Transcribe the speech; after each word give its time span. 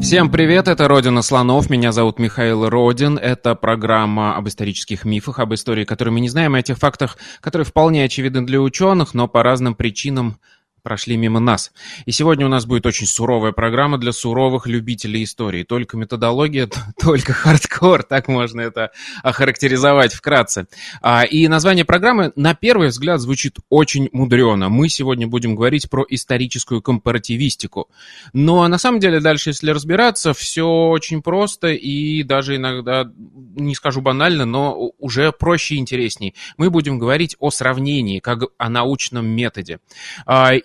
Всем 0.00 0.30
привет, 0.30 0.66
это 0.66 0.88
«Родина 0.88 1.20
слонов», 1.20 1.68
меня 1.68 1.92
зовут 1.92 2.18
Михаил 2.18 2.68
Родин, 2.68 3.18
это 3.18 3.54
программа 3.54 4.34
об 4.34 4.48
исторических 4.48 5.04
мифах, 5.04 5.38
об 5.38 5.52
истории, 5.52 5.84
которые 5.84 6.14
мы 6.14 6.20
не 6.20 6.30
знаем, 6.30 6.54
о 6.54 6.62
тех 6.62 6.78
фактах, 6.78 7.18
которые 7.42 7.66
вполне 7.66 8.04
очевидны 8.04 8.46
для 8.46 8.62
ученых, 8.62 9.12
но 9.12 9.28
по 9.28 9.42
разным 9.42 9.74
причинам 9.74 10.38
прошли 10.82 11.16
мимо 11.16 11.40
нас. 11.40 11.72
И 12.06 12.12
сегодня 12.12 12.46
у 12.46 12.48
нас 12.48 12.66
будет 12.66 12.86
очень 12.86 13.06
суровая 13.06 13.52
программа 13.52 13.98
для 13.98 14.12
суровых 14.12 14.66
любителей 14.66 15.24
истории. 15.24 15.64
Только 15.64 15.96
методология, 15.96 16.68
только 17.00 17.32
хардкор, 17.32 18.02
так 18.02 18.28
можно 18.28 18.60
это 18.60 18.90
охарактеризовать 19.22 20.12
вкратце. 20.12 20.66
А, 21.02 21.24
и 21.24 21.48
название 21.48 21.84
программы, 21.84 22.32
на 22.36 22.54
первый 22.54 22.88
взгляд, 22.88 23.20
звучит 23.20 23.58
очень 23.68 24.08
мудрено. 24.12 24.68
Мы 24.68 24.88
сегодня 24.88 25.26
будем 25.26 25.54
говорить 25.54 25.88
про 25.90 26.04
историческую 26.08 26.82
компаративистику. 26.82 27.88
Но 28.32 28.66
на 28.68 28.78
самом 28.78 29.00
деле 29.00 29.20
дальше, 29.20 29.50
если 29.50 29.70
разбираться, 29.70 30.32
все 30.34 30.66
очень 30.66 31.22
просто 31.22 31.68
и 31.68 32.22
даже 32.22 32.56
иногда, 32.56 33.10
не 33.54 33.74
скажу 33.74 34.00
банально, 34.00 34.44
но 34.44 34.92
уже 34.98 35.32
проще 35.32 35.74
и 35.74 35.78
интересней. 35.78 36.34
Мы 36.56 36.70
будем 36.70 36.98
говорить 36.98 37.36
о 37.38 37.50
сравнении, 37.50 38.20
как 38.20 38.40
о 38.58 38.68
научном 38.68 39.26
методе. 39.26 39.80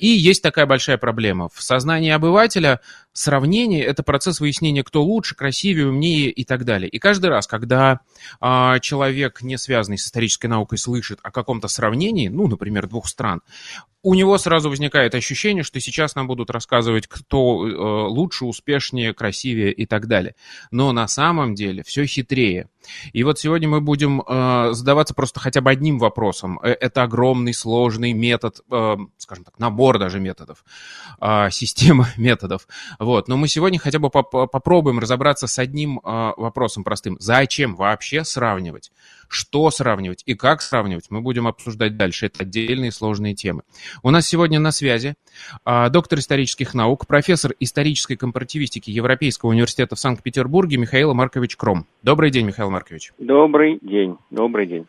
И 0.06 0.10
есть 0.10 0.44
такая 0.44 0.68
большая 0.68 1.00
проблема. 1.00 1.50
В 1.52 1.64
сознании 1.64 2.12
обывателя 2.12 2.80
сравнение– 3.16 3.84
это 3.86 4.04
процесс 4.04 4.40
выяснения, 4.40 4.84
кто 4.84 5.02
лучше, 5.04 5.36
красивее, 5.36 5.88
умнее 5.88 6.30
и 6.30 6.44
так 6.44 6.66
далее. 6.66 6.90
И 6.90 7.00
каждый 7.00 7.28
раз, 7.28 7.48
когда 7.48 8.02
а, 8.40 8.80
человек, 8.80 9.42
не 9.42 9.58
связанный 9.58 9.98
с 9.98 10.06
исторической 10.06 10.48
наукой, 10.48 10.78
слышит 10.78 11.20
о 11.24 11.32
каком-то 11.32 11.68
сравнении, 11.68 12.28
ну, 12.28 12.48
например, 12.48 12.88
двух 12.88 13.08
стран, 13.08 13.42
у 14.06 14.14
него 14.14 14.38
сразу 14.38 14.70
возникает 14.70 15.16
ощущение, 15.16 15.64
что 15.64 15.80
сейчас 15.80 16.14
нам 16.14 16.28
будут 16.28 16.52
рассказывать, 16.52 17.08
кто 17.08 17.68
э, 17.68 18.08
лучше, 18.08 18.46
успешнее, 18.46 19.16
красивее 19.16 19.72
и 19.72 19.88
так 19.88 20.08
далее. 20.08 20.36
Но 20.70 20.92
на 20.92 21.08
самом 21.08 21.56
деле 21.56 21.82
все 21.82 22.06
хитрее. 22.06 22.70
И 23.14 23.24
вот 23.24 23.40
сегодня 23.40 23.68
мы 23.68 23.82
будем 23.82 24.22
э, 24.22 24.74
задаваться 24.74 25.16
просто 25.16 25.40
хотя 25.40 25.62
бы 25.62 25.72
одним 25.72 25.98
вопросом. 25.98 26.60
Э, 26.62 26.70
это 26.70 27.02
огромный, 27.02 27.56
сложный 27.56 28.14
метод, 28.14 28.62
э, 28.70 28.96
скажем 29.18 29.44
так, 29.44 29.58
набор 29.58 29.98
даже 29.98 30.20
методов, 30.20 30.64
э, 31.20 31.50
система 31.50 32.08
методов. 32.18 32.68
Вот. 33.06 33.28
Но 33.28 33.38
мы 33.38 33.48
сегодня 33.48 33.78
хотя 33.78 34.00
бы 34.00 34.10
поп 34.10 34.32
попробуем 34.32 34.98
разобраться 34.98 35.46
с 35.46 35.60
одним 35.60 36.00
э, 36.00 36.32
вопросом 36.38 36.84
простым. 36.84 37.18
Зачем 37.20 37.76
вообще 37.76 38.24
сравнивать? 38.24 38.92
Что 39.28 39.70
сравнивать 39.70 40.24
и 40.26 40.34
как 40.34 40.64
сравнивать, 40.64 41.12
мы 41.12 41.22
будем 41.22 41.46
обсуждать 41.46 41.98
дальше. 41.98 42.26
Это 42.26 42.42
отдельные 42.42 42.92
сложные 42.92 43.36
темы. 43.36 43.62
У 44.02 44.10
нас 44.10 44.28
сегодня 44.28 44.60
на 44.60 44.72
связи 44.72 45.14
э, 45.64 45.90
доктор 45.92 46.18
исторических 46.18 46.74
наук, 46.74 47.06
профессор 47.06 47.54
исторической 47.60 48.16
компаративистики 48.16 48.90
Европейского 48.90 49.52
университета 49.52 49.96
в 49.96 50.00
Санкт-Петербурге 50.00 50.78
Михаил 50.78 51.14
Маркович 51.14 51.58
Кром. 51.58 51.86
Добрый 52.02 52.32
день, 52.32 52.48
Михаил 52.48 52.72
Маркович. 52.72 53.14
Добрый 53.20 53.78
день, 53.84 54.18
добрый 54.32 54.66
день. 54.66 54.88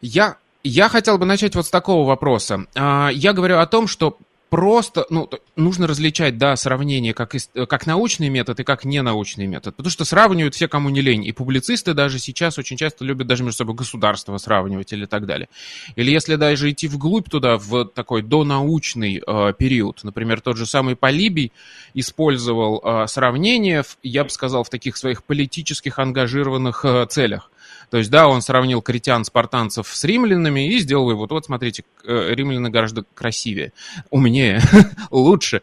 Я, 0.00 0.36
я 0.64 0.88
хотел 0.88 1.16
бы 1.16 1.26
начать 1.26 1.54
вот 1.54 1.64
с 1.64 1.70
такого 1.70 2.08
вопроса. 2.08 2.66
А, 2.74 3.10
я 3.12 3.32
говорю 3.32 3.58
о 3.58 3.66
том, 3.66 3.86
что 3.86 4.18
просто, 4.50 5.06
ну, 5.10 5.30
нужно 5.56 5.86
различать, 5.86 6.36
да, 6.36 6.56
сравнение 6.56 7.14
как, 7.14 7.34
как 7.68 7.86
научный 7.86 8.28
метод 8.28 8.60
и 8.60 8.64
как 8.64 8.84
ненаучный 8.84 9.46
метод, 9.46 9.76
потому 9.76 9.90
что 9.90 10.04
сравнивают 10.04 10.54
все, 10.54 10.68
кому 10.68 10.90
не 10.90 11.00
лень, 11.00 11.24
и 11.24 11.32
публицисты 11.32 11.94
даже 11.94 12.18
сейчас 12.18 12.58
очень 12.58 12.76
часто 12.76 13.04
любят 13.04 13.28
даже 13.28 13.44
между 13.44 13.58
собой 13.58 13.76
государства 13.76 14.36
сравнивать 14.38 14.92
или 14.92 15.06
так 15.06 15.24
далее. 15.24 15.48
Или 15.94 16.10
если 16.10 16.34
даже 16.34 16.70
идти 16.70 16.88
вглубь 16.88 17.30
туда, 17.30 17.56
в 17.56 17.86
такой 17.86 18.22
донаучный 18.22 19.22
э, 19.24 19.52
период, 19.56 20.00
например, 20.02 20.40
тот 20.40 20.56
же 20.56 20.66
самый 20.66 20.96
Полибий 20.96 21.52
использовал 21.94 22.82
э, 22.82 23.06
сравнение, 23.06 23.84
я 24.02 24.24
бы 24.24 24.30
сказал, 24.30 24.64
в 24.64 24.70
таких 24.70 24.96
своих 24.96 25.22
политических 25.22 25.98
ангажированных 25.98 26.84
э, 26.84 27.06
целях. 27.08 27.50
То 27.90 27.98
есть, 27.98 28.10
да, 28.10 28.28
он 28.28 28.40
сравнил 28.40 28.82
критян, 28.82 29.24
спартанцев 29.24 29.88
с 29.88 30.04
римлянами 30.04 30.68
и 30.72 30.78
сделал 30.78 31.06
вывод, 31.06 31.30
вот 31.30 31.44
смотрите, 31.44 31.84
э, 32.04 32.34
римляне 32.34 32.70
гораздо 32.70 33.04
красивее, 33.14 33.72
умнее, 34.10 34.60
лучше. 35.10 35.62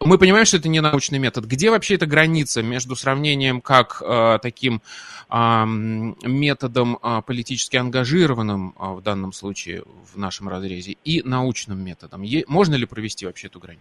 Мы 0.00 0.18
понимаем, 0.18 0.44
что 0.44 0.58
это 0.58 0.68
не 0.68 0.80
научный 0.80 1.18
метод. 1.18 1.44
Где 1.46 1.70
вообще 1.70 1.94
эта 1.94 2.06
граница 2.06 2.62
между 2.62 2.94
сравнением 2.94 3.60
как 3.60 4.00
э, 4.04 4.38
таким 4.40 4.80
э, 5.28 5.64
методом 5.64 6.98
э, 7.02 7.22
политически 7.26 7.76
ангажированным 7.76 8.74
э, 8.78 8.92
в 8.92 9.02
данном 9.02 9.32
случае 9.32 9.82
в 10.12 10.16
нашем 10.16 10.48
разрезе 10.48 10.96
и 11.04 11.22
научным 11.22 11.84
методом? 11.84 12.22
Е- 12.22 12.44
можно 12.46 12.76
ли 12.76 12.86
провести 12.86 13.26
вообще 13.26 13.48
эту 13.48 13.58
грань? 13.58 13.78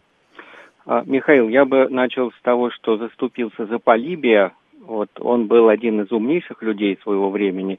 А, 0.87 1.03
Михаил, 1.05 1.49
я 1.49 1.65
бы 1.65 1.87
начал 1.89 2.31
с 2.31 2.41
того, 2.41 2.71
что 2.71 2.97
заступился 2.97 3.67
за 3.67 3.77
Полибия, 3.77 4.53
вот, 4.87 5.09
он 5.19 5.47
был 5.47 5.67
один 5.67 6.01
из 6.01 6.11
умнейших 6.13 6.63
людей 6.63 6.97
своего 7.03 7.29
времени, 7.29 7.77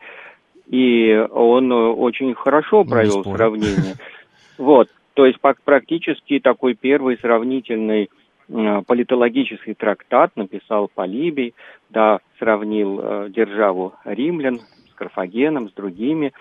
и 0.66 1.26
он 1.30 1.72
очень 1.72 2.34
хорошо 2.34 2.84
ну, 2.84 2.90
провел 2.90 3.24
сравнение. 3.24 3.94
Вот, 4.58 4.88
то 5.14 5.24
есть 5.24 5.38
практически 5.40 6.40
такой 6.40 6.74
первый 6.74 7.16
сравнительный 7.18 8.10
э, 8.48 8.82
политологический 8.88 9.74
трактат 9.74 10.32
написал 10.34 10.90
Полибий, 10.92 11.54
да, 11.90 12.18
сравнил 12.40 12.98
э, 13.00 13.28
державу 13.30 13.94
римлян 14.04 14.58
с 14.58 14.94
Карфагеном, 14.96 15.68
с 15.68 15.72
другими 15.74 16.32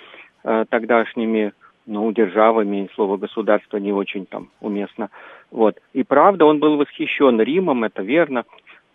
э, 0.44 0.66
тогдашними, 0.68 1.54
ну, 1.86 2.12
державами, 2.12 2.90
слово 2.96 3.18
государство 3.18 3.78
не 3.78 3.94
очень 3.94 4.26
там 4.26 4.50
уместно. 4.62 5.12
Вот. 5.52 5.78
И 5.94 6.02
правда, 6.02 6.46
он 6.46 6.58
был 6.58 6.78
восхищен 6.78 7.40
Римом, 7.40 7.84
это 7.84 8.02
верно. 8.02 8.46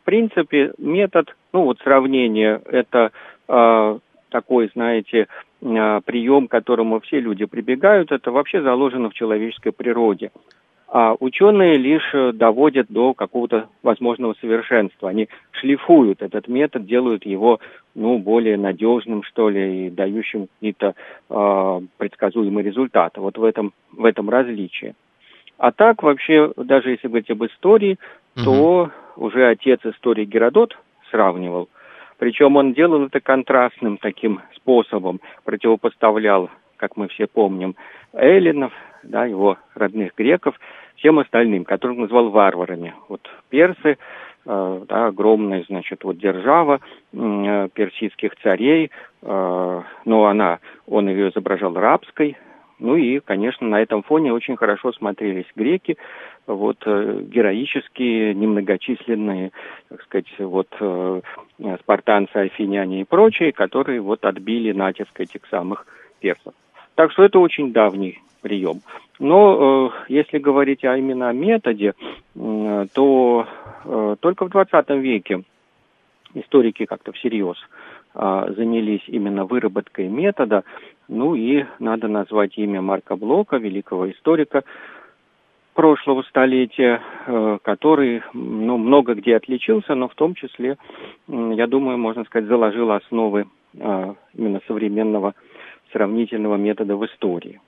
В 0.02 0.04
принципе, 0.04 0.72
метод, 0.78 1.34
ну 1.52 1.62
вот 1.62 1.78
сравнение, 1.78 2.60
это 2.66 3.12
э, 3.48 3.98
такой, 4.30 4.70
знаете, 4.74 5.28
э, 5.60 6.00
прием, 6.04 6.48
к 6.48 6.50
которому 6.50 6.98
все 7.00 7.20
люди 7.20 7.44
прибегают, 7.44 8.10
это 8.10 8.32
вообще 8.32 8.62
заложено 8.62 9.10
в 9.10 9.14
человеческой 9.14 9.70
природе. 9.70 10.32
А 10.88 11.14
ученые 11.20 11.78
лишь 11.78 12.34
доводят 12.34 12.88
до 12.90 13.14
какого-то 13.14 13.68
возможного 13.82 14.34
совершенства. 14.40 15.08
Они 15.08 15.28
шлифуют 15.52 16.20
этот 16.20 16.48
метод, 16.48 16.84
делают 16.84 17.24
его 17.24 17.60
ну, 17.94 18.18
более 18.18 18.56
надежным, 18.56 19.22
что 19.22 19.48
ли, 19.50 19.86
и 19.86 19.90
дающим 19.90 20.48
какие-то 20.48 20.94
э, 21.30 21.80
предсказуемые 21.96 22.64
результаты. 22.64 23.20
Вот 23.20 23.38
в 23.38 23.44
этом, 23.44 23.72
в 23.92 24.04
этом 24.04 24.28
различие. 24.28 24.94
А 25.58 25.70
так 25.70 26.02
вообще, 26.02 26.52
даже 26.56 26.90
если 26.90 27.06
говорить 27.06 27.30
об 27.30 27.44
истории, 27.44 27.98
угу. 28.36 28.44
то 28.44 28.90
уже 29.16 29.46
отец 29.46 29.80
истории 29.84 30.24
Геродот 30.24 30.76
сравнивал. 31.10 31.68
Причем 32.18 32.56
он 32.56 32.72
делал 32.72 33.04
это 33.06 33.20
контрастным 33.20 33.98
таким 33.98 34.40
способом, 34.54 35.20
противопоставлял, 35.44 36.50
как 36.76 36.96
мы 36.96 37.08
все 37.08 37.26
помним, 37.26 37.74
эллинов, 38.12 38.72
да, 39.02 39.24
его 39.24 39.56
родных 39.74 40.14
греков, 40.16 40.58
всем 40.96 41.18
остальным, 41.18 41.64
которых 41.64 41.98
назвал 41.98 42.30
варварами. 42.30 42.94
Вот 43.08 43.28
персы, 43.50 43.98
э, 44.46 44.80
да, 44.88 45.06
огромная, 45.06 45.64
значит, 45.68 46.04
вот 46.04 46.18
держава 46.18 46.80
э, 47.12 47.68
персидских 47.74 48.36
царей, 48.42 48.90
э, 49.22 49.82
но 50.04 50.24
она, 50.26 50.60
он 50.86 51.08
ее 51.08 51.30
изображал 51.30 51.74
рабской, 51.74 52.36
ну 52.78 52.96
и, 52.96 53.20
конечно, 53.20 53.66
на 53.66 53.80
этом 53.80 54.02
фоне 54.02 54.32
очень 54.32 54.56
хорошо 54.56 54.92
смотрелись 54.92 55.46
греки, 55.54 55.96
вот 56.46 56.78
э, 56.86 57.20
героические, 57.22 58.34
немногочисленные, 58.34 59.52
так 59.88 60.02
сказать, 60.02 60.26
вот 60.38 60.68
э, 60.80 61.20
спартанцы, 61.80 62.36
афиняне 62.36 63.02
и 63.02 63.04
прочие, 63.04 63.52
которые 63.52 64.00
вот 64.00 64.24
отбили 64.24 64.72
натиск 64.72 65.20
этих 65.20 65.46
самых 65.50 65.86
персов. 66.20 66.54
Так 66.94 67.12
что 67.12 67.22
это 67.24 67.38
очень 67.38 67.72
давний 67.72 68.20
прием. 68.42 68.80
Но 69.18 69.90
э, 70.08 70.12
если 70.12 70.38
говорить 70.38 70.84
о 70.84 70.96
именно 70.96 71.28
о 71.28 71.32
методе, 71.32 71.94
э, 72.34 72.86
то 72.92 73.46
э, 73.84 74.16
только 74.20 74.46
в 74.46 74.50
20 74.50 74.90
веке 74.90 75.42
историки 76.34 76.86
как-то 76.86 77.12
всерьез 77.12 77.56
э, 78.14 78.54
занялись 78.56 79.02
именно 79.06 79.44
выработкой 79.44 80.08
метода, 80.08 80.64
ну 81.08 81.34
и 81.34 81.64
надо 81.78 82.08
назвать 82.08 82.58
имя 82.58 82.80
Марка 82.80 83.16
Блока, 83.16 83.58
великого 83.58 84.10
историка 84.10 84.64
прошлого 85.74 86.22
столетия, 86.22 87.00
э, 87.26 87.58
который 87.62 88.22
ну, 88.32 88.76
много 88.78 89.14
где 89.14 89.36
отличился, 89.36 89.94
но 89.94 90.08
в 90.08 90.14
том 90.14 90.34
числе, 90.34 90.76
я 91.28 91.66
думаю, 91.66 91.98
можно 91.98 92.24
сказать, 92.24 92.48
заложил 92.48 92.92
основы 92.92 93.46
э, 93.74 94.14
именно 94.34 94.60
современного, 94.66 95.34
сравнительного 95.92 96.56
метода 96.56 96.96
в 96.96 97.04
истории. 97.06 97.60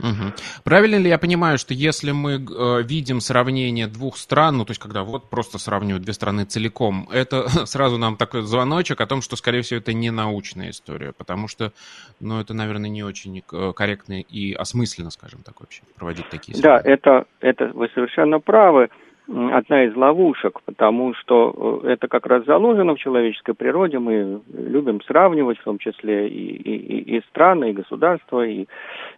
Угу. 0.00 0.32
Правильно 0.64 0.96
ли 0.96 1.08
я 1.08 1.18
понимаю, 1.18 1.58
что 1.58 1.74
если 1.74 2.12
мы 2.12 2.32
э, 2.32 2.82
видим 2.82 3.20
сравнение 3.20 3.86
двух 3.86 4.16
стран, 4.16 4.58
ну 4.58 4.64
то 4.64 4.72
есть 4.72 4.80
когда 4.80 5.02
вот 5.02 5.30
просто 5.30 5.58
сравнивают 5.58 6.02
две 6.02 6.12
страны 6.12 6.44
целиком, 6.44 7.08
это 7.12 7.48
сразу 7.66 7.98
нам 7.98 8.16
такой 8.16 8.42
звоночек 8.42 9.00
о 9.00 9.06
том, 9.06 9.22
что 9.22 9.36
скорее 9.36 9.62
всего 9.62 9.78
это 9.78 9.92
не 9.92 10.10
научная 10.10 10.70
история, 10.70 11.12
потому 11.12 11.48
что, 11.48 11.72
ну 12.20 12.40
это, 12.40 12.54
наверное, 12.54 12.90
не 12.90 13.02
очень 13.02 13.42
э, 13.52 13.72
корректно 13.74 14.20
и 14.20 14.52
осмысленно, 14.52 15.10
скажем 15.10 15.42
так, 15.42 15.60
вообще 15.60 15.82
проводить 15.96 16.28
такие. 16.30 16.56
Сравнения. 16.56 16.82
Да, 16.82 16.90
это 16.90 17.24
это 17.40 17.70
вы 17.74 17.88
совершенно 17.94 18.40
правы 18.40 18.88
одна 19.30 19.84
из 19.84 19.94
ловушек, 19.94 20.60
потому 20.64 21.14
что 21.14 21.82
э, 21.84 21.92
это 21.92 22.08
как 22.08 22.26
раз 22.26 22.44
заложено 22.44 22.94
в 22.94 22.98
человеческой 22.98 23.54
природе. 23.54 23.98
Мы 23.98 24.40
любим 24.52 25.00
сравнивать, 25.02 25.58
в 25.58 25.64
том 25.64 25.78
числе 25.78 26.28
и, 26.28 26.56
и, 26.56 27.16
и 27.16 27.20
страны, 27.28 27.70
и 27.70 27.74
государства, 27.74 28.44
и, 28.44 28.66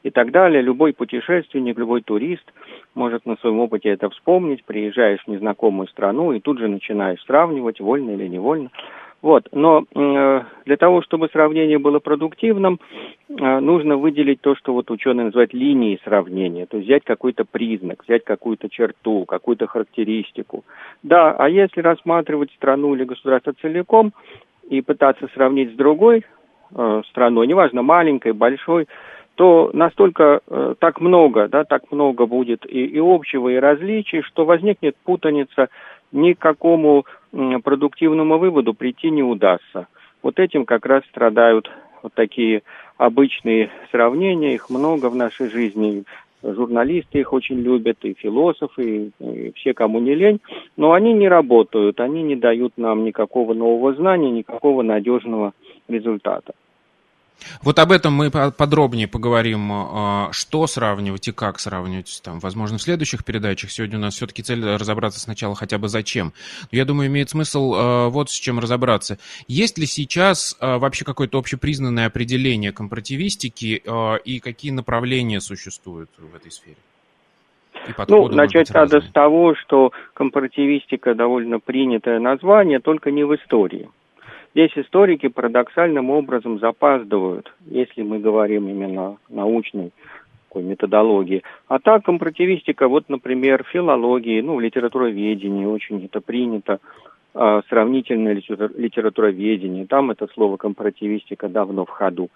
и 0.03 0.11
так 0.11 0.31
далее. 0.31 0.61
Любой 0.61 0.93
путешественник, 0.93 1.79
любой 1.79 2.03
турист 2.03 2.45
может 2.95 3.25
на 3.25 3.37
своем 3.37 3.61
опыте 3.61 3.89
это 3.89 4.11
вспомнить. 4.11 4.65
Приезжаешь 4.65 5.23
в 5.25 5.29
незнакомую 5.29 5.89
страну 5.89 6.33
и 6.33 6.41
тут 6.41 6.59
же 6.59 6.69
начинаешь 6.69 7.23
сравнивать, 7.25 7.81
вольно 7.81 8.11
или 8.11 8.29
невольно. 8.29 8.71
Вот. 9.23 9.49
Но 9.53 9.85
э, 9.95 10.43
для 10.65 10.77
того, 10.77 11.01
чтобы 11.03 11.29
сравнение 11.33 11.79
было 11.79 12.01
продуктивным, 12.01 12.81
э, 13.29 13.61
нужно 13.61 13.97
выделить 13.97 14.41
то, 14.41 14.57
что 14.57 14.73
вот 14.73 14.91
ученые 14.91 15.27
называют 15.27 15.55
линией 15.55 16.01
сравнения. 16.05 16.67
То 16.67 16.77
есть 16.77 16.89
взять 16.89 17.05
какой-то 17.05 17.45
признак, 17.45 18.03
взять 18.05 18.25
какую-то 18.25 18.69
черту, 18.69 19.25
какую-то 19.25 19.69
характеристику. 19.69 20.65
Да, 21.05 21.31
а 21.39 21.49
если 21.49 21.81
рассматривать 21.81 22.51
страну 22.53 22.95
или 22.95 23.05
государство 23.05 23.55
целиком 23.63 24.13
и 24.69 24.81
пытаться 24.81 25.29
сравнить 25.35 25.73
с 25.73 25.77
другой 25.77 26.25
э, 26.75 27.03
страной, 27.09 27.47
неважно, 27.47 27.83
маленькой, 27.83 28.33
большой, 28.33 28.89
то 29.37 29.71
настолько 29.73 30.41
э, 30.47 30.75
так 30.79 31.01
много, 31.01 31.49
да, 31.49 31.65
так 31.65 31.91
много 31.91 32.27
будет 32.27 32.67
и, 32.67 32.85
и 32.85 32.99
общего, 32.99 33.49
и 33.49 33.57
различий, 33.57 34.23
что 34.23 34.45
возникнет 34.45 34.97
путаница 35.05 35.69
ни 36.13 36.35
к 36.35 36.39
какому 36.39 37.05
продуктивному 37.65 38.39
выводу 38.39 38.75
прийти 38.75 39.11
не 39.11 39.23
удастся. 39.23 39.89
Вот 40.23 40.39
этим 40.39 40.65
как 40.65 40.87
раз 40.87 41.03
страдают 41.07 41.71
вот 42.03 42.13
такие 42.15 42.63
обычные 42.97 43.71
сравнения, 43.91 44.55
их 44.55 44.71
много 44.71 45.09
в 45.09 45.17
нашей 45.17 45.49
жизни. 45.49 46.05
Журналисты 46.45 47.21
их 47.21 47.33
очень 47.33 47.61
любят, 47.61 47.99
и 48.03 48.15
философы, 48.15 49.13
и 49.21 49.53
все, 49.55 49.75
кому 49.75 50.01
не 50.01 50.15
лень, 50.15 50.41
но 50.77 50.93
они 50.93 51.13
не 51.13 51.29
работают, 51.29 52.01
они 52.01 52.23
не 52.23 52.35
дают 52.35 52.73
нам 52.77 53.05
никакого 53.05 53.55
нового 53.55 53.95
знания, 53.95 54.31
никакого 54.31 54.83
надежного 54.83 55.53
результата. 55.89 56.53
Вот 57.63 57.79
об 57.79 57.93
этом 57.93 58.15
мы 58.15 58.31
подробнее 58.31 59.09
поговорим, 59.09 59.71
а, 59.73 60.29
что 60.33 60.67
сравнивать 60.67 61.29
и 61.29 61.33
как 61.33 61.59
сравнивать, 61.59 62.21
там, 62.25 62.39
возможно, 62.41 62.79
в 62.79 62.83
следующих 62.83 63.25
передачах. 63.25 63.71
Сегодня 63.71 63.99
у 63.99 64.01
нас 64.01 64.15
все-таки 64.15 64.43
цель 64.43 64.65
разобраться 64.65 65.21
сначала 65.21 65.55
хотя 65.55 65.79
бы 65.79 65.89
зачем. 65.89 66.33
Я 66.71 66.85
думаю, 66.85 67.09
имеет 67.09 67.31
смысл 67.31 67.75
а, 67.75 68.09
вот 68.09 68.31
с 68.31 68.35
чем 68.35 68.59
разобраться. 68.59 69.19
Есть 69.49 69.79
ли 69.79 69.87
сейчас 69.87 70.57
а, 70.61 70.79
вообще 70.79 71.05
какое-то 71.05 71.39
общепризнанное 71.39 72.07
определение 72.07 72.73
компаративистики 72.73 73.83
и 74.25 74.41
какие 74.41 74.71
направления 74.71 75.41
существуют 75.41 76.11
в 76.19 76.35
этой 76.35 76.51
сфере? 76.51 76.77
ну, 78.09 78.29
начать 78.29 78.73
надо 78.73 79.01
с 79.01 79.11
того, 79.11 79.55
что 79.55 79.93
компаративистика 80.15 81.15
довольно 81.15 81.59
принятое 81.59 82.21
название, 82.21 82.81
только 82.81 83.11
не 83.11 83.25
в 83.25 83.35
истории. 83.35 83.89
Здесь 84.55 84.73
историки 84.77 85.29
парадоксальным 85.29 86.11
образом 86.11 86.59
запаздывают, 86.59 87.53
если 87.65 88.03
мы 88.03 88.19
говорим 88.19 88.69
именно 88.69 89.17
научной 89.31 89.93
такой 90.53 90.63
методологии. 90.63 91.43
А 91.69 91.79
так 91.79 92.05
компаративистика, 92.05 92.87
вот, 92.87 93.09
например, 93.09 93.65
филологии, 93.73 94.43
ну, 94.43 94.57
в 94.57 94.61
литературоведении 94.61 95.65
очень 95.65 96.05
это 96.05 96.21
принято, 96.21 96.81
э, 97.35 97.63
сравнительное 97.71 98.35
литературоведение, 98.35 99.87
там 99.87 100.11
это 100.11 100.29
слово 100.35 100.59
компаративистика 100.59 101.49
давно 101.49 101.87
в 101.87 101.89
ходу. 101.89 102.29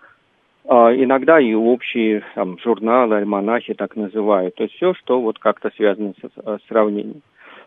Э, 0.64 0.94
иногда 0.96 1.38
и 1.38 1.52
общие 1.52 2.22
там, 2.34 2.58
журналы, 2.58 3.16
альманахи 3.16 3.74
так 3.74 3.94
называют. 3.94 4.54
То 4.54 4.62
есть 4.62 4.76
все, 4.76 4.94
что 4.94 5.20
вот 5.20 5.38
как-то 5.38 5.70
связано 5.76 6.14
с 6.22 6.58
сравнением. 6.68 7.20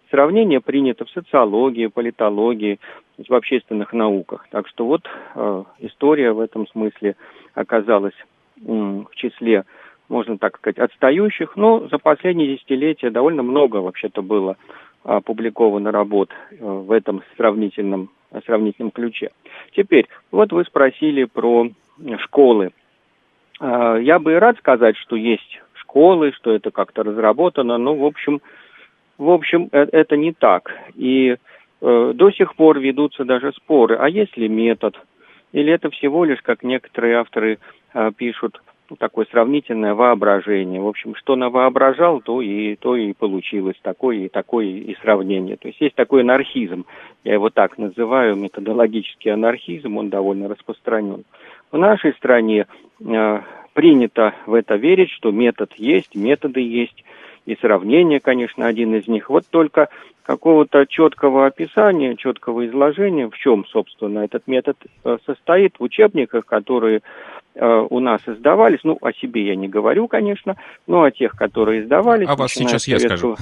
Сравнение 0.09 0.59
принято 0.59 1.05
в 1.05 1.09
социологии, 1.11 1.85
политологии, 1.87 2.79
в 3.17 3.33
общественных 3.33 3.93
науках. 3.93 4.47
Так 4.49 4.67
что 4.67 4.85
вот 4.85 5.07
э, 5.35 5.63
история 5.79 6.31
в 6.31 6.39
этом 6.39 6.67
смысле 6.67 7.15
оказалась 7.53 8.15
э, 8.15 8.61
в 8.61 9.15
числе, 9.15 9.65
можно 10.07 10.39
так 10.39 10.57
сказать, 10.57 10.79
отстающих, 10.79 11.55
но 11.55 11.87
за 11.89 11.99
последние 11.99 12.55
десятилетия 12.55 13.11
довольно 13.11 13.43
много 13.43 13.77
вообще-то 13.77 14.23
было 14.23 14.57
опубликовано 15.03 15.91
работ 15.91 16.31
э, 16.31 16.55
в 16.59 16.91
этом 16.91 17.21
сравнительном, 17.37 18.09
сравнительном 18.45 18.91
ключе. 18.91 19.29
Теперь, 19.75 20.07
вот 20.31 20.51
вы 20.51 20.65
спросили 20.65 21.25
про 21.25 21.69
школы. 22.21 22.71
Э, 23.61 23.99
я 24.01 24.17
бы 24.17 24.39
рад 24.39 24.57
сказать, 24.57 24.97
что 24.97 25.15
есть 25.15 25.61
школы, 25.73 26.31
что 26.31 26.51
это 26.51 26.71
как-то 26.71 27.03
разработано, 27.03 27.77
но, 27.77 27.95
в 27.95 28.03
общем, 28.03 28.41
в 29.19 29.29
общем, 29.29 29.69
э, 29.71 29.85
это 29.91 30.17
не 30.17 30.31
так. 30.31 30.71
И 30.95 31.35
э, 31.81 32.11
до 32.15 32.31
сих 32.31 32.55
пор 32.55 32.79
ведутся 32.79 33.25
даже 33.25 33.51
споры, 33.53 33.97
а 33.99 34.09
есть 34.09 34.35
ли 34.37 34.47
метод? 34.47 34.99
Или 35.51 35.73
это 35.73 35.89
всего 35.89 36.25
лишь, 36.25 36.41
как 36.41 36.63
некоторые 36.63 37.17
авторы 37.17 37.59
э, 37.93 38.11
пишут, 38.15 38.61
ну, 38.89 38.95
такое 38.95 39.27
сравнительное 39.29 39.93
воображение. 39.93 40.81
В 40.81 40.87
общем, 40.87 41.15
что 41.15 41.35
навоображал, 41.35 42.21
то 42.21 42.41
и, 42.41 42.75
то 42.75 42.95
и 42.95 43.13
получилось 43.13 43.77
такое 43.81 44.17
и 44.17 44.29
такое 44.29 44.65
и 44.65 44.95
сравнение. 45.01 45.57
То 45.57 45.67
есть 45.67 45.81
есть 45.81 45.95
такой 45.95 46.21
анархизм, 46.21 46.85
я 47.23 47.33
его 47.33 47.49
так 47.49 47.77
называю, 47.77 48.35
методологический 48.35 49.31
анархизм, 49.31 49.97
он 49.97 50.09
довольно 50.09 50.47
распространен. 50.47 51.25
В 51.71 51.77
нашей 51.77 52.13
стране 52.13 52.67
э, 53.05 53.41
принято 53.73 54.33
в 54.45 54.53
это 54.53 54.75
верить, 54.75 55.11
что 55.11 55.31
метод 55.31 55.73
есть, 55.75 56.15
методы 56.15 56.61
есть, 56.61 57.03
и 57.49 57.57
сравнение, 57.59 58.19
конечно, 58.19 58.67
один 58.67 58.93
из 58.93 59.07
них. 59.07 59.29
Вот 59.29 59.43
только 59.49 59.89
какого-то 60.21 60.85
четкого 60.87 61.47
описания, 61.47 62.15
четкого 62.15 62.67
изложения, 62.67 63.27
в 63.27 63.35
чем, 63.35 63.65
собственно, 63.65 64.19
этот 64.19 64.45
метод 64.45 64.77
э, 65.03 65.17
состоит 65.25 65.79
в 65.79 65.83
учебниках, 65.83 66.45
которые 66.45 67.01
э, 67.55 67.87
у 67.89 67.99
нас 67.99 68.21
издавались, 68.27 68.81
ну, 68.83 68.99
о 69.01 69.11
себе 69.13 69.47
я 69.47 69.55
не 69.55 69.67
говорю, 69.67 70.07
конечно, 70.07 70.55
но 70.85 71.01
о 71.01 71.09
тех, 71.09 71.31
которые 71.31 71.81
издавались. 71.81 72.27
А 72.29 72.35
вас 72.35 72.51
сейчас 72.51 72.87
я 72.87 72.99
скажу. 72.99 73.37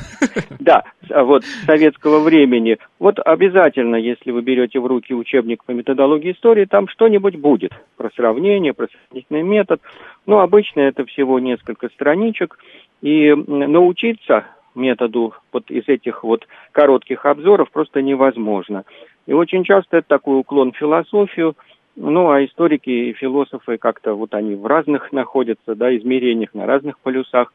Да, 0.60 0.86
вот 1.10 1.44
советского 1.66 2.20
времени. 2.20 2.78
Вот 3.00 3.20
обязательно, 3.20 3.98
если 3.98 4.32
вы 4.32 4.42
берете 4.42 4.80
в 4.80 4.86
руки 4.86 5.14
учебник 5.14 5.66
по 5.66 5.72
методологии 5.72 6.32
истории, 6.32 6.64
там 6.64 6.88
что-нибудь 6.88 7.36
будет 7.36 7.74
про 7.98 8.10
сравнение, 8.16 8.74
про 8.74 8.88
сравнительный 8.88 9.44
метод. 9.44 9.82
Но 10.26 10.40
обычно 10.40 10.82
это 10.82 11.06
всего 11.06 11.40
несколько 11.40 11.90
страничек, 11.90 12.58
и 13.02 13.34
научиться 13.34 14.46
методу 14.76 15.34
вот 15.52 15.70
из 15.70 15.88
этих 15.88 16.24
вот 16.24 16.48
коротких 16.72 17.26
обзоров 17.26 17.72
просто 17.72 18.02
невозможно. 18.02 18.84
И 19.26 19.34
очень 19.34 19.64
часто 19.64 19.98
это 19.98 20.08
такой 20.08 20.40
уклон 20.40 20.72
в 20.72 20.78
философию, 20.78 21.56
ну, 21.96 22.30
а 22.30 22.46
историки 22.46 22.90
и 22.90 23.14
философы 23.14 23.78
как-то 23.78 24.14
вот 24.14 24.34
они 24.34 24.56
в 24.56 24.66
разных 24.66 25.12
находятся, 25.12 25.76
да, 25.76 25.96
измерениях, 25.98 26.54
на 26.54 26.66
разных 26.66 27.00
полюсах. 27.00 27.52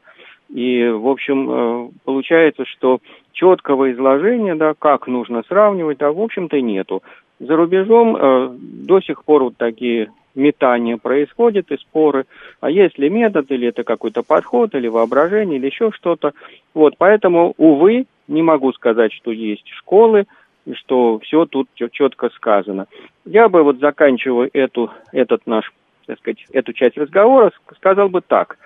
И, 0.49 0.85
в 0.85 1.07
общем, 1.07 1.49
э, 1.49 1.89
получается, 2.03 2.65
что 2.65 2.99
четкого 3.31 3.91
изложения, 3.93 4.55
да, 4.55 4.73
как 4.77 5.07
нужно 5.07 5.43
сравнивать, 5.47 5.97
да, 5.99 6.11
в 6.11 6.19
общем-то, 6.19 6.59
нету. 6.61 7.01
За 7.39 7.55
рубежом 7.55 8.15
э, 8.15 8.49
до 8.59 9.01
сих 9.01 9.23
пор 9.23 9.43
вот 9.43 9.57
такие 9.57 10.11
метания 10.35 10.97
происходят 10.97 11.71
и 11.71 11.77
споры, 11.77 12.25
а 12.61 12.69
есть 12.69 12.97
ли 12.97 13.09
метод, 13.09 13.51
или 13.51 13.67
это 13.67 13.83
какой-то 13.83 14.23
подход, 14.23 14.73
или 14.75 14.87
воображение, 14.87 15.59
или 15.59 15.67
еще 15.67 15.91
что-то. 15.91 16.33
Вот, 16.73 16.95
поэтому, 16.97 17.53
увы, 17.57 18.05
не 18.27 18.41
могу 18.41 18.71
сказать, 18.73 19.13
что 19.13 19.31
есть 19.31 19.67
школы, 19.69 20.25
и 20.65 20.73
что 20.73 21.19
все 21.19 21.45
тут 21.45 21.67
четко 21.91 22.29
сказано. 22.29 22.87
Я 23.25 23.49
бы 23.49 23.63
вот 23.63 23.79
заканчивая 23.79 24.49
эту, 24.53 24.91
этот 25.11 25.45
наш, 25.45 25.71
так 26.05 26.19
сказать, 26.19 26.45
эту 26.51 26.73
часть 26.73 26.97
разговора, 26.97 27.51
сказал 27.75 28.09
бы 28.09 28.21
так. 28.21 28.57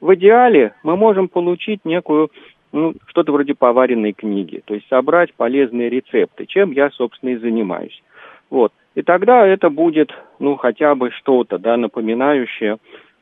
В 0.00 0.14
идеале 0.14 0.74
мы 0.82 0.96
можем 0.96 1.28
получить 1.28 1.84
некую 1.84 2.30
ну, 2.72 2.94
что-то 3.06 3.32
вроде 3.32 3.54
поваренной 3.54 4.12
книги, 4.12 4.62
то 4.64 4.74
есть 4.74 4.88
собрать 4.88 5.32
полезные 5.34 5.88
рецепты, 5.88 6.46
чем 6.46 6.72
я, 6.72 6.90
собственно, 6.90 7.30
и 7.30 7.36
занимаюсь. 7.36 8.02
Вот. 8.50 8.72
И 8.94 9.02
тогда 9.02 9.46
это 9.46 9.70
будет, 9.70 10.10
ну, 10.38 10.56
хотя 10.56 10.94
бы 10.94 11.10
что-то, 11.10 11.58
да, 11.58 11.76
напоминающее 11.76 12.78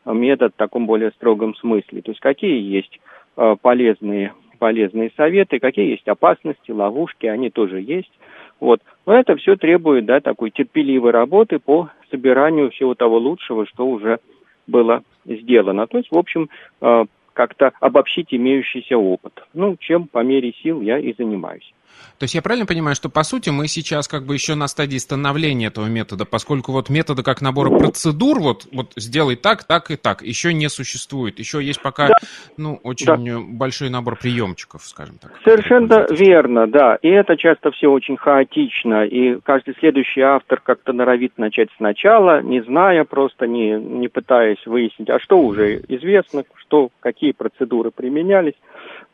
метод 0.07 0.53
в 0.55 0.59
таком 0.59 0.87
более 0.87 1.11
строгом 1.12 1.55
смысле. 1.57 2.03
То 2.03 2.12
есть 2.12 2.21
какие 2.21 2.61
есть 2.61 3.00
э, 3.37 3.57
полезные, 3.61 4.33
полезные 4.59 5.11
советы, 5.17 5.59
какие 5.59 5.91
есть 5.91 6.09
опасности, 6.09 6.71
ловушки, 6.71 7.26
они 7.26 7.50
тоже 7.50 7.81
есть. 7.81 8.12
Вот. 8.61 8.81
Но 9.05 9.15
это 9.15 9.37
все 9.37 9.57
требует, 9.57 10.07
да, 10.07 10.21
такой 10.21 10.50
терпеливой 10.50 11.11
работы 11.11 11.59
по 11.59 11.91
собиранию 12.11 12.71
всего 12.71 12.95
того 12.95 13.19
лучшего, 13.19 13.67
что 13.67 13.87
уже 13.87 14.19
было 14.67 15.03
сделано. 15.25 15.87
То 15.87 15.99
есть, 15.99 16.11
в 16.11 16.17
общем, 16.17 16.49
э, 16.81 17.05
как-то 17.37 17.73
обобщить 17.81 18.33
имеющийся 18.33 18.97
опыт. 18.97 19.47
Ну, 19.52 19.76
чем 19.76 20.09
по 20.09 20.25
мере 20.25 20.52
сил 20.62 20.81
я 20.81 20.99
и 20.99 21.12
занимаюсь. 21.12 21.71
То 22.19 22.25
есть 22.25 22.35
я 22.35 22.43
правильно 22.43 22.67
понимаю, 22.67 22.95
что 22.95 23.09
по 23.09 23.23
сути 23.23 23.50
мы 23.50 23.69
сейчас 23.69 24.09
как 24.09 24.25
бы 24.25 24.35
еще 24.35 24.55
на 24.55 24.69
стадии 24.69 24.97
становления 24.97 25.67
этого 25.67 25.87
метода, 25.87 26.25
поскольку 26.25 26.73
вот 26.73 26.88
метода 26.88 27.23
как 27.23 27.43
набора 27.43 27.71
процедур, 27.79 28.41
вот, 28.41 28.67
вот 28.73 28.93
сделай 28.97 29.37
так, 29.37 29.65
так 29.65 29.91
и 29.91 29.97
так, 29.97 30.23
еще 30.23 30.55
не 30.55 30.69
существует. 30.69 31.38
Еще 31.38 31.62
есть 31.62 31.83
пока, 31.83 32.09
да. 32.09 32.15
ну, 32.57 32.81
очень 32.83 33.07
да. 33.07 33.38
большой 33.47 33.91
набор 33.91 34.17
приемчиков, 34.17 34.83
скажем 34.85 35.19
так. 35.19 35.33
Совершенно 35.45 36.07
верно, 36.11 36.67
да. 36.67 36.99
И 37.03 37.09
это 37.09 37.37
часто 37.37 37.71
все 37.73 37.91
очень 37.91 38.17
хаотично, 38.17 39.05
и 39.05 39.38
каждый 39.41 39.75
следующий 39.79 40.23
автор 40.23 40.61
как-то 40.61 40.93
норовит 40.93 41.37
начать 41.37 41.69
сначала, 41.76 42.41
не 42.43 42.62
зная 42.62 43.05
просто, 43.05 43.47
не, 43.47 43.73
не 43.73 44.09
пытаясь 44.09 44.65
выяснить, 44.67 45.11
а 45.11 45.21
что 45.21 45.38
уже 45.38 45.83
известно, 45.88 46.45
что, 46.57 46.91
какие 47.00 47.33
процедуры 47.33 47.91
применялись. 47.91 48.55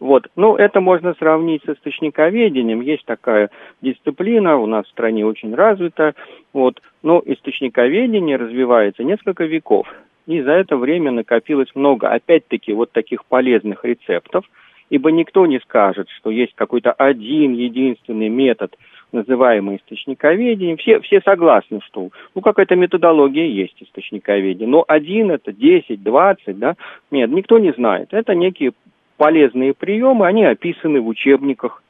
Вот. 0.00 0.26
Ну, 0.34 0.56
это 0.56 0.80
можно 0.80 1.14
сравнить 1.14 1.62
с 1.64 1.68
источниковедением. 1.68 2.71
Есть 2.80 3.04
такая 3.04 3.50
дисциплина, 3.80 4.56
у 4.56 4.66
нас 4.66 4.86
в 4.86 4.90
стране 4.90 5.26
очень 5.26 5.54
развита. 5.54 6.14
Вот. 6.52 6.80
Но 7.02 7.22
источниковедение 7.24 8.36
развивается 8.36 9.04
несколько 9.04 9.44
веков. 9.44 9.86
И 10.26 10.40
за 10.40 10.52
это 10.52 10.76
время 10.76 11.10
накопилось 11.10 11.74
много, 11.74 12.08
опять-таки, 12.08 12.72
вот 12.72 12.92
таких 12.92 13.24
полезных 13.24 13.84
рецептов. 13.84 14.44
Ибо 14.90 15.10
никто 15.10 15.46
не 15.46 15.58
скажет, 15.60 16.08
что 16.10 16.30
есть 16.30 16.54
какой-то 16.54 16.92
один 16.92 17.54
единственный 17.54 18.28
метод, 18.28 18.76
называемый 19.10 19.76
источниковедением. 19.76 20.76
Все, 20.76 21.00
все 21.00 21.20
согласны, 21.22 21.80
что 21.86 22.10
ну, 22.34 22.40
какая-то 22.40 22.76
методология 22.76 23.46
есть 23.46 23.82
источниковедения. 23.82 24.68
Но 24.68 24.84
один 24.86 25.30
это 25.30 25.52
10, 25.52 26.02
20, 26.02 26.58
да? 26.58 26.74
Нет, 27.10 27.30
никто 27.30 27.58
не 27.58 27.72
знает. 27.72 28.08
Это 28.12 28.34
некие 28.34 28.72
полезные 29.16 29.74
приемы, 29.74 30.26
они 30.26 30.44
описаны 30.44 31.00
в 31.00 31.08
учебниках. 31.08 31.81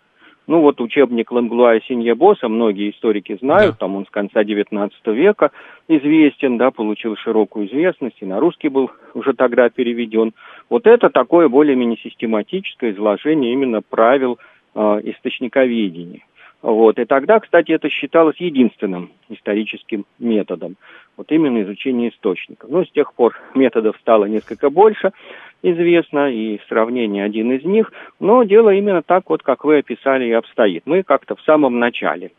Ну 0.47 0.61
вот 0.61 0.81
учебник 0.81 1.31
Ланглуа 1.31 1.77
и 1.77 1.83
Синьябоса, 1.87 2.49
многие 2.49 2.91
историки 2.91 3.39
знают, 3.41 3.73
да. 3.73 3.79
там 3.79 3.97
он 3.97 4.07
с 4.07 4.11
конца 4.11 4.43
XIX 4.43 4.91
века 5.07 5.53
известен, 5.87 6.59
да, 6.59 6.71
получил 6.71 7.17
широкую 7.17 7.69
известность, 7.69 8.17
и 8.21 8.27
на 8.27 8.41
русский 8.41 8.69
был 8.69 8.91
уже 9.15 9.35
тогда 9.35 9.69
переведен. 9.69 10.33
Вот 10.69 10.87
это 10.87 11.11
такое 11.11 11.49
более-менее 11.49 11.99
систематическое 12.03 12.93
изложение 12.93 13.53
именно 13.53 13.83
правил 13.83 14.39
э, 14.75 14.81
источниковедения. 15.05 16.23
Вот. 16.63 16.99
И 16.99 17.05
тогда, 17.05 17.41
кстати, 17.41 17.73
это 17.73 17.91
считалось 17.91 18.37
единственным 18.39 19.11
историческим 19.29 20.07
методом. 20.19 20.77
Вот 21.17 21.31
именно 21.31 21.63
изучение 21.63 22.11
источников. 22.11 22.71
Но 22.71 22.79
ну, 22.79 22.85
с 22.85 22.91
тех 22.91 23.13
пор 23.15 23.39
методов 23.55 23.97
стало 24.01 24.27
несколько 24.27 24.71
больше 24.71 25.13
известно, 25.63 26.31
и 26.31 26.61
сравнение 26.69 27.25
один 27.25 27.53
из 27.53 27.65
них, 27.65 27.93
но 28.19 28.43
дело 28.45 28.71
именно 28.71 29.03
так 29.03 29.29
вот, 29.29 29.43
как 29.43 29.65
вы 29.65 29.79
описали, 29.79 30.27
и 30.27 30.33
обстоит. 30.33 30.83
Мы 30.87 31.03
как-то 31.03 31.37
в 31.37 31.43
самом 31.43 31.79
начале, 31.79 32.33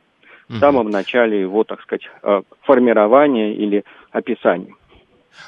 в 0.50 0.58
самом 0.58 0.90
начале 0.90 1.40
его, 1.40 1.64
так 1.64 1.82
сказать, 1.82 2.10
э, 2.22 2.42
формирования 2.64 3.54
или 3.54 3.84
описания. 4.12 4.74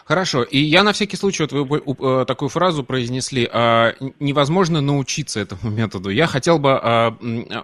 Хорошо, 0.05 0.43
и 0.43 0.59
я 0.59 0.83
на 0.83 0.93
всякий 0.93 1.17
случай, 1.17 1.43
вот 1.43 1.51
вы 1.51 1.81
э, 1.85 2.25
такую 2.25 2.49
фразу 2.49 2.83
произнесли, 2.83 3.49
а, 3.51 3.93
невозможно 4.19 4.81
научиться 4.81 5.39
этому 5.39 5.69
методу. 5.75 6.09
Я 6.09 6.27
хотел 6.27 6.59
бы 6.59 6.79
а, 6.81 7.17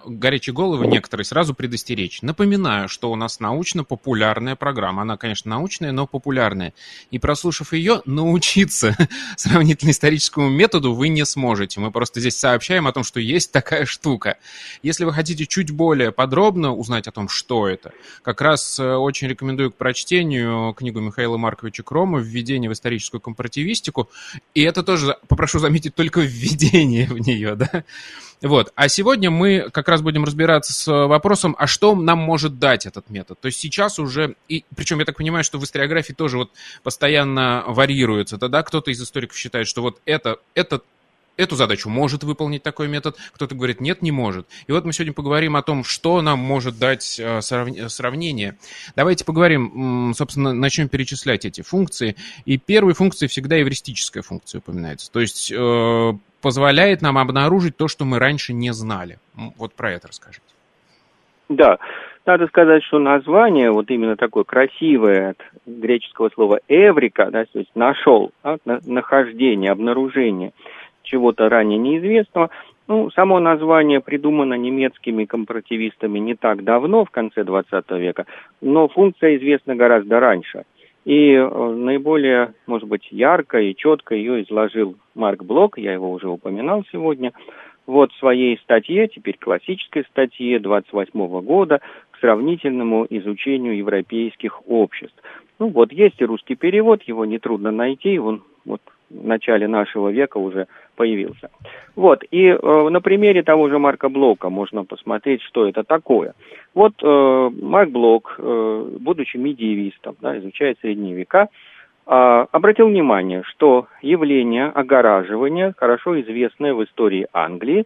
горячие 0.05 0.53
головы 0.53 0.87
некоторые 0.87 1.25
сразу 1.25 1.53
предостеречь. 1.53 2.21
Напоминаю, 2.21 2.89
что 2.89 3.11
у 3.11 3.15
нас 3.15 3.39
научно-популярная 3.39 4.55
программа. 4.55 5.03
Она, 5.03 5.17
конечно, 5.17 5.49
научная, 5.49 5.91
но 5.91 6.07
популярная. 6.07 6.73
И 7.11 7.19
прослушав 7.19 7.73
ее, 7.73 8.01
научиться 8.05 8.95
сравнительно-историческому 9.37 10.49
методу 10.49 10.93
вы 10.93 11.09
не 11.09 11.25
сможете. 11.25 11.79
Мы 11.79 11.91
просто 11.91 12.19
здесь 12.19 12.37
сообщаем 12.37 12.87
о 12.87 12.91
том, 12.91 13.03
что 13.03 13.19
есть 13.19 13.51
такая 13.51 13.85
штука. 13.85 14.37
Если 14.83 15.05
вы 15.05 15.13
хотите 15.13 15.45
чуть 15.45 15.71
более 15.71 16.11
подробно 16.11 16.73
узнать 16.73 17.07
о 17.07 17.11
том, 17.11 17.29
что 17.29 17.67
это, 17.67 17.91
как 18.23 18.41
раз 18.41 18.79
э, 18.79 18.95
очень 18.95 19.27
рекомендую 19.27 19.71
к 19.71 19.75
прочтению 19.75 20.73
книгу 20.73 20.99
Михаила 20.99 21.37
Марковича 21.37 21.83
Крома 21.83 22.10
по 22.11 22.17
введение 22.17 22.69
в 22.69 22.73
историческую 22.73 23.21
компаративистику, 23.21 24.09
и 24.53 24.61
это 24.61 24.83
тоже, 24.83 25.17
попрошу 25.27 25.59
заметить, 25.59 25.95
только 25.95 26.21
введение 26.21 27.07
в 27.07 27.19
нее, 27.19 27.55
да. 27.55 27.83
Вот. 28.41 28.71
А 28.75 28.89
сегодня 28.89 29.29
мы 29.29 29.69
как 29.71 29.87
раз 29.87 30.01
будем 30.01 30.23
разбираться 30.23 30.73
с 30.73 30.87
вопросом, 30.87 31.55
а 31.59 31.67
что 31.67 31.95
нам 31.95 32.17
может 32.17 32.57
дать 32.57 32.87
этот 32.87 33.09
метод. 33.09 33.39
То 33.39 33.47
есть 33.47 33.59
сейчас 33.59 33.99
уже, 33.99 34.35
и 34.47 34.65
причем 34.75 34.99
я 34.99 35.05
так 35.05 35.17
понимаю, 35.17 35.43
что 35.43 35.59
в 35.59 35.63
историографии 35.63 36.13
тоже 36.13 36.37
вот 36.37 36.51
постоянно 36.81 37.63
варьируется. 37.67 38.39
Тогда 38.39 38.63
кто-то 38.63 38.89
из 38.89 39.01
историков 39.01 39.37
считает, 39.37 39.67
что 39.67 39.81
вот 39.83 40.01
это, 40.05 40.37
этот 40.55 40.83
эту 41.41 41.55
задачу 41.55 41.89
может 41.89 42.23
выполнить 42.23 42.63
такой 42.63 42.87
метод, 42.87 43.17
кто-то 43.33 43.55
говорит, 43.55 43.81
нет, 43.81 44.01
не 44.01 44.11
может. 44.11 44.47
И 44.67 44.71
вот 44.71 44.85
мы 44.85 44.93
сегодня 44.93 45.13
поговорим 45.13 45.55
о 45.55 45.61
том, 45.61 45.83
что 45.83 46.21
нам 46.21 46.39
может 46.39 46.79
дать 46.79 47.19
э, 47.19 47.41
сравнение. 47.41 48.57
Давайте 48.95 49.25
поговорим, 49.25 50.13
собственно, 50.15 50.53
начнем 50.53 50.87
перечислять 50.87 51.45
эти 51.45 51.61
функции. 51.61 52.15
И 52.45 52.57
первой 52.57 52.93
функцией 52.93 53.29
всегда 53.29 53.59
эвристическая 53.61 54.23
функция 54.23 54.59
упоминается. 54.59 55.11
То 55.11 55.19
есть 55.19 55.51
э, 55.51 56.13
позволяет 56.41 57.01
нам 57.01 57.17
обнаружить 57.17 57.77
то, 57.77 57.87
что 57.87 58.05
мы 58.05 58.19
раньше 58.19 58.53
не 58.53 58.71
знали. 58.71 59.17
Вот 59.57 59.73
про 59.73 59.91
это 59.91 60.07
расскажите. 60.07 60.43
Да, 61.49 61.79
надо 62.25 62.47
сказать, 62.47 62.83
что 62.83 62.99
название 62.99 63.71
вот 63.71 63.89
именно 63.89 64.15
такое 64.15 64.43
красивое 64.43 65.31
от 65.31 65.37
греческого 65.65 66.29
слова 66.29 66.59
«эврика», 66.69 67.29
да, 67.29 67.43
то 67.45 67.59
есть 67.59 67.71
«нашел», 67.75 68.31
да, 68.43 68.57
нахождение, 68.85 69.71
обнаружение– 69.71 70.53
чего-то 71.11 71.49
ранее 71.49 71.77
неизвестного. 71.77 72.49
Ну, 72.87 73.11
само 73.11 73.39
название 73.39 73.99
придумано 73.99 74.55
немецкими 74.55 75.25
компаративистами 75.25 76.19
не 76.19 76.35
так 76.35 76.63
давно, 76.63 77.05
в 77.05 77.11
конце 77.11 77.43
20 77.43 77.91
века, 77.91 78.25
но 78.61 78.87
функция 78.87 79.37
известна 79.37 79.75
гораздо 79.75 80.19
раньше. 80.19 80.63
И 81.05 81.31
э, 81.31 81.73
наиболее, 81.75 82.53
может 82.67 82.87
быть, 82.87 83.07
ярко 83.11 83.59
и 83.59 83.75
четко 83.75 84.15
ее 84.15 84.43
изложил 84.43 84.95
Марк 85.15 85.43
Блок, 85.43 85.77
я 85.77 85.93
его 85.93 86.11
уже 86.11 86.27
упоминал 86.27 86.83
сегодня, 86.91 87.31
вот 87.87 88.11
в 88.11 88.19
своей 88.19 88.57
статье, 88.59 89.07
теперь 89.07 89.37
классической 89.37 90.03
статье 90.05 90.59
28 90.59 91.41
года, 91.41 91.81
к 92.11 92.19
сравнительному 92.19 93.07
изучению 93.09 93.75
европейских 93.75 94.67
обществ. 94.67 95.17
Ну 95.59 95.69
вот 95.69 95.91
есть 95.91 96.21
и 96.21 96.25
русский 96.25 96.55
перевод, 96.55 97.03
его 97.03 97.25
нетрудно 97.25 97.71
найти, 97.71 98.19
он 98.19 98.43
вот 98.65 98.81
в 99.13 99.25
начале 99.25 99.67
нашего 99.67 100.09
века 100.09 100.37
уже 100.37 100.67
появился. 100.95 101.49
Вот, 101.95 102.23
и 102.31 102.47
э, 102.47 102.89
на 102.89 103.01
примере 103.01 103.43
того 103.43 103.69
же 103.69 103.79
Марка 103.79 104.09
Блока 104.09 104.49
можно 104.49 104.85
посмотреть, 104.85 105.41
что 105.43 105.67
это 105.67 105.83
такое. 105.83 106.33
Вот 106.73 106.93
э, 107.03 107.49
Марк 107.61 107.89
Блок, 107.89 108.35
э, 108.37 108.87
будучи 108.99 109.37
медиевистом, 109.37 110.15
да, 110.21 110.37
изучая 110.37 110.75
средние 110.81 111.15
века, 111.15 111.49
э, 112.07 112.45
обратил 112.51 112.87
внимание, 112.87 113.43
что 113.43 113.87
явление 114.01 114.65
огораживания, 114.65 115.73
хорошо 115.77 116.19
известное 116.21 116.73
в 116.73 116.83
истории 116.83 117.27
Англии, 117.33 117.85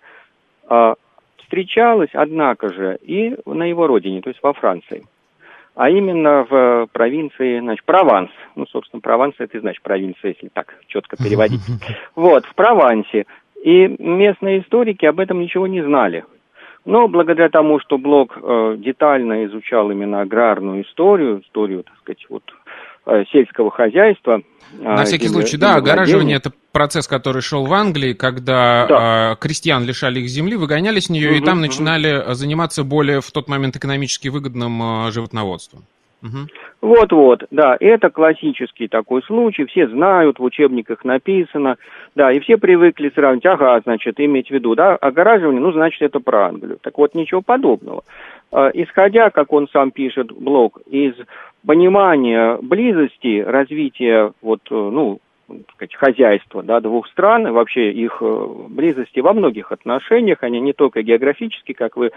э, 0.70 0.94
встречалось, 1.38 2.12
однако 2.14 2.74
же, 2.74 2.98
и 3.02 3.36
на 3.46 3.64
его 3.64 3.88
родине, 3.88 4.22
то 4.22 4.30
есть 4.30 4.42
во 4.44 4.54
Франции 4.54 5.04
а 5.76 5.90
именно 5.90 6.46
в 6.50 6.88
провинции, 6.92 7.60
значит, 7.60 7.86
Прованс. 7.86 8.32
Ну, 8.56 8.66
собственно, 8.68 9.02
Прованс 9.02 9.36
это 9.40 9.60
значит 9.60 9.84
провинция, 9.84 10.32
если 10.32 10.48
так 10.48 10.74
четко 10.88 11.18
переводить. 11.18 11.62
Вот, 12.16 12.46
в 12.46 12.56
Провансе. 12.56 13.26
И 13.64 13.96
местные 14.00 14.62
историки 14.62 15.06
об 15.06 15.20
этом 15.20 15.40
ничего 15.40 15.68
не 15.68 15.82
знали. 15.82 16.24
Но 16.86 17.08
благодаря 17.08 17.50
тому, 17.50 17.80
что 17.80 17.98
Блок 17.98 18.38
э, 18.42 18.76
детально 18.78 19.46
изучал 19.46 19.90
именно 19.90 20.22
аграрную 20.22 20.84
историю, 20.84 21.42
историю, 21.42 21.84
так 21.84 21.98
сказать, 21.98 22.26
вот 22.30 22.44
Э, 22.65 22.65
сельского 23.32 23.72
хозяйства. 23.72 24.42
На 24.80 25.02
а, 25.02 25.06
всякий 25.06 25.28
случай, 25.28 25.58
да, 25.58 25.76
огораживание– 25.76 26.38
это 26.38 26.52
процесс, 26.72 27.08
который 27.08 27.42
шел 27.42 27.66
в 27.66 27.74
Англии, 27.74 28.14
когда 28.14 28.86
да. 28.88 29.32
э, 29.34 29.36
крестьян 29.40 29.86
лишали 29.86 30.20
их 30.20 30.28
земли, 30.28 30.56
выгоняли 30.56 31.00
с 31.00 31.10
нее, 31.10 31.30
угу, 31.30 31.38
и 31.38 31.42
там 31.42 31.58
угу. 31.60 31.68
начинали 31.68 32.34
заниматься 32.34 32.84
более 32.84 33.22
в 33.22 33.32
тот 33.32 33.48
момент 33.48 33.76
экономически 33.76 34.28
выгодным 34.28 35.08
э, 35.08 35.12
животноводством. 35.12 35.84
Угу. 36.24 36.48
Вот-вот, 36.82 37.46
да, 37.52 37.78
это 37.80 38.10
классический 38.10 38.88
такой 38.88 39.22
случай, 39.24 39.66
все 39.66 39.88
знают, 39.88 40.40
в 40.40 40.44
учебниках 40.44 41.04
написано, 41.04 41.78
да, 42.16 42.32
и 42.32 42.40
все 42.40 42.58
привыкли 42.58 43.12
сравнить, 43.14 43.46
ага, 43.46 43.80
значит, 43.84 44.20
иметь 44.20 44.48
в 44.48 44.52
виду, 44.52 44.76
да, 44.76 44.96
огораживание, 44.96 45.62
ну, 45.62 45.72
значит, 45.72 46.02
это 46.02 46.20
про 46.20 46.48
Англию. 46.48 46.78
Так 46.82 46.98
вот, 46.98 47.16
ничего 47.16 47.42
подобного. 47.42 48.04
Э, 48.52 48.72
исходя, 48.74 49.30
как 49.30 49.54
он 49.54 49.68
сам 49.70 49.92
пишет, 49.92 50.32
блок, 50.32 50.80
из 50.88 51.14
понимания 51.66 52.58
близости 52.62 53.42
развития 53.42 54.32
вот, 54.42 54.62
э, 54.70 54.76
ну, 54.76 55.20
сказать, 55.74 55.96
хозяйства 55.96 56.64
да, 56.64 56.80
двух 56.80 57.08
стран, 57.08 57.52
вообще 57.52 57.92
их 57.92 58.18
э, 58.22 58.48
близости 58.70 59.20
во 59.20 59.34
многих 59.34 59.72
отношениях, 59.72 60.40
они 60.42 60.60
не 60.60 60.74
только 60.74 61.02
географически, 61.02 61.74
как 61.74 61.98
вы 61.98 62.12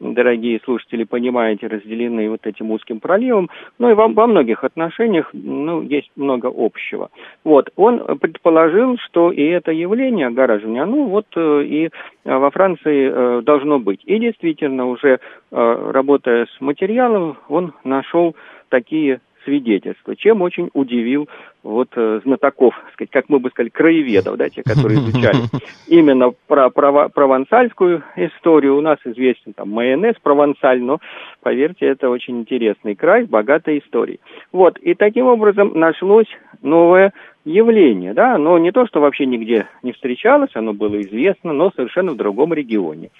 дорогие 0.00 0.60
слушатели, 0.64 1.04
понимаете, 1.04 1.66
разделены 1.66 2.28
вот 2.30 2.46
этим 2.46 2.70
узким 2.70 3.00
проливом, 3.00 3.48
но 3.78 3.90
и 3.90 3.94
во, 3.94 4.08
во 4.08 4.26
многих 4.26 4.64
отношениях 4.64 5.30
ну, 5.32 5.82
есть 5.82 6.10
много 6.16 6.52
общего. 6.54 7.10
Вот, 7.44 7.70
он 7.76 8.18
предположил, 8.18 8.96
что 8.98 9.32
и 9.32 9.42
это 9.42 9.72
явление 9.72 10.28
огораживания, 10.28 10.84
ну 10.84 11.06
вот 11.06 11.26
э, 11.36 11.62
и 11.64 11.90
во 12.24 12.50
Франции 12.50 13.10
э, 13.10 13.42
должно 13.42 13.78
быть. 13.78 14.00
И 14.04 14.18
действительно, 14.18 14.86
уже 14.86 15.18
э, 15.50 15.90
работая 15.92 16.46
с 16.46 16.60
материалом, 16.60 17.36
он 17.48 17.72
нашел 17.84 18.34
такие 18.68 19.20
свидетельства, 19.46 20.14
чем 20.16 20.42
очень 20.42 20.68
удивил 20.74 21.28
вот 21.62 21.88
э, 21.96 22.20
знатоков, 22.24 22.74
сказать, 22.92 23.10
как 23.10 23.28
мы 23.28 23.38
бы 23.38 23.48
сказали, 23.50 23.70
краеведов, 23.70 24.36
да, 24.36 24.50
те, 24.50 24.62
которые 24.62 24.98
изучали 24.98 25.38
именно 25.88 26.32
про, 26.46 26.68
про 26.70 27.08
провансальскую 27.08 28.02
историю. 28.16 28.76
У 28.76 28.80
нас 28.80 28.98
известен 29.04 29.54
там 29.54 29.70
майонез 29.70 30.16
провансаль, 30.22 30.82
но, 30.82 30.98
поверьте, 31.42 31.86
это 31.86 32.10
очень 32.10 32.40
интересный 32.40 32.94
край 32.94 33.24
с 33.24 33.28
богатой 33.28 33.78
историей. 33.78 34.20
Вот, 34.52 34.78
и 34.78 34.94
таким 34.94 35.26
образом 35.26 35.72
нашлось 35.74 36.28
новое 36.62 37.12
явление, 37.44 38.12
да, 38.12 38.36
но 38.38 38.58
не 38.58 38.72
то, 38.72 38.86
что 38.86 39.00
вообще 39.00 39.24
нигде 39.24 39.66
не 39.82 39.92
встречалось, 39.92 40.50
оно 40.54 40.72
было 40.72 41.00
известно, 41.00 41.52
но 41.52 41.70
совершенно 41.70 42.12
в 42.12 42.16
другом 42.16 42.52
регионе. 42.52 43.10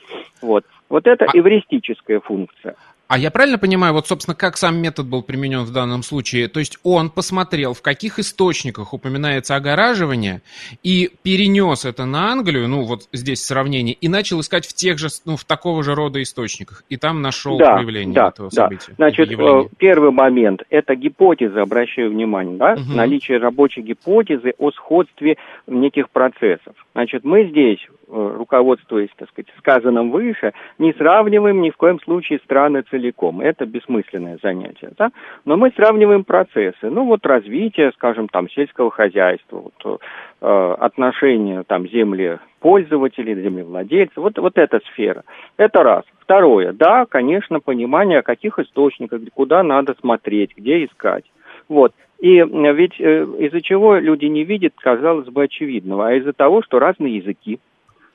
Вот, 0.43 0.65
вот 0.89 1.07
это 1.07 1.27
а... 1.27 1.39
эвристическая 1.39 2.21
функция. 2.21 2.75
А 3.09 3.19
я 3.19 3.31
правильно 3.31 3.59
понимаю, 3.59 3.93
вот, 3.95 4.09
собственно, 4.09 4.35
как 4.35 4.57
сам 4.57 4.79
метод 4.79 5.07
был 5.07 5.23
применен 5.23 5.61
в 5.61 5.73
данном 5.73 6.03
случае? 6.03 6.49
То 6.49 6.59
есть 6.59 6.79
он 6.83 7.09
посмотрел, 7.11 7.73
в 7.73 7.81
каких 7.81 8.19
источниках 8.19 8.93
упоминается 8.93 9.55
огораживание, 9.55 10.43
и 10.83 11.11
перенес 11.23 11.85
это 11.85 12.05
на 12.05 12.33
Англию, 12.33 12.69
ну, 12.69 12.83
вот 12.83 13.03
здесь 13.13 13.45
сравнение, 13.45 13.95
и 13.95 14.09
начал 14.09 14.41
искать 14.41 14.67
в 14.67 14.75
тех 14.75 14.99
же, 14.99 15.09
ну, 15.25 15.37
в 15.37 15.45
такого 15.45 15.85
же 15.85 15.95
рода 15.95 16.21
источниках, 16.21 16.83
и 16.89 16.97
там 16.97 17.23
нашел 17.23 17.59
да, 17.59 17.75
проявление 17.75 18.15
да, 18.15 18.29
этого 18.29 18.51
да. 18.53 18.65
события. 18.65 18.93
Значит, 18.97 19.31
э, 19.31 19.65
первый 19.79 20.11
момент– 20.11 20.63
это 20.71 20.97
гипотеза, 20.97 21.63
обращаю 21.63 22.11
внимание, 22.11 22.57
да, 22.57 22.73
угу. 22.73 22.93
наличие 22.93 23.39
рабочей 23.39 23.83
гипотезы 23.83 24.55
о 24.59 24.73
сходстве 24.73 25.37
неких 25.69 26.11
процессов. 26.11 26.75
Значит, 26.93 27.25
мы 27.25 27.49
здесь 27.49 27.79
Э, 28.09 28.35
руководствуясь, 28.39 29.11
так 29.17 29.29
сказать, 29.31 29.49
сказанным 29.59 30.13
выше, 30.13 30.53
не 30.79 30.93
сравниваем 30.93 31.61
ни 31.61 31.71
в 31.71 31.77
коем 31.77 31.99
случае 31.99 32.39
страны 32.45 32.85
целиком. 32.97 33.41
Это 33.41 33.67
бессмысленное 33.67 34.39
занятие. 34.43 34.93
Да? 34.99 35.11
Но 35.45 35.57
мы 35.57 35.71
сравниваем 35.77 36.25
процессы. 36.25 36.91
Ну 36.91 37.05
вот 37.05 37.25
развитие, 37.27 37.93
скажем, 37.93 38.29
там, 38.29 38.49
сельского 38.51 38.91
хозяйства, 38.91 39.65
вот, 39.65 40.01
э, 40.41 40.77
отношения 40.79 41.63
там, 41.67 41.87
земли 41.89 42.39
пользователей, 42.61 43.41
землевладельцев, 43.41 44.17
вот, 44.17 44.39
вот 44.39 44.59
эта 44.59 44.81
сфера. 44.93 45.23
Это 45.57 45.83
раз. 45.83 46.05
Второе, 46.21 46.73
да, 46.73 47.07
конечно, 47.07 47.61
понимание, 47.61 48.21
о 48.21 48.23
каких 48.23 48.59
источниках, 48.59 49.21
куда 49.35 49.63
надо 49.63 49.95
смотреть, 50.01 50.57
где 50.57 50.85
искать. 50.85 51.25
Вот. 51.69 51.93
И 52.19 52.43
ведь 52.43 52.99
э, 52.99 53.27
из-за 53.39 53.61
чего 53.61 53.97
люди 53.97 54.25
не 54.25 54.45
видят, 54.45 54.73
казалось 54.77 55.29
бы, 55.29 55.45
очевидного, 55.45 56.09
а 56.09 56.15
из-за 56.15 56.33
того, 56.33 56.63
что 56.63 56.79
разные 56.79 57.17
языки, 57.17 57.61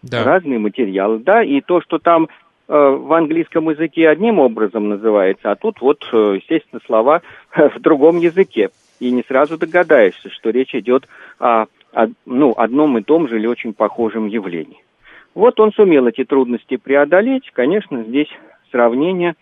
да. 0.01 0.23
разные 0.23 0.57
материалы, 0.59 1.19
да, 1.19 1.43
и 1.43 1.61
то, 1.61 1.81
что 1.81 1.99
там 1.99 2.25
э, 2.25 2.27
в 2.73 3.13
английском 3.13 3.69
языке 3.69 4.07
одним 4.07 4.39
образом 4.39 4.87
называется, 4.87 5.51
а 5.51 5.57
тут 5.57 5.81
вот, 5.81 6.07
э, 6.13 6.35
естественно, 6.37 6.79
слова 6.85 7.21
в 7.55 7.79
другом 7.81 8.17
языке. 8.17 8.69
И 9.01 9.11
не 9.11 9.23
сразу 9.27 9.57
догадаешься, 9.57 10.29
что 10.29 10.51
речь 10.51 10.73
идет 10.73 11.07
о, 11.39 11.65
о 11.91 12.07
ну, 12.25 12.53
одном 12.55 12.97
и 12.97 13.01
том 13.01 13.27
же 13.27 13.39
или 13.39 13.47
очень 13.47 13.73
похожем 13.73 14.27
явлении. 14.27 14.81
Вот 15.35 15.59
он 15.59 15.73
сумел 15.73 16.07
эти 16.07 16.23
трудности 16.23 16.77
преодолеть. 16.77 17.49
Конечно, 17.51 18.03
здесь 18.03 18.29
сравнение 18.71 19.35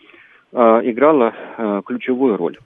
э, 0.52 0.58
играло 0.86 1.34
э, 1.58 1.82
ключевую 1.86 2.36
роль. 2.36 2.58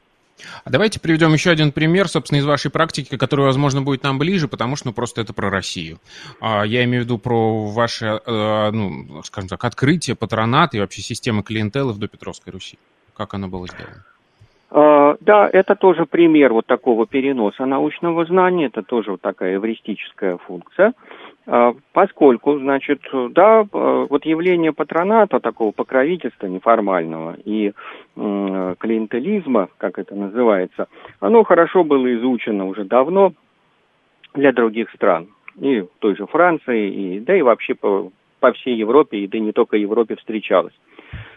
А 0.65 0.69
давайте 0.69 0.99
приведем 0.99 1.33
еще 1.33 1.51
один 1.51 1.71
пример, 1.71 2.07
собственно, 2.07 2.39
из 2.39 2.45
вашей 2.45 2.71
практики, 2.71 3.17
который, 3.17 3.45
возможно, 3.45 3.81
будет 3.81 4.03
нам 4.03 4.17
ближе, 4.17 4.47
потому 4.47 4.75
что, 4.75 4.87
ну, 4.87 4.93
просто 4.93 5.21
это 5.21 5.33
про 5.33 5.49
Россию. 5.49 5.99
А, 6.41 6.63
я 6.65 6.83
имею 6.83 7.03
в 7.03 7.05
виду 7.05 7.17
про 7.17 7.65
ваше, 7.65 8.21
э, 8.25 8.71
ну, 8.71 9.21
скажем 9.23 9.49
так, 9.49 9.63
открытие, 9.63 10.15
патронат 10.15 10.73
и 10.73 10.79
вообще 10.79 11.01
системы 11.01 11.43
клиентелы 11.43 11.93
в 11.93 11.99
допетровской 11.99 12.51
Руси. 12.51 12.77
Как 13.15 13.33
оно 13.33 13.47
было 13.47 13.67
сделано? 13.67 14.03
А, 14.75 15.15
да, 15.21 15.47
это 15.51 15.75
тоже 15.75 16.05
пример 16.05 16.51
вот 16.51 16.65
такого 16.65 17.05
переноса 17.05 17.65
научного 17.65 18.25
знания, 18.25 18.65
это 18.65 18.81
тоже 18.81 19.11
вот 19.11 19.21
такая 19.21 19.55
эвристическая 19.55 20.37
функция. 20.37 20.93
А, 21.45 21.73
поскольку, 21.91 22.57
значит, 22.57 23.01
да, 23.31 23.65
вот 23.71 24.25
явление 24.25 24.71
патроната, 24.71 25.39
такого 25.39 25.71
покровительства 25.71 26.47
неформального 26.47 27.35
и 27.43 27.73
клиентелизма, 28.15 29.69
как 29.77 29.99
это 29.99 30.15
называется, 30.15 30.87
оно 31.19 31.43
хорошо 31.43 31.83
было 31.83 32.13
изучено 32.15 32.65
уже 32.65 32.85
давно 32.85 33.33
для 34.33 34.51
других 34.51 34.89
стран, 34.91 35.27
и 35.59 35.85
той 35.99 36.15
же 36.15 36.25
Франции, 36.27 36.89
и, 36.89 37.19
да 37.19 37.35
и 37.35 37.41
вообще 37.41 37.75
по, 37.75 38.11
по 38.39 38.51
всей 38.53 38.75
Европе, 38.75 39.17
и 39.17 39.27
да 39.27 39.39
не 39.39 39.51
только 39.51 39.77
Европе 39.77 40.15
встречалось. 40.15 40.73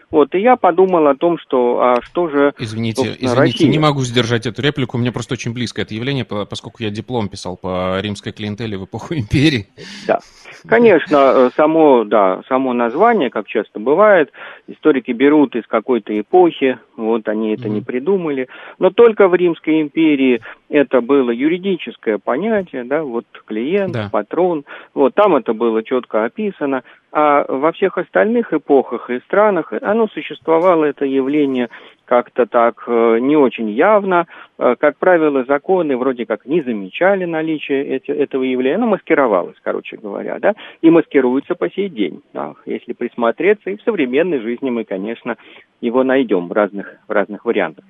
Вот, 0.09 0.33
и 0.35 0.39
я 0.39 0.55
подумал 0.55 1.07
о 1.07 1.15
том, 1.15 1.37
что 1.37 1.79
а 1.81 2.01
что 2.01 2.29
же... 2.29 2.53
Извините, 2.59 3.15
извините, 3.19 3.33
Россия? 3.33 3.69
не 3.69 3.79
могу 3.79 4.03
сдержать 4.03 4.45
эту 4.45 4.61
реплику, 4.61 4.97
мне 4.97 5.11
просто 5.11 5.33
очень 5.33 5.53
близко 5.53 5.81
это 5.81 5.93
явление, 5.93 6.23
поскольку 6.23 6.83
я 6.83 6.89
диплом 6.89 7.27
писал 7.27 7.57
по 7.57 7.99
римской 7.99 8.31
клиентели 8.31 8.75
в 8.75 8.85
эпоху 8.85 9.13
империи. 9.15 9.67
Да, 10.07 10.19
конечно, 10.67 11.17
э, 11.17 11.49
само, 11.55 12.03
да, 12.03 12.41
само 12.47 12.73
название, 12.73 13.29
как 13.29 13.47
часто 13.47 13.79
бывает, 13.79 14.31
историки 14.67 15.11
берут 15.11 15.55
из 15.55 15.65
какой-то 15.67 16.17
эпохи, 16.19 16.77
вот 16.95 17.27
они 17.27 17.53
это 17.53 17.63
mm-hmm. 17.63 17.69
не 17.69 17.81
придумали, 17.81 18.47
но 18.79 18.89
только 18.89 19.27
в 19.27 19.35
Римской 19.35 19.81
империи 19.81 20.41
это 20.69 21.01
было 21.01 21.31
юридическое 21.31 22.17
понятие, 22.17 22.83
да, 22.83 23.03
вот 23.03 23.25
клиент, 23.45 23.93
да. 23.93 24.09
патрон, 24.11 24.65
вот 24.93 25.13
там 25.15 25.35
это 25.35 25.53
было 25.53 25.83
четко 25.83 26.25
описано, 26.25 26.83
а 27.11 27.45
во 27.47 27.71
всех 27.71 27.97
остальных 27.97 28.53
эпохах 28.53 29.09
и 29.09 29.19
странах 29.21 29.73
оно 29.81 30.07
существовало, 30.07 30.85
это 30.85 31.05
явление 31.05 31.69
как-то 32.07 32.45
так 32.45 32.83
э, 32.87 33.19
не 33.19 33.35
очень 33.35 33.69
явно. 33.69 34.25
Э, 34.57 34.75
как 34.79 34.97
правило, 34.97 35.43
законы 35.43 35.97
вроде 35.97 36.25
как 36.25 36.45
не 36.45 36.61
замечали 36.61 37.25
наличие 37.25 37.99
этого 37.99 38.43
явления, 38.43 38.77
оно 38.77 38.87
маскировалось, 38.87 39.57
короче 39.61 39.97
говоря, 39.97 40.39
да, 40.39 40.55
и 40.81 40.89
маскируется 40.89 41.55
по 41.55 41.69
сей 41.69 41.89
день. 41.89 42.21
Да. 42.33 42.55
Если 42.65 42.93
присмотреться, 42.93 43.69
и 43.69 43.75
в 43.75 43.81
современной 43.83 44.39
жизни 44.39 44.69
мы, 44.69 44.85
конечно, 44.85 45.35
его 45.81 46.03
найдем 46.03 46.47
в 46.47 46.53
разных, 46.53 46.95
в 47.07 47.11
разных 47.11 47.45
вариантах. 47.45 47.83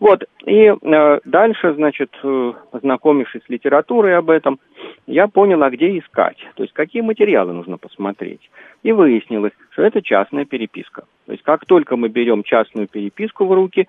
Вот, 0.00 0.24
и 0.46 0.72
э, 0.72 1.20
дальше, 1.24 1.74
значит, 1.74 2.10
э, 2.22 2.52
с 2.72 3.48
литературой 3.48 4.16
об 4.16 4.30
этом, 4.30 4.60
я 5.06 5.26
понял, 5.26 5.62
а 5.62 5.70
где 5.70 5.98
искать, 5.98 6.38
то 6.54 6.62
есть 6.62 6.72
какие 6.72 7.02
материалы 7.02 7.52
нужно 7.52 7.78
посмотреть. 7.78 8.48
И 8.84 8.92
выяснилось, 8.92 9.52
что 9.70 9.82
это 9.82 10.00
частная 10.00 10.44
переписка. 10.44 11.02
То 11.26 11.32
есть 11.32 11.42
как 11.42 11.66
только 11.66 11.96
мы 11.96 12.08
берем 12.08 12.44
частную 12.44 12.86
переписку 12.86 13.44
в 13.44 13.52
руки, 13.52 13.88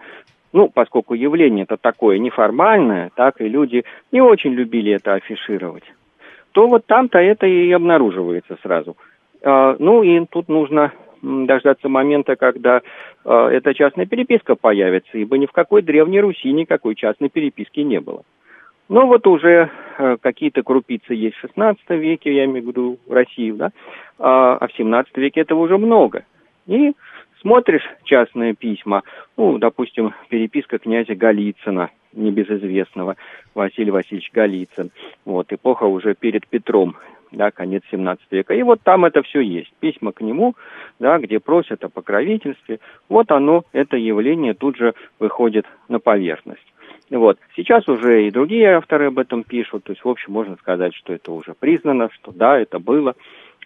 ну, 0.51 0.67
поскольку 0.67 1.13
явление 1.13 1.63
это 1.63 1.77
такое 1.77 2.17
неформальное, 2.17 3.11
так 3.13 3.39
и 3.39 3.47
люди 3.47 3.83
не 4.11 4.21
очень 4.21 4.53
любили 4.53 4.93
это 4.93 5.13
афишировать, 5.13 5.83
то 6.53 6.65
вот 6.65 6.87
там-то 6.87 7.19
это 7.19 7.45
и 7.45 7.71
обнаруживается 7.71 8.57
сразу. 8.63 8.97
Э, 9.43 9.75
ну, 9.77 10.01
и 10.01 10.25
тут 10.25 10.49
нужно 10.49 10.91
дождаться 11.21 11.89
момента, 11.89 12.35
когда 12.35 12.81
э, 13.25 13.49
эта 13.51 13.73
частная 13.73 14.05
переписка 14.05 14.55
появится, 14.55 15.17
ибо 15.17 15.37
ни 15.37 15.45
в 15.45 15.51
какой 15.51 15.81
Древней 15.81 16.21
Руси 16.21 16.51
никакой 16.51 16.95
частной 16.95 17.29
переписки 17.29 17.81
не 17.81 17.99
было. 17.99 18.23
Но 18.89 19.05
вот 19.05 19.27
уже 19.27 19.69
э, 19.97 20.17
какие-то 20.19 20.63
крупицы 20.63 21.13
есть 21.13 21.37
в 21.37 21.45
XVI 21.45 21.77
веке, 21.89 22.33
я 22.33 22.45
имею 22.45 22.65
в 22.65 22.67
виду 22.67 22.99
Россию, 23.07 23.55
да, 23.55 23.71
а, 24.17 24.57
а 24.57 24.67
в 24.67 24.71
XVII 24.77 25.05
веке 25.15 25.41
этого 25.41 25.59
уже 25.59 25.77
много. 25.77 26.25
И 26.65 26.93
смотришь 27.41 27.87
частные 28.03 28.55
письма, 28.55 29.03
ну, 29.37 29.59
допустим, 29.59 30.13
переписка 30.29 30.79
князя 30.79 31.13
Голицына, 31.15 31.91
небезызвестного, 32.13 33.15
Василий 33.53 33.91
Васильевич 33.91 34.31
Голицын, 34.33 34.89
вот, 35.23 35.53
эпоха 35.53 35.83
уже 35.83 36.15
перед 36.15 36.47
Петром, 36.47 36.95
да, 37.31 37.51
конец 37.51 37.83
17 37.91 38.25
века. 38.31 38.53
И 38.53 38.63
вот 38.63 38.81
там 38.81 39.05
это 39.05 39.21
все 39.21 39.41
есть. 39.41 39.71
Письма 39.79 40.11
к 40.11 40.21
нему, 40.21 40.55
да, 40.99 41.17
где 41.19 41.39
просят 41.39 41.83
о 41.83 41.89
покровительстве. 41.89 42.79
Вот 43.07 43.31
оно, 43.31 43.63
это 43.71 43.97
явление 43.97 44.53
тут 44.53 44.77
же 44.77 44.93
выходит 45.19 45.65
на 45.87 45.99
поверхность. 45.99 46.65
Вот. 47.09 47.39
Сейчас 47.55 47.87
уже 47.87 48.27
и 48.27 48.31
другие 48.31 48.75
авторы 48.75 49.07
об 49.07 49.17
этом 49.17 49.43
пишут, 49.43 49.85
то 49.85 49.91
есть, 49.91 50.03
в 50.03 50.09
общем, 50.09 50.33
можно 50.33 50.55
сказать, 50.57 50.93
что 50.93 51.13
это 51.13 51.31
уже 51.31 51.53
признано, 51.53 52.09
что 52.13 52.31
да, 52.31 52.59
это 52.59 52.79
было. 52.79 53.15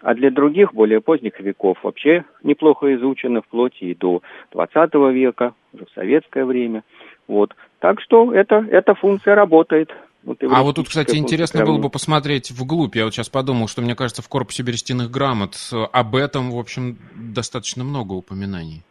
А 0.00 0.14
для 0.14 0.30
других, 0.30 0.74
более 0.74 1.00
поздних 1.00 1.38
веков, 1.40 1.78
вообще 1.82 2.24
неплохо 2.42 2.94
изучено, 2.94 3.42
вплоть 3.42 3.80
и 3.80 3.94
до 3.94 4.22
20 4.52 4.94
века, 5.12 5.54
уже 5.72 5.86
в 5.86 5.90
советское 5.94 6.44
время. 6.44 6.84
Вот. 7.28 7.54
Так 7.80 8.00
что 8.00 8.32
это, 8.32 8.66
эта 8.70 8.94
функция 8.94 9.34
работает. 9.34 9.94
Вот 10.24 10.42
а 10.42 10.62
вот 10.62 10.76
тут, 10.76 10.88
кстати, 10.88 11.16
интересно 11.16 11.64
было 11.64 11.78
бы 11.78 11.90
посмотреть 11.90 12.50
вглубь. 12.50 12.96
Я 12.96 13.04
вот 13.04 13.14
сейчас 13.14 13.28
подумал, 13.28 13.68
что, 13.68 13.82
мне 13.82 13.94
кажется, 13.94 14.22
в 14.22 14.28
корпусе 14.28 14.62
берестяных 14.62 15.10
грамот 15.10 15.54
об 15.92 16.16
этом, 16.16 16.50
в 16.50 16.58
общем, 16.58 16.96
достаточно 17.14 17.84
много 17.84 18.14
упоминаний. 18.14 18.82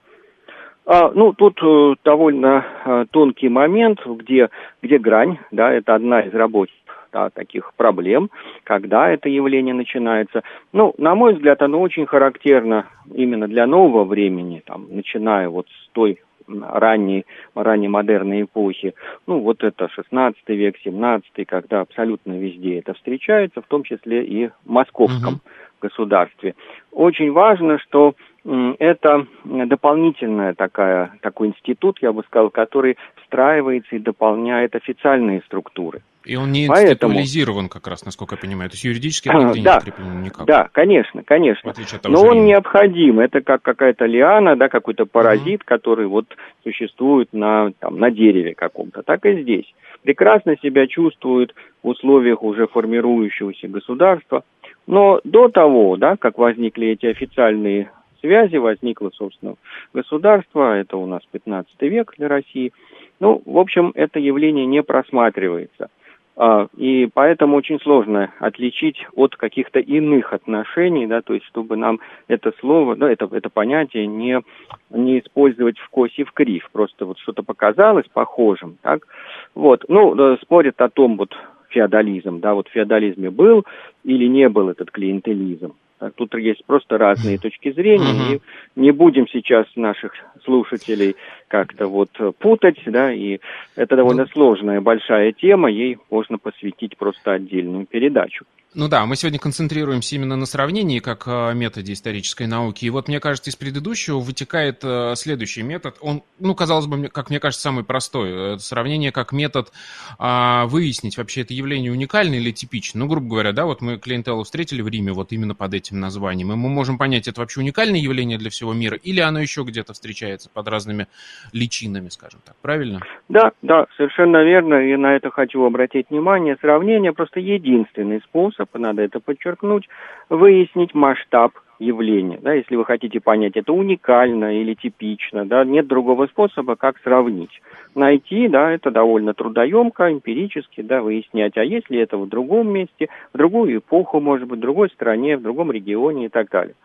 А, 0.86 1.12
ну, 1.12 1.34
тут 1.34 1.58
э, 1.64 1.96
довольно 2.04 2.66
э, 2.86 3.06
тонкий 3.12 3.48
момент, 3.48 4.00
где, 4.06 4.50
где 4.82 4.98
грань, 5.00 5.40
да, 5.50 5.72
это 5.72 5.96
одна 5.96 6.22
из 6.22 6.34
рабочих 6.34 6.76
да, 7.14 7.30
таких 7.30 7.74
проблем, 7.76 8.30
когда 8.64 9.10
это 9.10 9.30
явление 9.30 9.74
начинается. 9.74 10.42
Ну, 10.74 10.94
на 10.98 11.16
мой 11.16 11.36
взгляд, 11.36 11.62
оно 11.62 11.80
очень 11.80 12.06
характерно 12.06 12.88
именно 13.14 13.48
для 13.48 13.68
нового 13.68 14.04
времени, 14.04 14.62
там, 14.66 14.88
начиная 14.90 15.48
вот 15.48 15.68
с 15.68 15.90
той 15.94 16.20
ранней, 16.62 17.26
ранней 17.56 17.88
модерной 17.88 18.44
эпохи. 18.44 18.94
Ну, 19.28 19.40
вот 19.40 19.64
это 19.64 19.90
16 19.90 20.42
век, 20.50 20.76
17 20.84 21.48
когда 21.48 21.82
абсолютно 21.82 22.34
везде 22.34 22.80
это 22.80 22.94
встречается, 22.94 23.62
в 23.62 23.68
том 23.68 23.84
числе 23.84 24.24
и 24.26 24.48
в 24.48 24.54
московском 24.66 25.36
uh-huh. 25.36 25.82
государстве. 25.82 26.56
Очень 26.92 27.32
важно, 27.32 27.80
что 27.80 28.16
это 28.46 29.26
дополнительная 29.44 30.54
такая, 30.54 31.14
такой 31.22 31.50
институт, 31.50 32.00
я 32.02 32.12
бы 32.12 32.24
сказал, 32.24 32.50
который 32.50 32.98
встраивается 33.24 33.96
и 33.96 34.00
дополняет 34.00 34.76
официальные 34.76 35.42
структуры. 35.46 36.02
И 36.26 36.38
он 36.38 36.52
не 36.52 36.68
институализирован 36.68 37.68
как 37.68 37.88
раз, 37.88 38.06
насколько 38.06 38.36
я 38.36 38.42
понимаю. 38.42 38.70
То 38.70 38.76
есть 38.76 38.86
юридически 38.86 39.28
это 39.28 39.40
нигде 39.40 39.62
да, 39.64 39.82
не 39.98 40.26
никак. 40.26 40.46
Да, 40.46 40.70
конечно, 40.72 41.22
конечно. 41.24 41.74
Но 42.06 42.22
он 42.22 42.46
необходим. 42.46 43.20
Это 43.20 43.42
как 43.42 43.62
какая-то 43.62 44.06
лиана, 44.06 44.56
да, 44.56 44.70
какой-то 44.70 45.06
паразит, 45.06 45.62
угу. 45.62 45.66
который 45.66 46.08
вот 46.08 46.26
существует 46.64 47.30
на, 47.34 47.72
там, 47.80 48.00
на 48.00 48.10
дереве 48.10 48.56
каком-то. 48.56 49.04
Так 49.04 49.26
и 49.26 49.42
здесь. 49.42 49.74
Прекрасно 50.04 50.56
себя 50.62 50.88
чувствует 50.88 51.54
в 51.82 51.90
условиях 51.90 52.42
уже 52.42 52.68
формирующегося 52.68 53.68
государства. 53.68 54.44
Но 54.88 55.20
до 55.26 55.50
того, 55.50 55.98
да, 55.98 56.16
как 56.18 56.38
возникли 56.38 56.88
эти 56.88 57.06
официальные 57.06 57.90
связи, 58.24 58.56
возникло, 58.56 59.12
собственно, 59.14 59.56
государство, 59.94 60.78
это 60.78 60.98
у 60.98 61.06
нас 61.06 61.22
15 61.32 61.82
век 61.82 62.14
для 62.18 62.30
России. 62.30 62.72
Ну, 63.20 63.42
в 63.46 63.58
общем, 63.58 63.92
это 63.96 64.20
явление 64.20 64.66
не 64.66 64.82
просматривается. 64.82 65.90
А, 66.36 66.68
и 66.78 67.08
поэтому 67.14 67.58
очень 67.58 67.80
сложно 67.80 68.32
отличить 68.40 69.06
от 69.16 69.36
каких-то 69.36 69.80
иных 69.80 70.34
отношений, 70.34 71.06
да, 71.06 71.22
то 71.22 71.34
есть 71.34 71.46
чтобы 71.46 71.76
нам 71.76 72.00
это 72.28 72.52
слово, 72.60 72.96
да, 72.96 73.12
это, 73.12 73.30
это 73.32 73.50
понятие 73.50 74.08
не, 74.08 74.42
не 74.90 75.20
использовать 75.20 75.78
в 75.78 75.90
кость 75.90 76.18
и 76.18 76.24
в 76.24 76.32
крив, 76.32 76.68
просто 76.72 77.06
вот 77.06 77.20
что-то 77.20 77.44
показалось 77.44 78.08
похожим, 78.12 78.78
так, 78.82 79.06
вот, 79.54 79.86
ну, 79.90 80.36
спорят 80.38 80.82
о 80.82 80.90
том, 80.90 81.18
вот, 81.18 81.36
феодализм, 81.70 82.40
да, 82.40 82.56
вот 82.56 82.68
в 82.68 82.72
феодализме 82.72 83.30
был 83.30 83.64
или 84.04 84.26
не 84.26 84.50
был 84.50 84.70
этот 84.70 84.90
клиентелизм, 84.90 85.74
Тут 86.12 86.36
есть 86.36 86.66
просто 86.66 86.98
разные 86.98 87.38
точки 87.38 87.72
зрения, 87.72 88.36
и 88.36 88.42
не 88.76 88.92
будем 88.92 89.28
сейчас 89.28 89.66
наших 89.76 90.14
слушателей 90.44 91.16
как-то 91.48 91.88
вот 91.88 92.10
путать, 92.40 92.82
да, 92.86 93.12
и 93.12 93.40
это 93.76 93.96
довольно 93.96 94.26
сложная 94.28 94.82
большая 94.82 95.32
тема, 95.32 95.70
ей 95.70 95.98
можно 96.10 96.38
посвятить 96.38 96.98
просто 96.98 97.34
отдельную 97.34 97.86
передачу. 97.86 98.46
Ну 98.76 98.88
да, 98.88 99.06
мы 99.06 99.16
сегодня 99.16 99.38
концентрируемся 99.38 100.16
именно 100.16 100.36
на 100.36 100.48
сравнении 100.48 100.98
как 100.98 101.28
э, 101.28 101.54
методе 101.54 101.94
исторической 101.94 102.48
науки. 102.48 102.86
И 102.86 102.90
вот, 102.90 103.08
мне 103.08 103.20
кажется, 103.20 103.52
из 103.52 103.56
предыдущего 103.56 104.20
вытекает 104.20 104.80
э, 104.84 105.14
следующий 105.16 105.62
метод. 105.62 105.96
Он, 106.02 106.24
ну, 106.40 106.56
казалось 106.56 106.88
бы, 106.88 107.08
как 107.10 107.30
мне 107.30 107.40
кажется, 107.40 107.62
самый 107.62 107.84
простой. 107.84 108.54
Это 108.54 108.60
сравнение 108.60 109.12
как 109.12 109.32
метод 109.32 109.72
а, 110.18 110.66
выяснить, 110.66 111.18
вообще 111.18 111.42
это 111.42 111.54
явление 111.54 111.92
уникальное 111.92 112.40
или 112.40 112.50
типичное. 112.52 113.02
Ну, 113.02 113.08
грубо 113.08 113.28
говоря, 113.28 113.52
да, 113.52 113.66
вот 113.66 113.82
мы 113.82 113.98
клиентеллу 113.98 114.44
встретили 114.44 114.82
в 114.82 114.88
Риме 114.88 115.12
вот 115.12 115.32
именно 115.34 115.54
под 115.54 115.76
этим 115.76 116.00
названием. 116.00 116.52
И 116.52 116.56
мы 116.56 116.70
можем 116.70 116.98
понять, 116.98 117.28
это 117.28 117.42
вообще 117.42 117.60
уникальное 117.60 118.00
явление 118.00 118.40
для 118.40 118.50
всего 118.50 118.74
мира 118.74 118.98
или 118.98 119.20
оно 119.20 119.40
еще 119.40 119.64
где-то 119.64 119.94
встречается 119.94 120.50
под 120.50 120.68
разными 120.68 121.08
личинами, 121.52 122.10
скажем 122.10 122.42
так. 122.44 122.56
Правильно? 122.62 123.02
Да, 123.30 123.52
да, 123.62 123.86
совершенно 123.98 124.44
верно. 124.44 124.76
И 124.76 124.96
на 124.96 125.16
это 125.16 125.30
хочу 125.30 125.64
обратить 125.64 126.10
внимание. 126.10 126.58
Сравнение 126.60 127.14
просто 127.14 127.40
единственный 127.40 128.20
способ 128.22 128.63
способ, 128.64 128.82
надо 128.82 129.02
это 129.02 129.20
подчеркнуть, 129.20 129.88
выяснить 130.30 130.94
масштаб 130.94 131.52
явления. 131.80 132.40
Да, 132.42 132.54
если 132.54 132.76
вы 132.76 132.86
хотите 132.86 133.20
понять, 133.20 133.56
это 133.56 133.74
уникально 133.74 134.62
или 134.62 134.74
типично, 134.74 135.46
да, 135.46 135.66
нет 135.66 135.88
другого 135.88 136.28
способа, 136.28 136.76
как 136.76 136.98
сравнить. 137.00 137.62
Найти, 137.96 138.48
да, 138.48 138.72
это 138.72 138.92
довольно 138.92 139.34
трудоемко, 139.34 140.12
эмпирически, 140.12 140.82
да, 140.82 141.02
выяснять, 141.02 141.58
а 141.58 141.64
если 141.64 142.00
это 142.00 142.18
в 142.18 142.28
другом 142.28 142.70
месте, 142.70 143.08
в 143.34 143.38
другую 143.38 143.78
эпоху, 143.78 144.20
может 144.20 144.48
быть, 144.48 144.60
в 144.60 144.62
другой 144.62 144.90
стране, 144.90 145.38
в 145.38 145.42
другом 145.42 145.72
регионе 145.72 146.26
и 146.26 146.30
так 146.30 146.50
далее. 146.50 146.76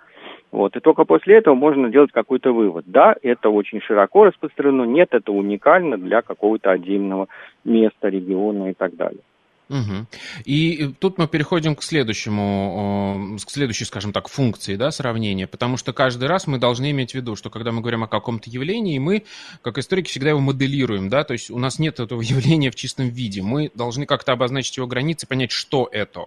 Вот. 0.50 0.76
И 0.76 0.80
только 0.80 1.04
после 1.04 1.36
этого 1.36 1.54
можно 1.54 1.90
делать 1.90 2.10
какой-то 2.10 2.52
вывод. 2.52 2.84
Да, 2.86 3.14
это 3.22 3.50
очень 3.50 3.82
широко 3.82 4.24
распространено, 4.24 4.84
нет, 4.84 5.08
это 5.12 5.30
уникально 5.30 5.98
для 5.98 6.22
какого-то 6.22 6.70
отдельного 6.70 7.28
места, 7.64 8.08
региона 8.08 8.70
и 8.70 8.74
так 8.74 8.96
далее. 8.96 9.20
Угу. 9.68 10.06
И 10.44 10.94
тут 10.98 11.18
мы 11.18 11.28
переходим 11.28 11.76
к 11.76 11.82
следующему, 11.82 13.36
к 13.44 13.50
следующей, 13.50 13.84
скажем 13.84 14.12
так, 14.12 14.28
функции 14.28 14.76
да, 14.76 14.90
сравнения, 14.90 15.46
потому 15.46 15.76
что 15.76 15.92
каждый 15.92 16.26
раз 16.26 16.46
мы 16.46 16.58
должны 16.58 16.90
иметь 16.90 17.12
в 17.12 17.14
виду, 17.14 17.36
что 17.36 17.50
когда 17.50 17.70
мы 17.70 17.80
говорим 17.80 18.02
о 18.04 18.08
каком-то 18.08 18.48
явлении, 18.48 18.98
мы, 18.98 19.24
как 19.62 19.76
историки, 19.78 20.08
всегда 20.08 20.30
его 20.30 20.40
моделируем, 20.40 21.10
да, 21.10 21.22
то 21.24 21.32
есть 21.32 21.50
у 21.50 21.58
нас 21.58 21.78
нет 21.78 22.00
этого 22.00 22.20
явления 22.22 22.70
в 22.70 22.76
чистом 22.76 23.08
виде, 23.08 23.42
мы 23.42 23.70
должны 23.74 24.06
как-то 24.06 24.32
обозначить 24.32 24.76
его 24.78 24.86
границы, 24.86 25.26
понять, 25.26 25.50
что 25.50 25.88
это. 25.92 26.26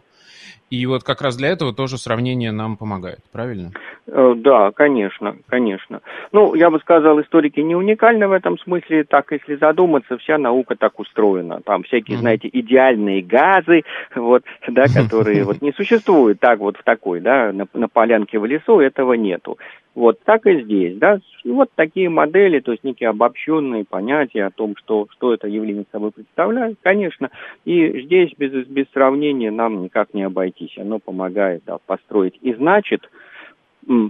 И 0.71 0.86
вот 0.86 1.03
как 1.03 1.21
раз 1.21 1.36
для 1.36 1.49
этого 1.49 1.73
тоже 1.73 1.97
сравнение 1.97 2.53
нам 2.53 2.77
помогает, 2.77 3.19
правильно? 3.34 3.71
Э, 4.07 4.34
да, 4.38 4.71
конечно, 4.71 5.36
конечно. 5.47 5.99
Ну, 6.31 6.55
я 6.55 6.69
бы 6.69 6.79
сказал, 6.79 7.19
историки 7.19 7.60
не 7.60 7.75
уникальны 7.75 8.25
в 8.29 8.31
этом 8.31 8.57
смысле. 8.57 9.03
Так, 9.03 9.34
если 9.34 9.57
задуматься, 9.57 10.17
вся 10.17 10.38
наука 10.38 10.77
так 10.77 10.97
устроена. 10.97 11.60
Там 11.65 11.84
всякие, 11.84 12.17
знаете, 12.17 12.49
идеальные 12.51 13.21
газы, 13.21 13.84
вот, 14.15 14.43
да, 14.69 14.86
которые 14.86 15.43
вот 15.43 15.62
не 15.62 15.73
существуют 15.73 16.39
так 16.39 16.60
вот 16.60 16.77
в 16.77 16.84
такой, 16.84 17.19
да, 17.19 17.51
на, 17.51 17.67
на 17.73 17.89
полянке 17.89 18.39
в 18.39 18.45
лесу, 18.45 18.79
этого 18.79 19.13
нету. 19.13 19.57
Вот 19.93 20.19
так 20.23 20.47
и 20.47 20.62
здесь, 20.62 20.97
да, 20.97 21.19
и 21.43 21.49
вот 21.49 21.69
такие 21.75 22.08
модели, 22.08 22.62
то 22.62 22.71
есть 22.71 22.84
некие 22.86 23.10
обобщенные 23.10 23.84
понятия 23.84 24.45
о 24.45 24.51
том, 24.51 24.75
что, 24.77 25.08
что 25.12 25.34
это 25.34 25.49
явление 25.49 25.86
собой 25.91 26.12
представляет, 26.12 26.77
конечно, 26.82 27.30
и 27.65 28.01
здесь 28.04 28.32
без, 28.38 28.65
без 28.67 28.86
сравнения 28.93 29.51
нам 29.51 29.84
никак 29.84 30.13
не 30.13 30.23
обойтись, 30.23 30.77
оно 30.77 30.99
помогает 30.99 31.63
да, 31.65 31.77
построить. 31.86 32.38
И 32.41 32.54
значит, 32.54 33.10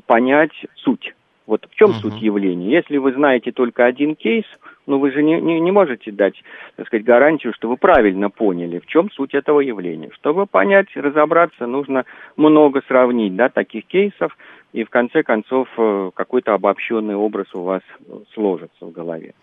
понять 0.05 0.51
суть. 0.75 1.13
Вот 1.47 1.67
в 1.69 1.75
чем 1.75 1.89
uh-huh. 1.89 2.01
суть 2.01 2.21
явления? 2.21 2.69
Если 2.69 2.97
вы 2.97 3.13
знаете 3.13 3.51
только 3.51 3.85
один 3.85 4.15
кейс, 4.15 4.45
ну 4.85 4.99
вы 4.99 5.11
же 5.11 5.23
не, 5.23 5.41
не, 5.41 5.59
не 5.59 5.71
можете 5.71 6.11
дать, 6.11 6.35
так 6.75 6.87
сказать, 6.87 7.05
гарантию, 7.05 7.53
что 7.53 7.67
вы 7.67 7.77
правильно 7.77 8.29
поняли, 8.29 8.79
в 8.79 8.85
чем 8.85 9.09
суть 9.11 9.33
этого 9.33 9.59
явления. 9.59 10.11
Чтобы 10.13 10.45
понять, 10.45 10.87
разобраться, 10.95 11.65
нужно 11.65 12.05
много 12.37 12.81
сравнить, 12.87 13.35
да, 13.35 13.49
таких 13.49 13.85
кейсов, 13.85 14.37
и 14.73 14.83
в 14.83 14.89
конце 14.89 15.23
концов 15.23 15.67
э, 15.77 16.11
какой-то 16.13 16.53
обобщенный 16.53 17.15
образ 17.15 17.53
у 17.53 17.63
вас 17.63 17.81
сложится 18.33 18.85
в 18.85 18.91
голове. 18.91 19.33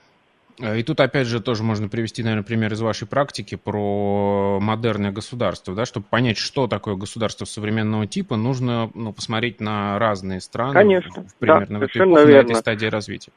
И 0.61 0.83
тут, 0.83 0.99
опять 0.99 1.29
же, 1.29 1.41
тоже 1.41 1.63
можно 1.63 1.89
привести, 1.89 2.25
наверное, 2.25 2.45
пример 2.45 2.73
из 2.73 2.81
вашей 2.81 3.07
практики 3.07 3.55
про 3.55 4.59
модерное 4.61 5.13
государство. 5.13 5.73
Да? 5.75 5.85
Чтобы 5.85 6.07
понять, 6.11 6.37
что 6.37 6.67
такое 6.67 6.97
государство 6.97 7.45
современного 7.45 8.09
типа, 8.09 8.37
нужно 8.37 8.91
ну, 8.95 9.13
посмотреть 9.13 9.61
на 9.61 9.99
разные 10.01 10.41
страны. 10.41 10.73
Конечно, 10.73 11.27
примерно 11.39 11.79
да, 11.79 11.87
в 11.87 11.89
этой, 11.89 12.03
эпохе, 12.03 12.27
на 12.27 12.39
этой 12.39 12.57
стадии 12.57 12.87
развития. 12.87 13.31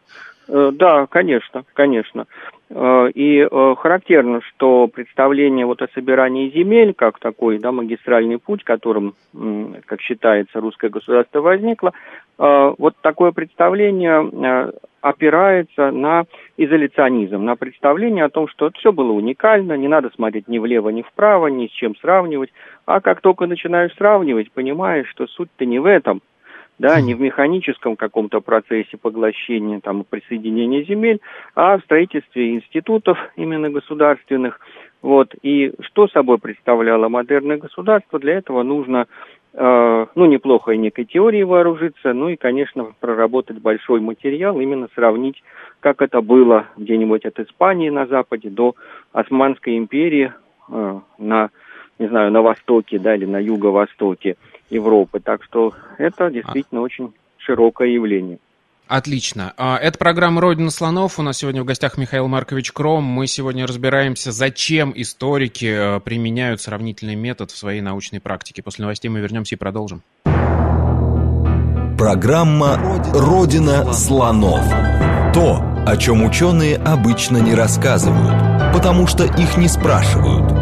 Э, 0.48 0.72
да, 0.74 1.06
конечно, 1.06 1.64
конечно. 1.74 2.26
Э, 2.74 3.10
и 3.14 3.40
э, 3.40 3.76
характерно, 3.78 4.42
что 4.42 4.88
представление 4.88 5.66
вот 5.66 5.82
о 5.82 5.90
собирании 5.94 6.50
земель, 6.50 6.94
как 6.94 7.20
такой 7.20 7.60
да, 7.60 7.72
магистральный 7.72 8.38
путь, 8.38 8.64
которым, 8.64 9.16
как 9.86 10.02
считается, 10.02 10.62
русское 10.62 10.90
государство 10.90 11.42
возникло, 11.42 11.94
вот 12.38 12.96
такое 13.02 13.32
представление 13.34 14.72
опирается 15.02 15.92
на 15.92 16.24
изоляционизм, 16.58 17.44
на 17.44 17.56
представление 17.56 18.26
о 18.26 18.30
том, 18.30 18.48
что 18.48 18.72
все 18.72 18.92
было 18.92 19.12
уникально, 19.12 19.78
не 19.78 19.88
надо 19.88 20.10
смотреть 20.16 20.48
ни 20.48 20.58
влево, 20.58 20.90
ни 20.90 21.04
вправо, 21.04 21.48
ни 21.48 21.68
с 21.68 21.72
чем 21.72 21.96
сравнивать. 21.98 22.52
А 22.86 23.00
как 23.00 23.22
только 23.22 23.46
начинаешь 23.46 23.94
сравнивать, 23.96 24.52
понимаешь, 24.52 25.08
что 25.10 25.28
суть-то 25.28 25.66
не 25.66 25.80
в 25.80 25.86
этом– 25.86 26.22
да, 26.82 27.00
не 27.00 27.14
в 27.14 27.22
механическом 27.22 27.96
каком-то 27.96 28.42
процессе 28.42 28.98
поглощения, 28.98 29.80
там, 29.82 30.04
присоединения 30.04 30.84
земель, 30.84 31.20
а 31.54 31.78
в 31.78 31.84
строительстве 31.84 32.56
институтов 32.56 33.20
именно 33.36 33.70
государственных. 33.70 34.60
Вот. 35.04 35.36
И 35.44 35.74
что 35.82 36.08
собой 36.08 36.40
представляло 36.40 37.08
модерное 37.08 37.58
государство? 37.58 38.18
Для 38.18 38.34
этого 38.34 38.64
нужно, 38.64 39.06
э, 39.54 40.06
ну, 40.16 40.26
неплохо 40.26 40.72
и 40.72 40.78
некой 40.78 41.06
теорией 41.06 41.44
вооружиться, 41.44 42.14
ну 42.14 42.30
и, 42.30 42.36
конечно, 42.36 42.94
проработать 43.00 43.60
большой 43.60 44.00
материал, 44.00 44.60
именно 44.60 44.90
сравнить, 44.96 45.44
как 45.82 46.02
это 46.02 46.22
было 46.22 46.66
где-нибудь 46.78 47.26
от 47.26 47.40
Испании 47.40 47.92
на 47.92 48.08
Западе 48.08 48.50
до 48.50 48.74
Османской 49.14 49.78
империи, 49.78 50.34
э, 50.72 51.00
на, 51.20 51.52
не 52.02 52.08
знаю, 52.08 52.32
на 52.32 52.42
востоке, 52.42 52.98
да, 52.98 53.16
или 53.16 53.26
на 53.26 53.38
юго-востоке 53.38 54.36
Европы. 54.70 55.20
Так 55.20 55.44
что 55.44 55.74
это 55.98 56.32
действительно 56.32 56.82
а. 56.82 56.84
очень 56.84 57.14
широкое 57.38 57.90
явление. 57.90 58.40
Отлично. 58.88 59.54
А, 59.56 59.78
это 59.78 59.98
программа 59.98 60.42
«Родина 60.42 60.70
слонов». 60.70 61.18
У 61.20 61.22
нас 61.22 61.38
сегодня 61.38 61.62
в 61.62 61.66
гостях 61.66 61.98
Михаил 61.98 62.28
Маркович 62.28 62.74
Кром. 62.74 63.04
Мы 63.04 63.28
сегодня 63.28 63.66
разбираемся, 63.66 64.32
зачем 64.32 64.92
историки 64.96 65.98
э, 65.98 66.00
применяют 66.02 66.60
сравнительный 66.60 67.16
метод 67.16 67.52
в 67.52 67.58
своей 67.58 67.80
научной 67.80 68.20
практике. 68.20 68.64
После 68.64 68.84
новостей 68.84 69.10
мы 69.10 69.20
вернемся 69.22 69.56
и 69.56 69.58
продолжим. 69.58 70.02
Программа 71.98 72.78
«Родина 73.14 73.94
слонов». 73.94 74.66
То, 75.34 75.62
о 75.88 75.96
чем 75.96 76.26
ученые 76.26 76.76
обычно 76.78 77.38
не 77.38 77.54
рассказывают, 77.54 78.74
потому 78.74 79.08
что 79.08 79.24
их 79.24 79.56
не 79.58 79.70
спрашивают– 79.70 80.52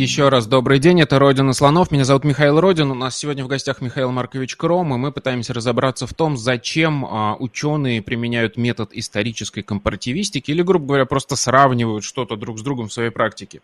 еще 0.00 0.30
раз 0.30 0.46
добрый 0.46 0.78
день, 0.78 1.02
это 1.02 1.18
«Родина 1.18 1.52
слонов», 1.52 1.90
меня 1.90 2.04
зовут 2.04 2.24
Михаил 2.24 2.58
Родин, 2.58 2.90
у 2.90 2.94
нас 2.94 3.18
сегодня 3.18 3.44
в 3.44 3.48
гостях 3.48 3.82
Михаил 3.82 4.10
Маркович 4.10 4.56
Кром, 4.56 4.94
и 4.94 4.96
мы 4.96 5.12
пытаемся 5.12 5.52
разобраться 5.52 6.06
в 6.06 6.14
том, 6.14 6.38
зачем 6.38 7.04
а, 7.04 7.36
ученые 7.38 8.00
применяют 8.00 8.56
метод 8.56 8.92
исторической 8.94 9.60
компаративистики 9.60 10.52
или, 10.52 10.62
грубо 10.62 10.86
говоря, 10.86 11.04
просто 11.04 11.36
сравнивают 11.36 12.02
что-то 12.02 12.36
друг 12.36 12.58
с 12.58 12.62
другом 12.62 12.88
в 12.88 12.94
своей 12.94 13.10
практике. 13.10 13.60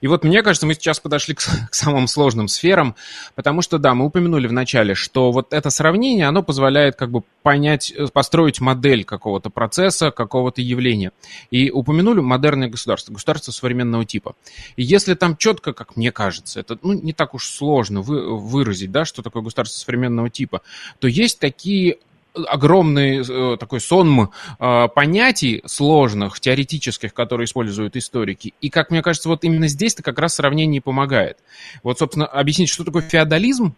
И 0.00 0.06
вот 0.06 0.22
мне 0.22 0.44
кажется, 0.44 0.64
мы 0.64 0.74
сейчас 0.74 1.00
подошли 1.00 1.34
к, 1.34 1.40
к 1.70 1.74
самым 1.74 2.06
сложным 2.06 2.46
сферам, 2.46 2.94
потому 3.34 3.60
что, 3.60 3.78
да, 3.78 3.92
мы 3.94 4.04
упомянули 4.04 4.46
в 4.46 4.52
начале, 4.52 4.94
что 4.94 5.32
вот 5.32 5.52
это 5.52 5.70
сравнение, 5.70 6.28
оно 6.28 6.44
позволяет 6.44 6.94
как 6.94 7.10
бы 7.10 7.22
понять, 7.42 7.92
э, 7.96 8.06
построить 8.12 8.60
модель 8.60 9.04
какого-то 9.04 9.50
процесса, 9.50 10.12
какого-то 10.12 10.60
явления. 10.60 11.10
И 11.50 11.72
упомянули 11.72 12.20
модерное 12.20 12.68
государство, 12.68 13.12
государство 13.12 13.50
современного 13.50 14.04
типа. 14.04 14.36
И 14.76 14.84
если 14.84 15.14
там 15.14 15.36
четко 15.36 15.72
как 15.80 15.96
мне 15.96 16.12
кажется, 16.12 16.60
это 16.60 16.76
ну, 16.82 16.92
не 16.92 17.14
так 17.14 17.32
уж 17.32 17.48
сложно 17.48 18.02
вы, 18.02 18.36
выразить, 18.36 18.92
да, 18.92 19.06
что 19.06 19.22
такое 19.22 19.42
государство 19.42 19.78
современного 19.78 20.28
типа, 20.28 20.60
то 20.98 21.08
есть 21.08 21.38
такие 21.38 21.96
огромный 22.34 23.22
э, 23.26 23.56
такой 23.56 23.80
сон 23.80 24.28
э, 24.58 24.88
понятий 24.94 25.62
сложных, 25.64 26.38
теоретических, 26.38 27.14
которые 27.14 27.46
используют 27.46 27.96
историки. 27.96 28.52
И, 28.60 28.68
как 28.68 28.90
мне 28.90 29.00
кажется, 29.00 29.30
вот 29.30 29.42
именно 29.42 29.68
здесь-то 29.68 30.02
как 30.02 30.18
раз 30.18 30.34
сравнение 30.34 30.82
помогает. 30.82 31.38
Вот, 31.82 31.98
собственно, 31.98 32.26
объяснить, 32.26 32.68
что 32.68 32.84
такое 32.84 33.00
феодализм, 33.00 33.74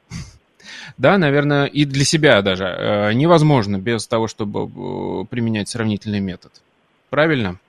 да, 0.98 1.18
наверное, 1.18 1.66
и 1.66 1.84
для 1.84 2.04
себя 2.04 2.42
даже 2.42 2.64
э, 2.64 3.12
невозможно 3.12 3.78
без 3.78 4.08
того, 4.08 4.26
чтобы 4.26 4.64
э, 4.64 5.24
применять 5.26 5.68
сравнительный 5.68 6.20
метод. 6.20 6.50
Правильно? 7.10 7.60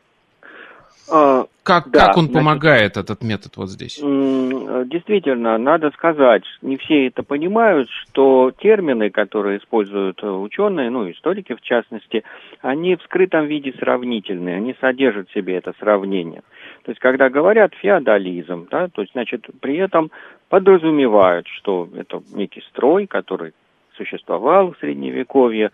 А, 1.12 1.46
как, 1.64 1.90
да, 1.92 2.08
как 2.08 2.18
он 2.18 2.26
значит, 2.26 2.40
помогает, 2.40 2.98
этот 2.98 3.24
метод 3.24 3.58
вот 3.58 3.70
здесь? 3.70 3.98
Действительно, 3.98 5.58
надо 5.58 5.92
сказать, 5.92 6.44
не 6.62 6.78
все 6.78 7.08
это 7.08 7.24
понимают, 7.24 7.90
что 7.90 8.52
термины, 8.58 9.10
которые 9.10 9.60
используют 9.60 10.24
ученые, 10.24 10.90
ну, 10.90 11.10
историки 11.10 11.56
в 11.56 11.62
частности, 11.62 12.24
они 12.62 12.96
в 12.96 13.02
скрытом 13.04 13.46
виде 13.48 13.74
сравнительные, 13.80 14.58
они 14.58 14.76
содержат 14.80 15.30
в 15.30 15.34
себе 15.34 15.58
это 15.58 15.74
сравнение. 15.80 16.42
То 16.84 16.92
есть, 16.92 17.00
когда 17.00 17.30
говорят 17.30 17.74
феодализм, 17.76 18.68
да, 18.70 18.88
то 18.88 19.02
есть, 19.02 19.14
значит, 19.14 19.46
при 19.62 19.78
этом 19.78 20.12
подразумевают, 20.50 21.48
что 21.48 21.88
это 21.96 22.22
некий 22.34 22.62
строй, 22.70 23.08
который 23.08 23.54
существовал 23.96 24.72
в 24.72 24.78
Средневековье, 24.80 25.72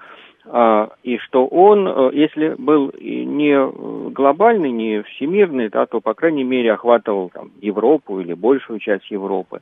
и 1.03 1.17
что 1.19 1.45
он, 1.45 1.87
э, 1.87 2.09
если 2.13 2.55
был 2.57 2.91
не 2.99 4.11
глобальный, 4.11 4.71
не 4.71 5.03
всемирный, 5.03 5.69
да, 5.69 5.85
то, 5.85 6.01
по 6.01 6.15
крайней 6.15 6.43
мере, 6.43 6.73
охватывал 6.73 7.29
там, 7.29 7.51
Европу 7.61 8.19
или 8.19 8.33
большую 8.33 8.79
часть 8.79 9.11
Европы. 9.11 9.61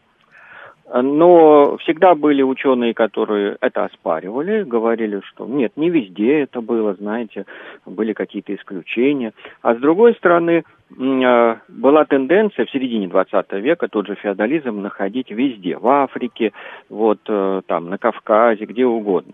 Но 0.89 1.75
всегда 1.81 2.15
были 2.15 2.41
ученые, 2.41 2.93
которые 2.93 3.57
это 3.59 3.83
оспаривали, 3.83 4.63
говорили, 4.63 5.19
что 5.25 5.45
нет, 5.45 5.73
не 5.75 5.89
везде 5.89 6.39
это 6.39 6.61
было, 6.61 6.93
знаете, 6.93 7.45
были 7.85 8.13
какие-то 8.13 8.55
исключения. 8.55 9.33
А 9.61 9.75
с 9.75 9.79
другой 9.79 10.13
стороны, 10.13 10.63
а, 10.97 11.57
была 11.67 12.05
тенденция 12.05 12.65
в 12.65 12.71
середине 12.71 13.09
20 13.09 13.51
века 13.59 13.89
тот 13.89 14.07
же 14.07 14.15
феодализм 14.15 14.81
находить 14.81 15.29
везде, 15.29 15.77
в 15.77 15.85
Африке, 15.87 16.53
вот 16.87 17.19
э, 17.27 17.61
там 17.67 17.89
на 17.89 17.97
Кавказе, 17.97 18.63
где 18.63 18.85
угодно 18.85 19.33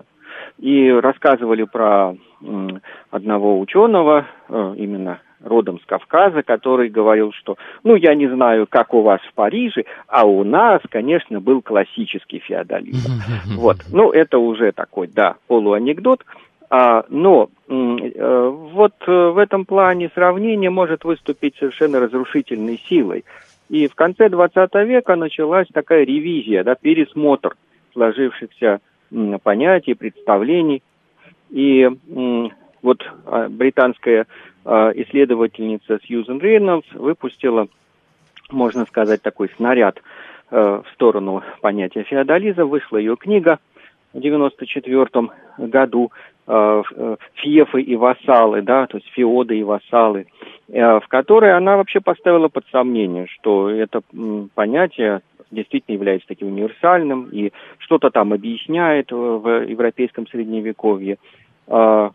и 0.59 0.89
рассказывали 0.89 1.63
про 1.63 2.15
одного 3.09 3.59
ученого, 3.59 4.25
э, 4.49 4.75
именно 4.77 5.19
родом 5.43 5.79
с 5.79 5.85
Кавказа, 5.85 6.41
который 6.41 6.89
говорил, 6.89 7.31
что, 7.33 7.57
ну, 7.83 7.95
я 7.95 8.15
не 8.15 8.27
знаю, 8.27 8.65
как 8.69 8.93
у 8.93 9.01
вас 9.01 9.19
в 9.21 9.33
Париже, 9.33 9.83
а 10.07 10.25
у 10.25 10.43
нас, 10.43 10.81
конечно, 10.89 11.41
был 11.41 11.61
классический 11.61 12.39
феодализм. 12.39 13.11
Вот, 13.57 13.77
ну, 13.91 14.11
это 14.11 14.39
уже 14.39 14.71
такой, 14.71 15.07
да, 15.07 15.35
полуанекдот, 15.47 16.23
а, 16.69 17.05
но 17.09 17.49
э, 17.67 18.51
вот 18.73 18.93
э, 19.05 19.11
в 19.11 19.37
этом 19.37 19.65
плане 19.65 20.09
сравнение 20.15 20.69
может 20.69 21.03
выступить 21.03 21.55
совершенно 21.57 21.99
разрушительной 21.99 22.81
силой. 22.89 23.25
И 23.69 23.87
в 23.87 23.95
конце 23.95 24.27
20 24.29 24.73
века 24.87 25.15
началась 25.15 25.67
такая 25.71 26.03
ревизия, 26.03 26.63
да, 26.63 26.75
пересмотр 26.75 27.55
сложившихся 27.93 28.79
понятий, 29.41 29.93
представлений. 29.93 30.81
И 31.49 31.89
вот 32.81 32.99
а, 33.25 33.47
британская 33.49 34.27
а, 34.65 34.91
исследовательница 34.95 35.99
Сьюзен 36.03 36.39
Рейнольдс 36.39 36.91
выпустила, 36.93 37.67
можно 38.51 38.85
сказать, 38.85 39.21
такой 39.21 39.49
снаряд 39.55 40.01
э, 40.51 40.81
в 40.85 40.85
сторону 40.93 41.41
понятия 41.61 42.03
феодализма. 42.03 42.65
Вышла 42.65 42.97
ее 42.97 43.15
книга 43.15 43.59
в 44.13 44.17
1994 44.17 45.69
году 45.69 46.11
э, 46.45 46.83
э, 46.95 47.15
«Фьефы 47.35 47.81
и 47.81 47.95
вассалы», 47.95 48.61
да, 48.61 48.85
то 48.87 48.97
есть 48.97 49.09
феоды 49.09 49.57
и 49.57 49.63
вассалы, 49.63 50.27
в 50.67 51.03
которой 51.07 51.55
она 51.55 51.77
вообще 51.77 51.99
поставила 51.99 52.47
под 52.47 52.65
сомнение, 52.71 53.27
что 53.27 53.69
это 53.69 54.01
понятие 54.55 55.21
действительно 55.53 55.95
является 55.95 56.27
таким 56.27 56.47
универсальным 56.47 57.29
и 57.31 57.51
что-то 57.77 58.09
там 58.09 58.33
объясняет 58.33 59.11
в 59.11 59.65
европейском 59.65 60.27
средневековье. 60.27 61.17
А, 61.67 62.11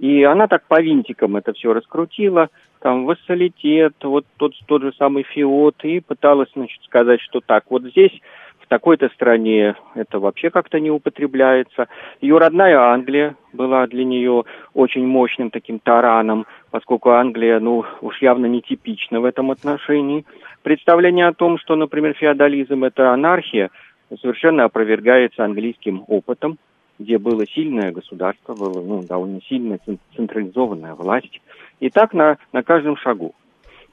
и 0.00 0.22
она 0.22 0.46
так 0.46 0.64
по 0.66 0.80
винтикам 0.80 1.36
это 1.36 1.52
все 1.52 1.72
раскрутила, 1.72 2.48
там 2.80 3.04
вассалитет, 3.04 3.94
вот 4.02 4.24
тот, 4.36 4.52
тот 4.66 4.82
же 4.82 4.92
самый 4.98 5.22
фиот, 5.22 5.84
и 5.84 6.00
пыталась, 6.00 6.48
значит, 6.54 6.82
сказать, 6.84 7.20
что 7.20 7.40
так, 7.40 7.64
вот 7.70 7.82
здесь 7.84 8.12
в 8.60 8.68
такой-то 8.68 9.08
стране 9.10 9.74
это 9.94 10.18
вообще 10.18 10.50
как-то 10.50 10.80
не 10.80 10.90
употребляется. 10.90 11.88
Ее 12.20 12.38
родная 12.38 12.78
Англия 12.78 13.36
была 13.52 13.86
для 13.86 14.04
нее 14.04 14.44
очень 14.72 15.06
мощным 15.06 15.50
таким 15.50 15.78
тараном, 15.78 16.46
поскольку 16.72 17.10
Англия, 17.10 17.60
ну, 17.60 17.84
уж 18.00 18.20
явно 18.22 18.46
нетипична 18.46 19.20
в 19.20 19.26
этом 19.26 19.50
отношении. 19.50 20.24
Представление 20.62 21.28
о 21.28 21.34
том, 21.34 21.58
что, 21.58 21.76
например, 21.76 22.14
феодализм– 22.14 22.82
это 22.84 23.12
анархия, 23.12 23.70
совершенно 24.20 24.64
опровергается 24.64 25.44
английским 25.44 26.02
опытом, 26.08 26.58
где 26.98 27.18
было 27.18 27.46
сильное 27.46 27.92
государство, 27.92 28.54
была 28.54 28.82
ну, 28.82 29.02
довольно 29.02 29.40
сильная 29.42 29.80
централизованная 30.16 30.94
власть. 30.94 31.40
И 31.78 31.90
так 31.90 32.14
на, 32.14 32.38
на 32.52 32.62
каждом 32.62 32.96
шагу. 32.96 33.34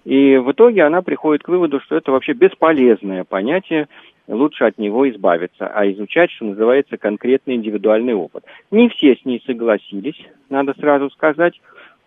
И 0.05 0.37
в 0.37 0.51
итоге 0.53 0.83
она 0.83 1.01
приходит 1.01 1.43
к 1.43 1.49
выводу, 1.49 1.81
что 1.81 1.97
это 1.97 2.13
вообще 2.13 2.31
бесполезное 2.31 3.25
понятие, 3.25 3.89
лучше 4.29 4.63
от 4.63 4.77
него 4.77 5.09
избавиться, 5.09 5.67
а 5.67 5.85
изучать, 5.91 6.31
что 6.31 6.45
называется, 6.45 6.97
конкретный 6.97 7.55
индивидуальный 7.55 8.13
опыт. 8.13 8.45
Не 8.71 8.87
все 8.87 9.15
с 9.15 9.25
ней 9.25 9.43
согласились, 9.45 10.21
надо 10.49 10.73
сразу 10.79 11.09
сказать, 11.09 11.59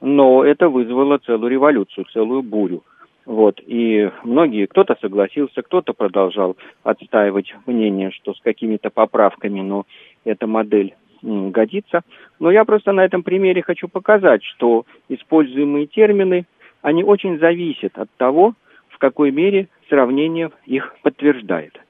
но 0.03 0.45
это 0.45 0.69
вызвало 0.69 1.19
целую 1.19 1.51
революцию, 1.51 2.05
целую 2.13 2.43
бурю. 2.43 2.83
Вот, 3.25 3.61
и 3.65 4.11
многие, 4.25 4.67
кто-то 4.67 4.97
согласился, 5.01 5.63
кто-то 5.63 5.93
продолжал 5.93 6.57
отстаивать 6.83 7.55
мнение, 7.67 8.11
что 8.11 8.35
с 8.35 8.41
какими-то 8.41 8.91
поправками, 8.91 9.61
но 9.61 9.87
эта 10.25 10.49
модель 10.49 10.97
годится. 11.23 12.03
Но 12.41 12.51
я 12.51 12.65
просто 12.65 12.91
на 12.91 13.05
этом 13.05 13.23
примере 13.23 13.63
хочу 13.63 13.87
показать, 13.87 14.43
что 14.43 14.87
используемые 15.09 15.87
термины, 15.87 16.47
они 16.83 17.05
очень 17.05 17.39
зависят 17.39 17.97
от 17.97 18.11
того, 18.17 18.55
в 18.89 18.99
какой 18.99 19.31
мере 19.31 19.69
сравнение 19.89 20.51
их 20.67 20.97
подтверждает. 21.03 21.81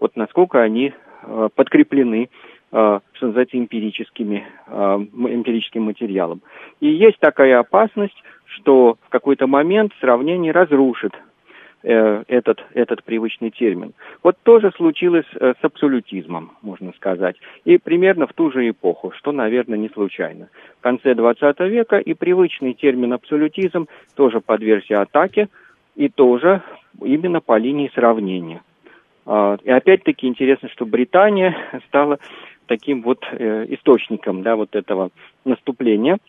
Вот 0.00 0.16
насколько 0.16 0.60
они 0.60 0.92
э, 1.22 1.48
подкреплены 1.54 2.30
что 2.70 3.02
называется, 3.20 3.58
эмпирическими, 3.58 4.46
э, 4.66 4.72
эмпирическим 4.72 5.82
материалом. 5.82 6.40
И 6.80 6.86
есть 6.86 7.18
такая 7.18 7.58
опасность, 7.58 8.16
что 8.46 8.96
в 9.06 9.08
какой-то 9.08 9.46
момент 9.46 9.92
сравнение 10.00 10.52
разрушит 10.52 11.12
э, 11.82 12.22
этот, 12.28 12.64
этот 12.74 13.02
привычный 13.02 13.50
термин. 13.50 13.92
Вот 14.22 14.36
тоже 14.42 14.70
случилось 14.76 15.26
э, 15.34 15.54
с 15.60 15.64
абсолютизмом, 15.64 16.52
можно 16.62 16.92
сказать. 16.92 17.36
И 17.64 17.78
примерно 17.78 18.26
в 18.26 18.34
ту 18.34 18.52
же 18.52 18.68
эпоху, 18.68 19.12
что, 19.16 19.32
наверное, 19.32 19.78
не 19.78 19.88
случайно. 19.88 20.48
В 20.78 20.82
конце 20.82 21.14
XX 21.14 21.68
века 21.68 21.98
и 21.98 22.14
привычный 22.14 22.74
термин 22.74 23.12
абсолютизм 23.12 23.88
тоже 24.14 24.40
подвергся 24.40 25.00
атаке, 25.00 25.48
и 25.96 26.08
тоже 26.08 26.62
именно 27.02 27.40
по 27.40 27.58
линии 27.58 27.90
сравнения. 27.94 28.62
А, 29.32 29.58
и 29.62 29.70
опять-таки 29.70 30.26
интересно, 30.26 30.68
что 30.70 30.84
Британия 30.84 31.56
стала 31.86 32.18
таким 32.66 33.02
вот 33.02 33.24
э, 33.30 33.66
источником 33.68 34.42
да, 34.42 34.56
вот 34.56 34.74
этого 34.74 35.10
наступления– 35.44 36.18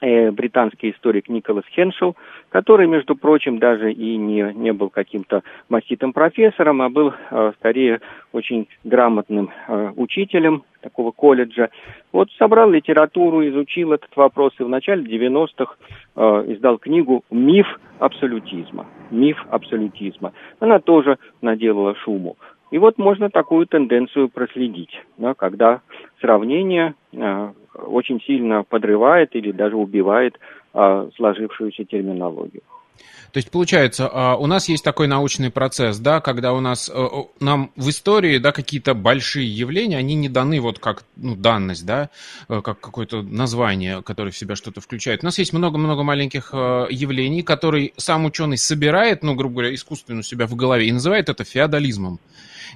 британский 0.00 0.90
историк 0.90 1.28
Николас 1.28 1.64
Хеншел, 1.74 2.16
который, 2.48 2.86
между 2.86 3.14
прочим, 3.16 3.58
даже 3.58 3.92
и 3.92 4.16
не, 4.16 4.52
не 4.54 4.72
был 4.72 4.90
каким-то 4.90 5.42
маститым 5.68 6.12
профессором, 6.12 6.82
а 6.82 6.88
был 6.88 7.12
э, 7.30 7.52
скорее 7.58 8.00
очень 8.32 8.68
грамотным 8.84 9.50
э, 9.68 9.92
учителем 9.96 10.64
такого 10.80 11.10
колледжа. 11.10 11.70
Вот 12.12 12.30
собрал 12.32 12.70
литературу, 12.70 13.46
изучил 13.46 13.92
этот 13.92 14.14
вопрос 14.16 14.52
и 14.58 14.62
в 14.62 14.68
начале 14.68 15.04
90-х 15.04 15.76
э, 16.16 16.44
издал 16.48 16.78
книгу 16.78 17.24
«Миф 17.30 17.66
абсолютизма». 17.98 18.86
«Миф 19.10 19.44
абсолютизма». 19.50 20.32
Она 20.58 20.78
тоже 20.80 21.18
наделала 21.42 21.94
шуму. 21.96 22.36
И 22.70 22.78
вот 22.78 22.98
можно 22.98 23.30
такую 23.30 23.66
тенденцию 23.66 24.28
проследить, 24.28 24.92
да, 25.18 25.34
когда 25.34 25.80
сравнение 26.20 26.94
э, 27.12 27.52
очень 27.74 28.20
сильно 28.22 28.62
подрывает 28.62 29.34
или 29.34 29.52
даже 29.52 29.76
убивает 29.76 30.38
а, 30.72 31.08
сложившуюся 31.16 31.84
терминологию. 31.84 32.62
То 33.32 33.38
есть 33.38 33.50
получается, 33.50 34.08
а, 34.12 34.36
у 34.36 34.46
нас 34.46 34.68
есть 34.68 34.82
такой 34.82 35.06
научный 35.06 35.50
процесс, 35.50 35.98
да, 35.98 36.20
когда 36.20 36.52
у 36.52 36.60
нас 36.60 36.90
э, 36.92 37.06
нам 37.38 37.70
в 37.76 37.88
истории, 37.88 38.38
да, 38.38 38.50
какие-то 38.50 38.94
большие 38.94 39.48
явления, 39.48 39.98
они 39.98 40.16
не 40.16 40.28
даны 40.28 40.60
вот 40.60 40.80
как 40.80 41.04
ну, 41.16 41.36
данность, 41.36 41.86
да, 41.86 42.10
э, 42.48 42.60
как 42.60 42.80
какое-то 42.80 43.22
название, 43.22 44.02
которое 44.02 44.32
в 44.32 44.36
себя 44.36 44.56
что-то 44.56 44.80
включает. 44.80 45.22
У 45.22 45.26
нас 45.26 45.38
есть 45.38 45.52
много-много 45.52 46.02
маленьких 46.02 46.50
э, 46.52 46.86
явлений, 46.90 47.42
которые 47.42 47.92
сам 47.96 48.24
ученый 48.24 48.58
собирает, 48.58 49.22
ну, 49.22 49.36
грубо 49.36 49.56
говоря, 49.56 49.74
искусственно 49.74 50.20
у 50.20 50.24
себя 50.24 50.46
в 50.46 50.56
голове 50.56 50.88
и 50.88 50.92
называет 50.92 51.28
это 51.28 51.44
феодализмом. 51.44 52.18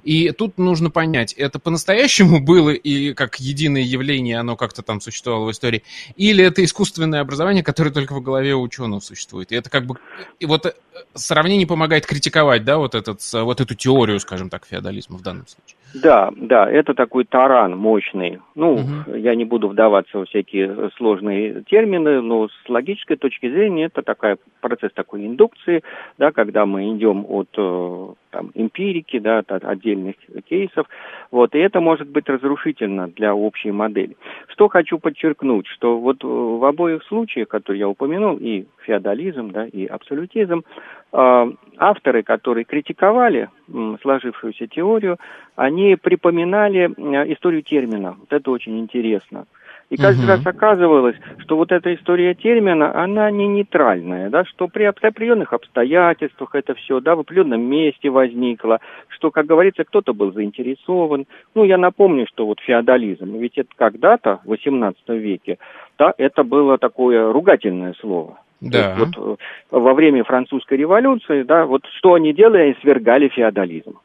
И 0.03 0.31
тут 0.33 0.59
нужно 0.59 0.91
понять, 0.91 1.33
это 1.33 1.59
по-настоящему 1.59 2.41
было 2.45 2.71
и 2.71 3.15
как 3.15 3.41
единое 3.41 3.83
явление, 3.83 4.39
оно 4.39 4.57
как-то 4.57 4.83
там 4.83 5.01
существовало 5.01 5.47
в 5.47 5.51
истории, 5.53 5.83
или 6.17 6.45
это 6.45 6.65
искусственное 6.65 7.21
образование, 7.21 7.63
которое 7.63 7.91
только 7.91 8.15
в 8.15 8.23
голове 8.23 8.55
у 8.55 8.63
ученых 8.63 9.05
существует. 9.05 9.53
И 9.53 9.55
это 9.55 9.71
как 9.71 9.87
бы... 9.87 9.97
И 10.41 10.47
вот 10.47 10.67
э, 10.67 10.75
сравнение 11.15 11.67
помогает 11.67 12.07
критиковать, 12.07 12.65
да, 12.65 12.79
вот, 12.79 12.95
этот, 12.95 13.21
вот 13.33 13.61
эту 13.61 13.75
теорию, 13.75 14.21
скажем 14.21 14.51
так, 14.51 14.67
феодализма 14.67 15.19
в 15.19 15.23
данном 15.23 15.47
случае. 15.47 15.77
Да, 15.95 16.31
да, 16.37 16.69
это 16.69 16.93
такой 16.95 17.25
таран 17.25 17.77
мощный. 17.77 18.41
Ну, 18.57 18.75
угу. 18.75 19.15
я 19.15 19.35
не 19.37 19.45
буду 19.45 19.69
вдаваться 19.69 20.19
во 20.19 20.25
всякие 20.25 20.91
сложные 20.97 21.63
термины, 21.69 22.21
но 22.21 22.49
с 22.49 22.69
логической 22.69 23.17
точки 23.17 23.49
зрения 23.49 23.85
это 23.85 24.03
такая 24.03 24.39
процесс 24.61 24.93
такой 24.93 25.25
индукции, 25.27 25.83
да, 26.19 26.33
когда 26.33 26.67
мы 26.67 26.91
идем 26.97 27.25
от 27.29 27.49
э, 27.57 28.07
там, 28.31 28.51
эмпирики, 28.55 29.21
да, 29.21 29.39
от 29.39 29.65
отдельных 29.65 30.17
кейсов, 30.49 30.87
вот, 31.31 31.55
и 31.55 31.59
это 31.59 31.81
может 31.81 32.09
быть 32.09 32.29
разрушительно 32.29 33.09
для 33.09 33.35
общей 33.35 33.71
модели. 33.71 34.17
Что 34.49 34.69
хочу 34.69 34.99
подчеркнуть, 34.99 35.69
что 35.69 35.99
вот 35.99 36.25
в 36.25 36.65
обоих 36.65 37.05
случаях, 37.05 37.49
которые 37.49 37.81
я 37.81 37.89
упомянул, 37.89 38.37
и 38.41 38.65
феодализм, 38.85 39.53
да, 39.53 39.67
и 39.67 39.87
абсолютизм, 39.87 40.65
э, 41.13 41.53
авторы, 41.79 42.23
которые 42.23 42.65
критиковали 42.65 43.49
э, 43.69 43.97
сложившуюся 44.03 44.67
теорию, 44.67 45.19
они 45.57 45.84
припоминали 45.97 46.91
э, 46.91 47.33
историю 47.33 47.63
термина. 47.63 48.17
Вот 48.19 48.33
это 48.33 48.51
очень 48.51 48.79
интересно. 48.79 49.47
И 49.91 49.97
каждый 49.97 50.23
угу. 50.23 50.29
раз 50.29 50.47
оказывалось, 50.47 51.17
что 51.39 51.57
вот 51.57 51.71
эта 51.71 51.95
история 51.95 52.35
термина, 52.35 53.03
она 53.03 53.31
не 53.31 53.47
нейтральная, 53.47 54.31
да, 54.31 54.45
что 54.45 54.67
при 54.67 54.85
определенных 54.85 55.53
обстоятельствах 55.53 56.55
это 56.55 56.75
все, 56.75 57.01
да, 57.01 57.15
в 57.15 57.21
определенном 57.21 57.63
месте 57.63 58.09
возникло, 58.11 58.81
что, 59.09 59.31
как 59.31 59.47
говорится, 59.47 59.85
кто-то 59.85 60.15
был 60.15 60.33
заинтересован. 60.33 61.27
Ну, 61.55 61.65
я 61.65 61.77
напомню, 61.77 62.27
что 62.27 62.47
вот 62.47 62.61
феодализм, 62.61 63.37
ведь 63.39 63.59
это 63.59 63.71
когда-то, 63.77 64.41
в 64.45 64.53
XVIII 64.53 64.95
веке, 65.19 65.59
да, 65.99 66.15
это 66.17 66.45
было 66.45 66.79
такое 66.79 67.31
ругательное 67.31 67.95
слово. 68.01 68.39
Да. 68.61 68.97
вот 68.99 69.11
э, 69.19 69.37
во 69.71 69.93
время 69.93 70.25
французской 70.25 70.79
революции, 70.79 71.43
да, 71.43 71.67
вот 71.67 71.83
что 71.99 72.15
они 72.15 72.33
делали, 72.33 72.63
они 72.63 72.77
свергали 72.81 73.29
феодализм. 73.29 73.99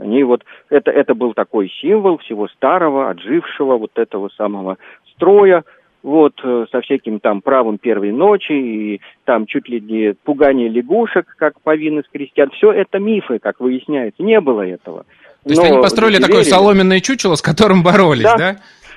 Они 0.00 0.24
вот, 0.24 0.44
это, 0.70 0.90
это 0.90 1.14
был 1.14 1.34
такой 1.34 1.70
символ 1.80 2.18
всего 2.18 2.48
старого, 2.48 3.10
отжившего 3.10 3.76
вот 3.76 3.92
этого 3.96 4.30
самого 4.30 4.78
строя, 5.12 5.62
вот, 6.02 6.32
э, 6.42 6.64
со 6.72 6.80
всяким 6.80 7.20
там 7.20 7.42
правом 7.42 7.76
первой 7.76 8.10
ночи, 8.10 8.52
и 8.52 9.00
там 9.26 9.44
чуть 9.44 9.68
ли 9.68 9.80
не 9.80 10.14
пугание 10.24 10.70
лягушек, 10.70 11.26
как 11.36 11.60
повинны 11.60 12.02
крестьян. 12.10 12.50
Все 12.50 12.72
это 12.72 12.98
мифы, 12.98 13.38
как 13.38 13.60
выясняется. 13.60 14.22
Не 14.22 14.40
было 14.40 14.62
этого. 14.62 15.04
То 15.44 15.50
есть 15.50 15.60
Но 15.60 15.68
они 15.68 15.82
построили 15.82 16.16
такое 16.16 16.38
верили. 16.38 16.50
соломенное 16.50 17.00
чучело, 17.00 17.34
с 17.34 17.42
которым 17.42 17.82
боролись, 17.82 18.22
да? 18.22 18.36
да? 18.36 18.56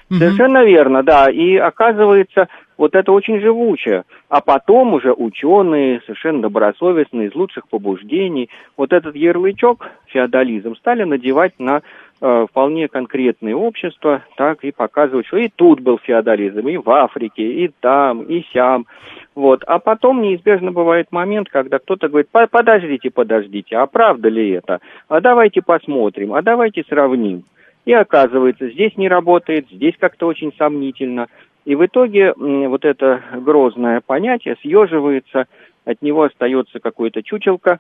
Совершенно 0.10 0.64
верно, 0.64 1.04
да. 1.04 1.30
И 1.30 1.58
оказывается, 1.58 2.48
вот 2.84 2.96
это 2.96 3.14
очень 3.14 3.40
живуче. 3.40 4.04
А 4.28 4.42
потом 4.42 4.94
уже 4.94 5.14
ученые, 5.14 6.02
совершенно 6.02 6.42
добросовестные, 6.42 7.30
из 7.30 7.36
лучших 7.36 7.70
побуждений, 7.70 8.50
вот 8.76 8.92
этот 8.92 9.16
ярлычок 9.16 9.90
феодализм 10.08 10.76
стали 10.76 11.06
надевать 11.06 11.54
на 11.60 11.82
э, 12.20 12.46
вполне 12.50 12.90
конкретные 12.90 13.56
общества, 13.56 14.24
так 14.36 14.66
и 14.66 14.74
показывать, 14.74 15.28
что 15.28 15.38
и 15.38 15.48
тут 15.48 15.80
был 15.80 15.98
феодализм, 15.98 16.68
и 16.68 16.76
в 16.76 16.90
Африке, 16.90 17.44
и 17.64 17.72
там, 17.80 18.24
и 18.24 18.44
сям. 18.52 18.86
Вот. 19.34 19.64
А 19.66 19.80
потом 19.80 20.22
неизбежно 20.22 20.74
бывает 20.74 21.08
момент, 21.12 21.48
когда 21.50 21.80
кто-то 21.80 22.10
говорит, 22.10 22.28
подождите, 22.52 23.12
подождите, 23.12 23.78
а 23.78 23.86
правда 23.86 24.28
ли 24.28 24.50
это? 24.50 24.82
А 25.08 25.22
давайте 25.22 25.62
посмотрим, 25.62 26.34
а 26.34 26.42
давайте 26.42 26.84
сравним. 26.90 27.46
И 27.86 27.92
оказывается, 27.92 28.70
здесь 28.70 28.96
не 28.98 29.10
работает, 29.10 29.68
здесь 29.70 29.96
как-то 30.00 30.28
очень 30.28 30.54
сомнительно. 30.58 31.28
И 31.66 31.76
в 31.76 31.86
итоге 31.86 32.34
вот 32.36 32.86
это 32.86 33.22
грозное 33.36 34.02
понятие 34.06 34.58
съеживается, 34.62 35.48
от 35.86 36.02
него 36.02 36.24
остается 36.24 36.80
какое-то 36.80 37.24
чучелка. 37.24 37.80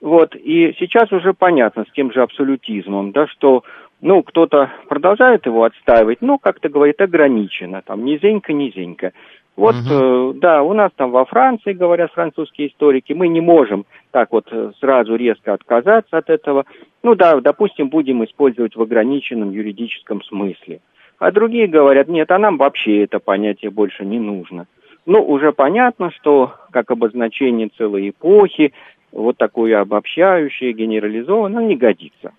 Вот, 0.00 0.36
и 0.36 0.74
сейчас 0.78 1.10
уже 1.10 1.32
понятно 1.32 1.84
с 1.88 1.92
тем 1.92 2.12
же 2.12 2.22
абсолютизмом, 2.22 3.12
да, 3.12 3.26
что, 3.26 3.64
ну, 4.02 4.22
кто-то 4.22 4.70
продолжает 4.88 5.46
его 5.46 5.64
отстаивать, 5.64 6.20
но 6.20 6.38
как-то 6.38 6.68
говорит 6.68 7.00
ограничено, 7.00 7.82
там, 7.84 8.04
низенько, 8.04 8.52
низенько. 8.52 9.12
Вот, 9.56 9.74
угу. 9.74 9.88
э, 9.90 10.32
да, 10.34 10.62
у 10.62 10.74
нас 10.74 10.90
там 10.96 11.10
во 11.12 11.24
Франции, 11.24 11.72
говорят 11.72 12.12
французские 12.12 12.68
историки, 12.68 13.14
мы 13.14 13.28
не 13.28 13.40
можем 13.40 13.86
так 14.10 14.30
вот 14.32 14.46
э, 14.50 14.72
сразу 14.80 15.16
резко 15.16 15.54
отказаться 15.54 16.18
от 16.18 16.28
этого. 16.28 16.66
Ну 17.02 17.14
да, 17.14 17.40
допустим, 17.40 17.88
будем 17.88 18.22
использовать 18.22 18.76
в 18.76 18.82
ограниченном 18.82 19.50
юридическом 19.50 20.22
смысле. 20.24 20.80
А 21.18 21.32
другие 21.32 21.66
говорят, 21.66 22.08
нет, 22.08 22.30
а 22.30 22.38
нам 22.38 22.58
вообще 22.58 23.04
это 23.04 23.18
понятие 23.18 23.70
больше 23.70 24.04
не 24.04 24.18
нужно. 24.18 24.66
Ну, 25.06 25.22
уже 25.22 25.52
понятно, 25.52 26.10
что 26.10 26.54
как 26.70 26.90
обозначение 26.90 27.70
целой 27.76 28.10
эпохи, 28.10 28.72
вот 29.12 29.36
такое 29.36 29.80
обобщающее, 29.80 30.72
генерализованное, 30.72 31.64
не 31.64 31.76
годится. 31.76 32.32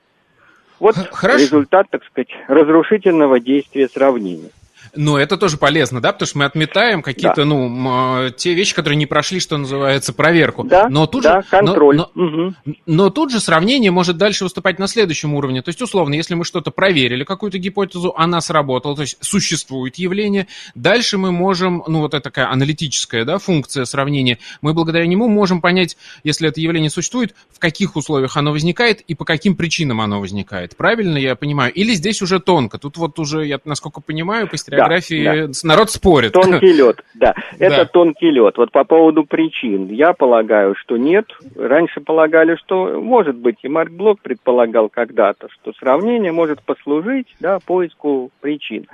Вот 0.79 0.95
Хорошо. 0.95 1.39
результат, 1.39 1.87
так 1.89 2.03
сказать, 2.03 2.29
разрушительного 2.47 3.39
действия 3.39 3.87
сравнения. 3.87 4.51
Но 4.97 5.17
это 5.17 5.37
тоже 5.37 5.57
полезно, 5.57 6.01
да, 6.01 6.11
потому 6.11 6.27
что 6.27 6.39
мы 6.39 6.45
отметаем 6.45 7.01
какие-то, 7.01 7.43
да. 7.43 7.45
ну, 7.45 8.29
те 8.35 8.53
вещи, 8.53 8.75
которые 8.75 8.97
не 8.97 9.05
прошли, 9.05 9.39
что 9.39 9.57
называется, 9.57 10.11
проверку. 10.11 10.63
Да, 10.63 10.89
но 10.89 11.05
тут 11.05 11.23
да, 11.23 11.41
же, 11.41 11.47
контроль. 11.47 11.97
Но, 11.97 12.11
но, 12.15 12.25
угу. 12.25 12.55
но 12.85 13.09
тут 13.09 13.31
же 13.31 13.39
сравнение 13.39 13.91
может 13.91 14.17
дальше 14.17 14.43
выступать 14.43 14.79
на 14.79 14.87
следующем 14.87 15.33
уровне. 15.35 15.61
То 15.61 15.69
есть, 15.69 15.81
условно, 15.81 16.15
если 16.15 16.33
мы 16.33 16.43
что-то 16.43 16.71
проверили, 16.71 17.23
какую-то 17.23 17.59
гипотезу, 17.59 18.13
она 18.17 18.41
сработала, 18.41 18.95
то 18.95 19.03
есть 19.03 19.17
существует 19.21 19.95
явление, 19.97 20.47
дальше 20.75 21.17
мы 21.17 21.31
можем, 21.31 21.83
ну, 21.87 21.99
вот 21.99 22.13
это 22.13 22.23
такая 22.23 22.49
аналитическая, 22.49 23.23
да, 23.23 23.37
функция 23.37 23.85
сравнения, 23.85 24.39
мы 24.61 24.73
благодаря 24.73 25.05
нему 25.05 25.27
можем 25.29 25.61
понять, 25.61 25.95
если 26.23 26.49
это 26.49 26.59
явление 26.59 26.89
существует, 26.89 27.35
в 27.53 27.59
каких 27.59 27.95
условиях 27.95 28.35
оно 28.35 28.51
возникает 28.51 29.01
и 29.01 29.15
по 29.15 29.25
каким 29.25 29.55
причинам 29.55 30.01
оно 30.01 30.19
возникает. 30.19 30.75
Правильно 30.75 31.17
я 31.17 31.35
понимаю? 31.35 31.71
Или 31.73 31.93
здесь 31.93 32.21
уже 32.21 32.39
тонко? 32.39 32.77
Тут 32.79 32.97
вот 32.97 33.19
уже, 33.19 33.45
я 33.45 33.59
насколько 33.63 34.01
понимаю, 34.01 34.47
по 34.47 34.55
историографии 34.55 34.86
да, 34.89 35.47
да. 35.47 35.51
народ 35.63 35.89
спорит. 35.89 36.33
Тонкий 36.33 36.73
лед, 36.77 37.03
да. 37.13 37.33
Это 37.59 37.77
да. 37.77 37.85
тонкий 37.85 38.31
лед. 38.31 38.57
Вот 38.57 38.71
по 38.71 38.83
поводу 38.83 39.23
причин. 39.23 39.87
Я 39.89 40.13
полагаю, 40.13 40.75
что 40.75 40.97
нет. 40.97 41.25
Раньше 41.55 42.01
полагали, 42.01 42.55
что 42.55 42.99
может 43.01 43.35
быть, 43.35 43.57
и 43.63 43.67
Марк 43.67 43.91
Блок 43.91 44.19
предполагал 44.21 44.89
когда-то, 44.89 45.47
что 45.49 45.73
сравнение 45.73 46.31
может 46.31 46.61
послужить 46.61 47.27
да, 47.39 47.59
поиску 47.65 48.31
причин. 48.41 48.87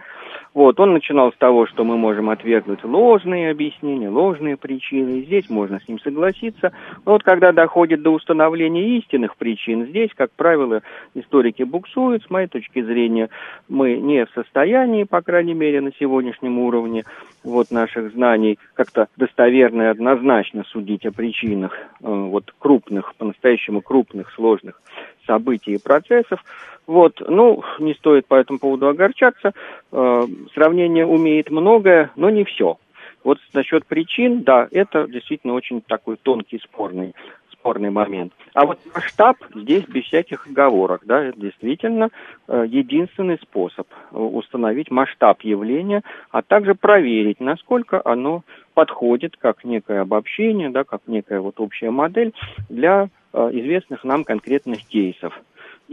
Вот, 0.54 0.80
он 0.80 0.94
начинал 0.94 1.32
с 1.32 1.38
того, 1.38 1.66
что 1.66 1.84
мы 1.84 1.98
можем 1.98 2.30
отвергнуть 2.30 2.84
ложные 2.84 3.50
объяснения, 3.50 4.10
ложные 4.10 4.56
причины, 4.56 5.22
здесь 5.22 5.50
можно 5.50 5.80
с 5.80 5.88
ним 5.88 6.00
согласиться. 6.00 6.72
Но 7.06 7.14
вот 7.14 7.24
когда 7.24 7.52
доходит 7.52 8.04
до 8.04 8.12
установления 8.12 8.98
истинных 9.00 9.36
причин, 9.36 9.88
здесь, 9.88 10.12
как 10.16 10.32
правило, 10.32 10.82
историки 11.16 11.64
буксуют. 11.64 12.24
С 12.24 12.30
моей 12.30 12.48
точки 12.48 12.84
зрения, 12.84 13.30
мы 13.68 13.98
не 13.98 14.26
в 14.26 14.30
состоянии, 14.36 15.06
по 15.06 15.22
крайней 15.22 15.56
мере, 15.56 15.73
мере, 15.74 15.82
на 15.82 15.92
сегодняшнем 16.00 16.60
уровне 16.60 17.04
вот, 17.44 17.72
наших 17.72 18.14
знаний, 18.14 18.60
как-то 18.74 19.08
достоверно 19.18 19.84
и 19.84 19.86
однозначно 19.86 20.64
судить 20.66 21.06
о 21.06 21.12
причинах 21.12 21.74
э, 21.74 21.78
вот, 22.02 22.54
крупных, 22.60 23.16
по-настоящему 23.16 23.82
крупных, 23.82 24.32
сложных 24.34 24.82
событий 25.26 25.74
и 25.74 25.84
процессов. 25.84 26.44
Вот, 26.86 27.22
ну, 27.28 27.64
не 27.80 27.94
стоит 27.94 28.28
по 28.28 28.36
этому 28.36 28.60
поводу 28.60 28.88
огорчаться. 28.88 29.54
Э, 29.92 30.24
сравнение 30.54 31.06
умеет 31.06 31.50
многое, 31.50 32.12
но 32.16 32.30
не 32.30 32.44
все. 32.44 32.78
Вот 33.24 33.40
насчет 33.54 33.86
причин, 33.86 34.44
да, 34.44 34.68
это 34.72 35.08
действительно 35.08 35.54
очень 35.54 35.82
такой 35.82 36.18
тонкий, 36.18 36.60
спорный 36.60 37.14
спорный 37.64 37.92
момент. 37.92 38.34
А 38.54 38.66
вот 38.66 38.78
масштаб 38.94 39.38
здесь 39.56 39.86
без 39.86 40.04
всяких 40.04 40.48
оговорок, 40.48 41.04
да, 41.06 41.24
это 41.24 41.40
действительно 41.40 42.10
э, 42.50 42.66
единственный 42.68 43.38
способ 43.38 43.88
э, 44.12 44.18
установить 44.18 44.92
масштаб 44.92 45.42
явления, 45.44 46.02
а 46.32 46.42
также 46.42 46.76
проверить, 46.76 47.40
насколько 47.40 48.02
оно 48.04 48.44
подходит 48.74 49.38
как 49.38 49.64
некое 49.64 50.02
обобщение, 50.02 50.70
да, 50.70 50.84
как 50.84 51.02
некая 51.08 51.40
вот 51.40 51.60
общая 51.62 51.90
модель 51.90 52.34
для 52.70 53.08
э, 53.32 53.50
известных 53.54 54.04
нам 54.04 54.26
конкретных 54.26 54.86
кейсов. 54.86 55.34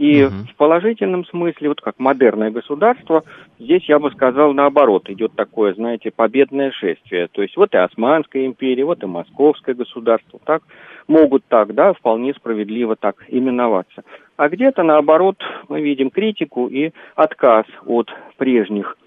И 0.01 0.23
угу. 0.23 0.33
в 0.51 0.55
положительном 0.55 1.25
смысле, 1.25 1.69
вот 1.69 1.81
как 1.81 1.99
модерное 1.99 2.49
государство, 2.49 3.23
здесь 3.59 3.87
я 3.87 3.99
бы 3.99 4.09
сказал 4.09 4.51
наоборот, 4.51 5.07
идет 5.11 5.33
такое, 5.35 5.75
знаете, 5.75 6.09
победное 6.09 6.71
шествие. 6.71 7.27
То 7.27 7.43
есть 7.43 7.55
вот 7.55 7.75
и 7.75 7.77
Османская 7.77 8.47
империя, 8.47 8.83
вот 8.83 9.03
и 9.03 9.05
Московское 9.05 9.75
государство, 9.75 10.39
так 10.43 10.63
могут 11.07 11.45
так, 11.45 11.75
да, 11.75 11.93
вполне 11.93 12.33
справедливо 12.33 12.95
так 12.95 13.23
именоваться. 13.27 14.01
А 14.37 14.49
где-то 14.49 14.81
наоборот 14.81 15.35
мы 15.69 15.81
видим 15.81 16.09
критику 16.09 16.65
и 16.65 16.93
отказ 17.15 17.67
от 17.85 18.09
прежних 18.37 18.97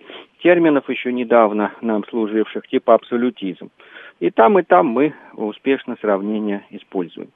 терминов 0.45 0.89
еще 0.89 1.13
недавно 1.13 1.73
нам 1.81 2.05
служивших, 2.09 2.69
типа 2.69 2.95
абсолютизм. 2.95 3.71
И 4.21 4.31
там, 4.31 4.61
и 4.61 4.63
там 4.63 4.87
мы 4.87 5.13
успешно 5.33 5.97
сравнение 6.01 6.65
используем. 6.71 7.31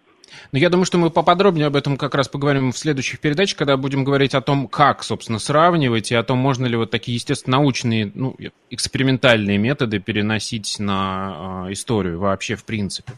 Но 0.52 0.58
я 0.58 0.70
думаю, 0.70 0.84
что 0.84 0.98
мы 0.98 1.10
поподробнее 1.10 1.66
об 1.66 1.76
этом 1.76 1.96
как 1.96 2.14
раз 2.14 2.28
поговорим 2.28 2.72
в 2.72 2.78
следующих 2.78 3.20
передачах, 3.20 3.58
когда 3.58 3.76
будем 3.76 4.04
говорить 4.04 4.34
о 4.34 4.40
том, 4.40 4.68
как, 4.68 5.02
собственно, 5.02 5.38
сравнивать, 5.38 6.10
и 6.10 6.14
о 6.14 6.22
том, 6.22 6.38
можно 6.38 6.66
ли 6.66 6.76
вот 6.76 6.90
такие, 6.90 7.14
естественно, 7.14 7.58
научные, 7.58 8.10
ну, 8.14 8.36
экспериментальные 8.70 9.58
методы 9.58 9.98
переносить 9.98 10.78
на 10.78 11.66
э, 11.68 11.72
историю 11.72 12.18
вообще, 12.18 12.56
в 12.56 12.64
принципе. 12.64 13.12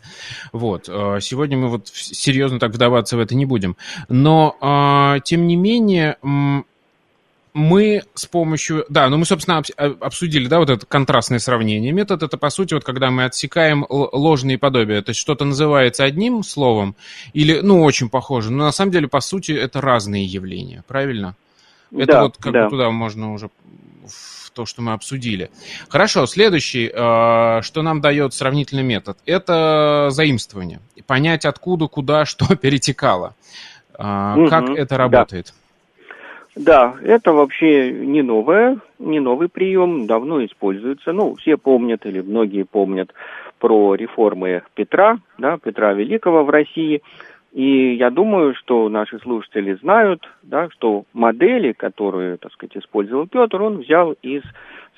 Вот. 0.53 0.89
Э, 0.89 1.19
сегодня 1.21 1.57
мы 1.57 1.69
вот 1.69 1.89
серьезно 1.89 2.59
так 2.59 2.73
вдаваться 2.73 3.17
в 3.17 3.21
это 3.21 3.35
не 3.35 3.47
будем. 3.47 3.77
Но, 4.09 4.57
э, 4.61 5.21
тем 5.25 5.47
не 5.47 5.57
менее, 5.57 6.17
мы 7.53 8.03
с 8.15 8.27
помощью... 8.27 8.85
Да, 8.89 9.09
ну 9.09 9.19
мы, 9.19 9.25
собственно, 9.25 9.63
э, 9.77 9.95
обсудили, 10.01 10.47
да, 10.47 10.59
вот 10.59 10.71
это 10.71 10.87
контрастное 10.87 11.39
сравнение. 11.39 11.93
Метод— 11.93 12.23
это, 12.25 12.37
по 12.39 12.51
сути, 12.51 12.75
вот 12.75 12.85
когда 12.85 13.11
мы 13.11 13.25
отсекаем 13.25 13.85
ложные 13.89 14.59
подобия. 14.59 15.03
То 15.03 15.11
есть 15.11 15.21
что-то 15.21 15.45
называется 15.45 16.05
одним 16.05 16.43
словом 16.43 16.97
или, 17.33 17.61
ну, 17.61 17.83
очень 17.83 18.09
похоже, 18.09 18.53
но 18.53 18.65
на 18.65 18.73
самом 18.73 18.93
деле, 18.93 19.09
по 19.09 19.21
сути, 19.21 19.53
это 19.53 19.81
разные 19.81 20.25
явления, 20.25 20.85
правильно? 20.87 21.37
Это 21.93 22.13
да, 22.13 22.23
вот 22.23 22.37
как 22.39 22.53
да. 22.53 22.65
бы 22.65 22.71
туда 22.71 22.91
можно 22.91 23.33
уже 23.33 23.49
в 24.07 24.51
то, 24.53 24.67
что 24.67 24.83
мы 24.83 24.93
обсудили. 24.93 25.51
Хорошо, 25.89 26.27
следующий, 26.27 26.87
э, 26.93 27.63
что 27.63 27.83
нам 27.83 28.01
дает 28.01 28.35
сравнительный 28.35 28.83
метод, 28.83 29.19
это 29.27 30.09
заимствование. 30.11 30.81
Понять, 31.07 31.45
откуда, 31.45 31.89
куда, 31.89 32.25
что 32.27 32.55
перетекало. 32.57 33.35
Угу, 33.95 34.49
как 34.49 34.71
это 34.71 34.97
работает? 34.97 35.47
Да. 35.47 35.60
Да, 36.57 36.97
это 37.03 37.33
вообще 37.33 37.93
не 37.93 38.23
новое, 38.23 38.79
не 38.99 39.21
новый 39.21 39.49
прием, 39.49 40.07
давно 40.07 40.45
используется. 40.45 41.13
Ну, 41.13 41.35
все 41.37 41.57
помнят 41.57 42.05
или 42.07 42.21
многие 42.21 42.65
помнят 42.65 43.15
про 43.59 43.95
реформы 43.95 44.63
Петра, 44.75 45.19
да, 45.39 45.59
Петра 45.59 45.93
Великого 45.93 46.45
в 46.45 46.51
России. 46.51 47.03
И 47.53 47.95
я 47.95 48.11
думаю, 48.11 48.55
что 48.55 48.89
наши 48.89 49.19
слушатели 49.19 49.75
знают, 49.75 50.29
да, 50.43 50.69
что 50.71 51.05
модели, 51.13 51.73
которые, 51.73 52.37
так 52.37 52.53
сказать, 52.53 52.77
использовал 52.77 53.27
Петр, 53.27 53.61
он 53.61 53.79
взял 53.79 54.13
из 54.23 54.43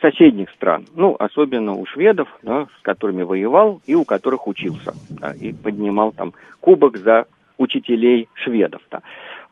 соседних 0.01 0.51
стран, 0.51 0.85
ну, 0.95 1.17
особенно 1.19 1.75
у 1.75 1.87
шведов, 1.87 2.29
да, 2.43 2.67
с 2.79 2.83
которыми 2.83 3.23
воевал 3.23 3.81
и 3.87 3.95
у 3.95 4.05
которых 4.05 4.49
учился, 4.49 4.93
да, 5.09 5.33
и 5.33 5.53
поднимал 5.53 6.13
там 6.13 6.35
кубок 6.61 6.99
за 6.99 7.27
учителей 7.63 8.29
шведов. 8.35 8.83
Да. 8.91 9.01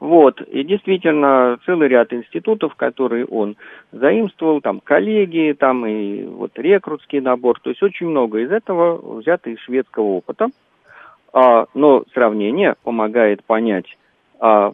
Вот, 0.00 0.40
и 0.40 0.64
действительно, 0.64 1.58
целый 1.66 1.88
ряд 1.88 2.12
институтов, 2.14 2.74
которые 2.74 3.26
он 3.26 3.56
заимствовал, 3.92 4.62
там 4.62 4.80
коллегии, 4.80 5.52
там 5.52 5.84
и 5.86 6.24
вот 6.24 6.52
рекрутский 6.58 7.20
набор, 7.20 7.60
то 7.60 7.68
есть 7.68 7.82
очень 7.82 8.06
много 8.06 8.38
из 8.38 8.50
этого 8.50 9.18
взято 9.18 9.50
из 9.50 9.58
шведского 9.60 10.04
опыта. 10.04 10.48
А, 11.32 11.66
но 11.74 12.04
сравнение 12.14 12.76
помогает 12.82 13.44
понять, 13.44 13.96
а, 14.40 14.72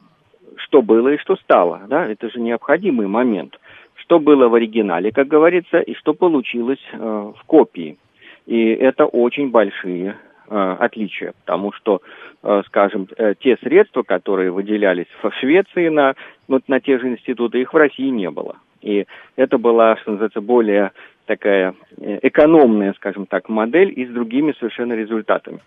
что 0.57 0.81
было 0.81 1.09
и 1.09 1.19
что 1.19 1.35
стало, 1.37 1.83
да, 1.89 2.07
это 2.07 2.31
же 2.31 2.41
необходимый 2.41 3.09
момент. 3.09 3.59
Что 3.97 4.21
было 4.21 4.49
в 4.49 4.55
оригинале, 4.55 5.11
как 5.11 5.27
говорится, 5.27 5.81
и 5.81 5.95
что 5.95 6.15
получилось 6.15 6.79
э, 6.93 6.99
в 6.99 7.45
копии. 7.47 7.99
И 8.47 8.69
это 8.69 9.05
очень 9.05 9.51
большие 9.51 10.17
Э, 10.49 10.77
отличия, 10.79 11.35
потому 11.45 11.73
что, 11.73 12.03
э, 12.45 12.63
скажем, 12.67 13.09
э, 13.17 13.35
те 13.41 13.57
средства, 13.65 14.05
которые 14.05 14.53
выделялись 14.53 15.09
в 15.21 15.33
Швеции 15.41 15.89
на, 15.89 16.15
вот, 16.47 16.69
на 16.69 16.79
те 16.79 17.01
же 17.01 17.09
институты, 17.09 17.61
их 17.61 17.75
в 17.75 17.77
России 17.77 18.11
не 18.11 18.31
было. 18.31 18.57
И 18.81 19.07
это 19.35 19.59
была, 19.59 19.97
что 19.97 20.13
называется, 20.13 20.41
более 20.41 20.93
такая 21.25 21.75
экономная, 21.99 22.93
скажем 22.93 23.27
так, 23.27 23.49
модель 23.49 23.93
и 23.97 24.07
с 24.07 24.09
другими 24.11 24.53
совершенно 24.53 24.93
результатами. 24.93 25.59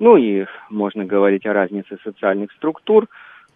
Ну 0.00 0.16
и 0.16 0.46
можно 0.68 1.04
говорить 1.04 1.46
о 1.46 1.52
разнице 1.52 1.96
социальных 2.02 2.50
структур, 2.52 3.06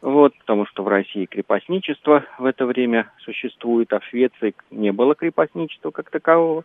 вот, 0.00 0.32
потому 0.38 0.64
что 0.66 0.84
в 0.84 0.88
России 0.88 1.24
крепостничество 1.24 2.24
в 2.38 2.44
это 2.44 2.66
время 2.66 3.10
существует, 3.24 3.92
а 3.92 3.98
в 3.98 4.04
Швеции 4.04 4.54
не 4.70 4.92
было 4.92 5.16
крепостничества 5.16 5.90
как 5.90 6.08
такового. 6.10 6.62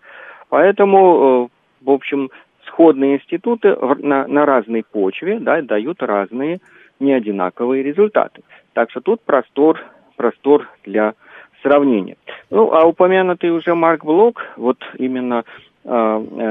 Поэтому, 0.49 1.49
в 1.81 1.89
общем, 1.89 2.29
сходные 2.67 3.17
институты 3.17 3.75
на, 3.99 4.27
на 4.27 4.45
разной 4.45 4.83
почве 4.83 5.39
да, 5.39 5.61
дают 5.61 6.01
разные 6.01 6.59
неодинаковые 6.99 7.83
результаты. 7.83 8.41
Так 8.73 8.91
что 8.91 9.01
тут 9.01 9.21
простор, 9.21 9.79
простор 10.15 10.67
для 10.83 11.13
сравнения. 11.61 12.17
Ну, 12.49 12.71
а 12.73 12.85
упомянутый 12.85 13.51
уже 13.51 13.75
Марк 13.75 14.03
Блок 14.05 14.41
вот 14.57 14.77
именно 14.97 15.43
э, 15.83 15.89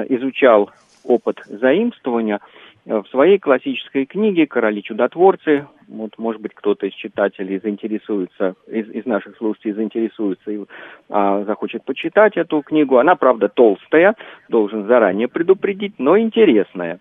изучал 0.09 0.71
опыт 1.05 1.41
заимствования– 1.47 2.41
в 2.85 3.05
своей 3.11 3.39
классической 3.39 4.07
книге 4.07 4.47
«Короли 4.47 4.83
чудотворцы», 4.83 5.67
вот, 5.89 6.19
может 6.19 6.41
быть, 6.41 6.53
кто-то 6.55 6.87
из 6.87 6.95
читателей 6.95 7.61
заинтересуется, 7.61 8.55
из, 8.67 8.89
из 8.91 9.07
наших 9.07 9.37
слушателей 9.37 9.75
заинтересуется 9.75 10.51
и 10.51 10.65
а, 11.09 11.45
захочет 11.45 11.85
почитать 11.85 12.37
эту 12.37 12.63
книгу. 12.63 12.99
Она, 12.99 13.15
правда, 13.15 13.49
толстая, 13.49 14.15
должен 14.49 14.87
заранее 14.87 15.29
предупредить, 15.29 15.95
но 15.99 16.19
интересная. 16.19 16.99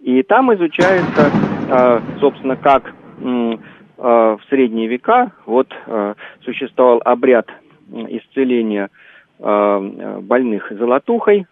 И 0.00 0.22
там 0.22 0.54
изучается, 0.54 1.30
а, 1.70 2.00
собственно, 2.20 2.56
как 2.56 2.94
м, 3.20 3.60
а, 3.98 4.36
в 4.36 4.44
средние 4.48 4.86
века 4.86 5.32
вот 5.44 5.74
а, 5.86 6.14
существовал 6.44 7.02
обряд 7.04 7.48
исцеления 7.90 8.88
а, 9.40 9.80
больных 10.20 10.70
золотухой, 10.70 11.46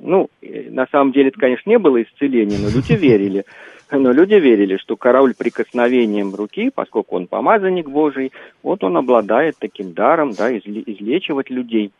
ну, 0.00 0.30
на 0.42 0.86
самом 0.86 1.12
деле 1.12 1.28
это, 1.28 1.38
конечно, 1.40 1.68
не 1.68 1.78
было 1.78 2.02
исцеление, 2.02 2.58
но 2.58 2.68
люди 2.68 2.92
верили. 2.92 3.44
Но 3.90 4.12
люди 4.12 4.34
верили, 4.34 4.76
что 4.76 4.96
король 4.96 5.34
прикосновением 5.34 6.34
руки, 6.34 6.70
поскольку 6.74 7.16
он 7.16 7.26
помазанник 7.26 7.88
Божий, 7.88 8.32
вот 8.62 8.84
он 8.84 8.96
обладает 8.96 9.56
таким 9.58 9.94
даром, 9.94 10.32
да, 10.32 10.54
излечивать 10.56 11.48
людей. 11.48 11.92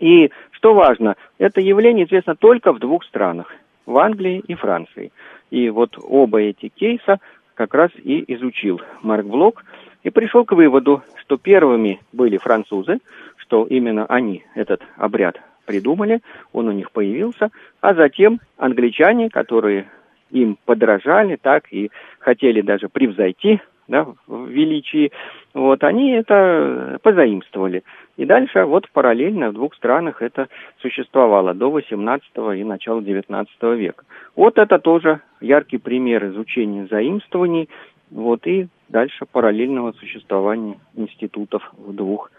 И 0.00 0.30
что 0.50 0.74
важно, 0.74 1.16
это 1.38 1.60
явление 1.60 2.06
известно 2.06 2.36
только 2.36 2.72
в 2.72 2.78
двух 2.78 3.04
странах, 3.04 3.54
в 3.86 3.96
Англии 3.98 4.42
и 4.46 4.54
Франции. 4.54 5.10
И 5.50 5.70
вот 5.70 5.98
оба 5.98 6.42
эти 6.42 6.68
кейса 6.68 7.20
как 7.54 7.74
раз 7.74 7.90
и 7.96 8.22
изучил 8.34 8.80
Марк 9.02 9.26
Блок 9.26 9.64
и 10.02 10.10
пришел 10.10 10.44
к 10.44 10.52
выводу, 10.52 11.02
что 11.22 11.38
первыми 11.38 12.00
были 12.12 12.36
французы, 12.36 12.98
что 13.38 13.64
именно 13.64 14.04
они 14.06 14.44
этот 14.54 14.82
обряд 14.96 15.40
придумали, 15.68 16.20
он 16.54 16.68
у 16.68 16.72
них 16.72 16.90
появился, 16.90 17.50
а 17.82 17.94
затем 17.94 18.40
англичане, 18.56 19.28
которые 19.28 19.86
им 20.30 20.58
подражали, 20.64 21.36
так 21.36 21.70
и 21.70 21.90
хотели 22.18 22.62
даже 22.62 22.88
превзойти 22.88 23.60
да, 23.86 24.06
в 24.26 24.48
величии, 24.48 25.12
вот, 25.54 25.84
они 25.84 26.12
это 26.12 26.98
позаимствовали. 27.02 27.82
И 28.16 28.24
дальше 28.24 28.64
вот 28.64 28.88
параллельно 28.90 29.50
в 29.50 29.54
двух 29.54 29.74
странах 29.74 30.22
это 30.22 30.48
существовало 30.80 31.54
до 31.54 31.70
18 31.70 32.30
и 32.56 32.64
начала 32.64 33.00
19 33.02 33.62
века. 33.76 34.04
Вот 34.36 34.58
это 34.58 34.78
тоже 34.78 35.20
яркий 35.40 35.78
пример 35.78 36.26
изучения 36.26 36.86
заимствований, 36.90 37.68
вот, 38.10 38.46
и 38.46 38.68
дальше 38.88 39.26
параллельного 39.30 39.92
существования 39.92 40.78
институтов 40.94 41.62
в 41.76 41.94
двух 41.94 42.30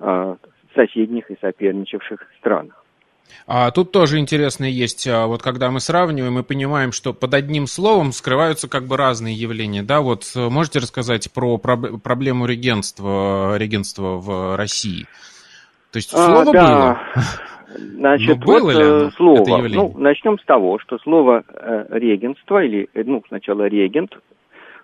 э, 0.00 0.36
соседних 0.78 1.30
и 1.30 1.36
соперничавших 1.40 2.20
странах. 2.38 2.84
А 3.46 3.70
тут 3.70 3.92
тоже 3.92 4.18
интересно 4.18 4.64
есть, 4.64 5.06
а, 5.08 5.26
вот 5.26 5.42
когда 5.42 5.70
мы 5.70 5.80
сравниваем, 5.80 6.34
мы 6.34 6.42
понимаем, 6.42 6.92
что 6.92 7.12
под 7.12 7.34
одним 7.34 7.66
словом 7.66 8.12
скрываются 8.12 8.68
как 8.68 8.84
бы 8.84 8.96
разные 8.96 9.34
явления, 9.34 9.82
да, 9.82 10.00
вот 10.00 10.24
э, 10.36 10.48
можете 10.48 10.78
рассказать 10.78 11.32
про 11.32 11.58
проблему 11.58 12.46
регентства, 12.46 13.56
регентства 13.56 14.16
в 14.16 14.56
России? 14.56 15.06
То 15.92 15.96
есть 15.96 16.12
а, 16.14 16.16
слово 16.16 16.42
а, 16.42 16.52
да. 16.52 16.66
было? 16.66 16.98
Значит, 17.78 18.38
ну, 18.38 18.60
вот 18.60 18.74
э, 18.74 19.10
слово. 19.16 19.68
Ну, 19.68 19.94
начнем 19.98 20.38
с 20.38 20.44
того, 20.44 20.78
что 20.78 20.98
слово 20.98 21.44
э, 21.48 21.86
регенство, 21.90 22.62
или, 22.62 22.88
ну, 22.94 23.22
сначала 23.28 23.66
регент, 23.66 24.18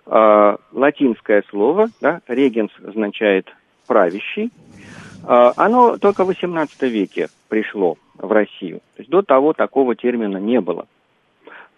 э, 0.05 0.57
латинское 0.71 1.43
слово, 1.49 1.87
да, 2.01 2.21
регенс 2.27 2.71
означает 2.87 3.47
правящий, 3.87 4.51
оно 5.27 5.97
только 5.97 6.23
в 6.23 6.29
XVIII 6.29 6.87
веке 6.87 7.27
пришло 7.49 7.97
в 8.17 8.31
Россию. 8.31 8.79
То 8.95 9.01
есть 9.01 9.09
до 9.09 9.21
того 9.21 9.53
такого 9.53 9.95
термина 9.95 10.37
не 10.37 10.61
было. 10.61 10.87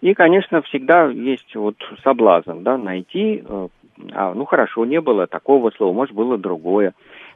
И, 0.00 0.14
конечно, 0.14 0.62
всегда 0.62 1.06
есть 1.06 1.54
вот 1.56 1.76
соблазн, 2.04 2.62
да, 2.62 2.78
найти, 2.78 3.42
э, 3.44 3.68
а, 4.12 4.32
ну 4.32 4.44
хорошо, 4.44 4.84
не 4.84 5.00
было 5.00 5.26
такого 5.26 5.70
слова, 5.70 5.92
может, 5.92 6.14
было 6.14 6.38
другое. 6.38 6.94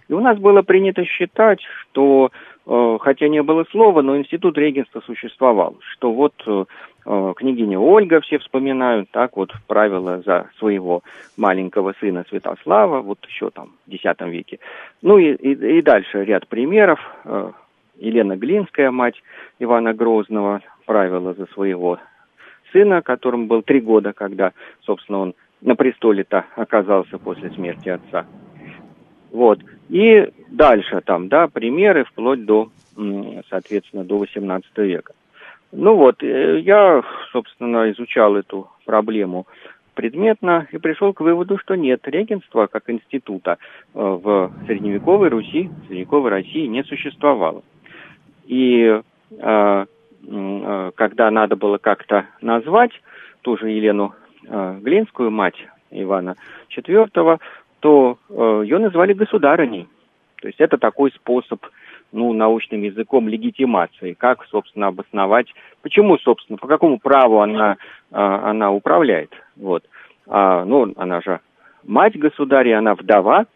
И 0.09 0.13
у 0.13 0.21
нас 0.21 0.39
было 0.39 0.63
принято 0.63 1.05
считать, 1.05 1.61
что, 1.63 2.31
э, 2.67 2.99
хотя 3.01 3.29
не 3.29 3.43
было 3.43 3.65
слова, 3.71 4.03
но 4.03 4.17
институт 4.17 4.59
регенства 4.59 5.01
существовал, 5.07 5.77
что 5.93 6.13
вот 6.13 6.35
э, 6.47 6.65
э 7.05 7.33
княгиня 7.37 7.79
Ольга 7.79 8.21
все 8.21 8.39
вспоминают, 8.39 9.11
так 9.11 9.37
вот 9.37 9.51
правила 9.67 10.23
за 10.25 10.49
своего 10.59 11.03
маленького 11.37 11.95
сына 12.01 12.25
Святослава, 12.29 13.01
вот 13.01 13.19
еще 13.27 13.51
там 13.51 13.71
в 13.87 13.91
X 13.91 14.05
веке. 14.21 14.59
Ну 15.03 15.19
и, 15.19 15.33
и, 15.33 15.79
и 15.79 15.83
дальше 15.83 16.25
ряд 16.25 16.47
примеров. 16.49 17.01
Елена 17.99 18.37
Глинская, 18.37 18.91
мать 18.91 19.23
Ивана 19.59 19.95
Грозного, 19.95 20.61
правила 20.87 21.35
за 21.35 21.47
своего 21.47 21.99
сына, 22.73 23.03
которому 23.03 23.47
был 23.47 23.63
три 23.63 23.81
года, 23.81 24.13
когда, 24.13 24.53
собственно, 24.85 25.19
он 25.19 25.35
на 25.61 25.77
престоле-то 25.77 26.47
оказался 26.57 27.19
после 27.19 27.51
смерти 27.51 27.91
отца. 27.91 28.27
Вот. 29.33 29.61
И 29.89 30.29
дальше 30.51 31.01
там, 31.05 31.29
да, 31.29 31.49
примеры 31.49 32.05
вплоть 32.05 32.45
до, 32.45 32.69
соответственно, 33.49 34.05
до 34.05 34.19
18 34.19 34.79
века. 34.79 35.15
Ну 35.73 35.97
вот, 35.97 36.23
э, 36.23 36.61
я, 36.61 37.03
собственно, 37.33 37.91
изучал 37.91 38.37
эту 38.37 38.69
проблему 38.85 39.47
предметно 39.95 40.69
и 40.71 40.79
пришел 40.79 41.15
к 41.15 41.21
выводу, 41.21 41.59
что 41.59 41.75
нет, 41.75 42.07
регенства 42.07 42.67
как 42.67 42.91
института 42.91 43.57
э, 43.95 43.99
в 43.99 44.53
средневековой 44.67 45.31
Руси, 45.31 45.69
в 45.69 45.87
средневековой 45.87 46.31
России 46.31 46.67
не 46.67 46.85
существовало. 46.85 47.63
И 48.45 49.01
э, 49.31 49.87
э, 50.27 50.91
когда 50.95 51.31
надо 51.31 51.57
было 51.57 51.79
как-то 51.79 52.27
назвать 52.43 52.93
ту 53.41 53.57
же 53.57 53.71
Елену 53.71 54.15
э, 54.47 54.79
Глинскую, 54.83 55.31
мать 55.31 55.57
Ивана 55.91 56.37
IV, 56.77 57.39
то 57.83 58.17
э, 58.31 58.61
ее 58.63 58.79
назвали 58.79 59.13
государыней. 59.13 59.89
То 60.41 60.47
есть 60.47 60.61
это 60.61 60.79
такой 60.79 61.11
способ, 61.11 61.67
ну, 62.13 62.33
научным 62.33 62.83
языком 62.83 63.29
легитимации, 63.29 64.13
как, 64.13 64.45
собственно, 64.47 64.87
обосновать, 64.87 65.49
почему, 65.83 66.17
собственно, 66.19 66.59
по 66.59 66.69
какому 66.69 67.01
праву 67.01 67.41
она, 67.41 67.73
э, 67.73 67.77
она 68.13 68.71
управляет. 68.71 69.33
Вот. 69.57 69.85
А, 70.29 70.65
ну, 70.65 70.93
она 70.97 71.21
же 71.23 71.41
мать 71.85 72.17
государя, 72.17 72.79
она 72.79 72.95
вдова, 72.95 73.47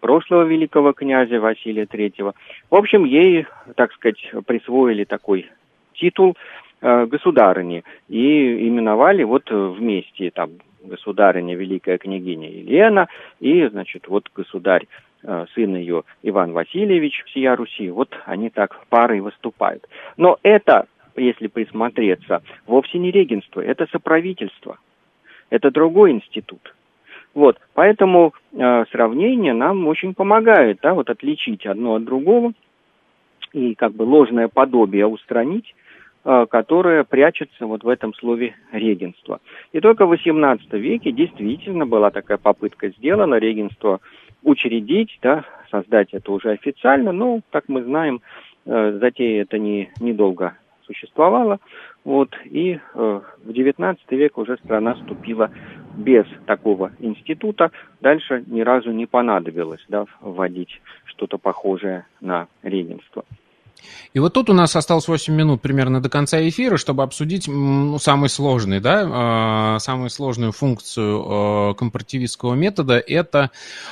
прошлого 0.00 0.44
великого 0.44 0.94
князя 0.94 1.38
Василия 1.38 1.84
III. 1.84 2.34
В 2.70 2.74
общем, 2.74 3.04
ей, 3.04 3.46
так 3.76 3.92
сказать, 3.92 4.32
присвоили 4.46 5.04
такой 5.04 5.50
титул 5.94 6.36
э, 6.80 7.04
государыни 7.04 7.84
и 8.08 8.66
именовали 8.66 9.24
вот 9.24 9.50
вместе 9.50 10.30
там 10.30 10.52
государыня 10.86 11.54
великая 11.54 11.98
княгиня 11.98 12.50
Елена 12.50 13.08
и, 13.40 13.66
значит, 13.66 14.08
вот 14.08 14.28
государь 14.34 14.86
э, 15.22 15.46
сын 15.54 15.76
ее 15.76 16.04
Иван 16.22 16.52
Васильевич 16.52 17.24
всея 17.26 17.56
Руси, 17.56 17.90
вот 17.90 18.14
они 18.26 18.50
так 18.50 18.86
парой 18.88 19.20
выступают. 19.20 19.88
Но 20.16 20.38
это, 20.42 20.86
если 21.16 21.48
присмотреться, 21.48 22.42
вовсе 22.66 22.98
не 22.98 23.10
регенство, 23.10 23.60
это 23.60 23.86
соправительство. 23.90 24.78
Это 25.50 25.70
другой 25.70 26.12
институт. 26.12 26.74
Вот, 27.34 27.58
поэтому 27.74 28.32
э, 28.52 28.84
сравнение 28.92 29.52
нам 29.52 29.86
очень 29.88 30.14
помогает, 30.14 30.78
да, 30.82 30.94
вот 30.94 31.10
отличить 31.10 31.66
одно 31.66 31.94
от 31.96 32.04
другого 32.04 32.52
и 33.52 33.74
как 33.74 33.92
бы 33.92 34.02
ложное 34.02 34.48
подобие 34.48 35.06
устранить, 35.06 35.74
э, 36.24 36.46
которое 36.50 37.04
прячется 37.04 37.66
вот 37.66 37.84
в 37.84 37.88
этом 37.88 38.14
слове 38.14 38.54
регенство. 38.72 39.40
И 39.72 39.80
только 39.80 40.06
в 40.06 40.12
XVIII 40.12 40.78
веке 40.78 41.12
действительно 41.12 41.86
была 41.86 42.10
такая 42.10 42.38
попытка 42.38 42.88
сделана 42.88 43.36
регенство 43.36 44.00
учредить, 44.42 45.18
да, 45.22 45.44
создать 45.70 46.12
это 46.12 46.32
уже 46.32 46.50
официально, 46.50 47.12
но, 47.12 47.40
как 47.50 47.68
мы 47.68 47.82
знаем, 47.82 48.20
э, 48.66 48.98
затея 49.00 49.42
это 49.42 49.58
не, 49.58 49.90
недолго 50.00 50.56
существовала, 50.86 51.58
вот, 52.04 52.30
и 52.44 52.74
э, 52.74 52.78
в 53.44 53.50
XIX 53.50 53.96
век 54.10 54.38
уже 54.38 54.56
страна 54.58 54.94
вступила 54.94 55.50
без 55.96 56.26
такого 56.46 56.92
института 56.98 57.70
дальше 58.00 58.44
ни 58.46 58.60
разу 58.60 58.90
не 58.90 59.06
понадобилось 59.06 59.84
да, 59.88 60.04
вводить 60.20 60.80
что-то 61.06 61.38
похожее 61.38 62.06
на 62.20 62.48
регенство. 62.62 63.24
И 64.14 64.20
вот 64.20 64.32
тут 64.32 64.48
у 64.48 64.52
нас 64.52 64.76
осталось 64.76 65.08
8 65.08 65.34
минут 65.34 65.60
примерно 65.60 66.00
до 66.00 66.08
конца 66.08 66.40
эфира, 66.48 66.76
чтобы 66.76 67.02
обсудить 67.02 67.48
ну, 67.48 67.98
самый 67.98 68.28
сложный, 68.28 68.80
да, 68.80 69.76
э, 69.76 69.78
самую 69.80 70.08
сложную 70.08 70.52
функцию 70.52 71.70
э, 71.70 71.74
компаративистского 71.74 72.54
метода. 72.54 72.98
Это 72.98 73.50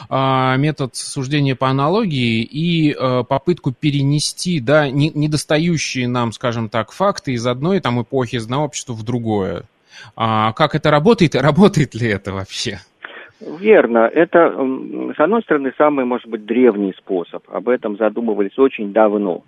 э, 0.08 0.56
метод 0.58 0.94
суждения 0.94 1.56
по 1.56 1.68
аналогии 1.68 2.42
и 2.42 2.92
э, 2.92 3.24
попытку 3.28 3.72
перенести, 3.72 4.60
да, 4.60 4.88
не, 4.88 5.10
недостающие 5.10 6.06
нам, 6.06 6.32
скажем 6.32 6.68
так, 6.68 6.92
факты 6.92 7.32
из 7.32 7.46
одной 7.46 7.80
там 7.80 8.00
эпохи, 8.00 8.36
из 8.36 8.46
в 8.46 9.02
другое. 9.02 9.64
А 10.16 10.52
как 10.52 10.74
это 10.74 10.90
работает 10.90 11.34
и 11.34 11.38
работает 11.38 11.94
ли 11.94 12.08
это 12.08 12.32
вообще? 12.32 12.78
Верно. 13.40 14.10
Это, 14.12 14.54
с 15.16 15.20
одной 15.20 15.42
стороны, 15.42 15.72
самый, 15.76 16.04
может 16.04 16.28
быть, 16.28 16.44
древний 16.44 16.94
способ. 16.96 17.42
Об 17.50 17.68
этом 17.68 17.96
задумывались 17.96 18.56
очень 18.58 18.92
давно. 18.92 19.42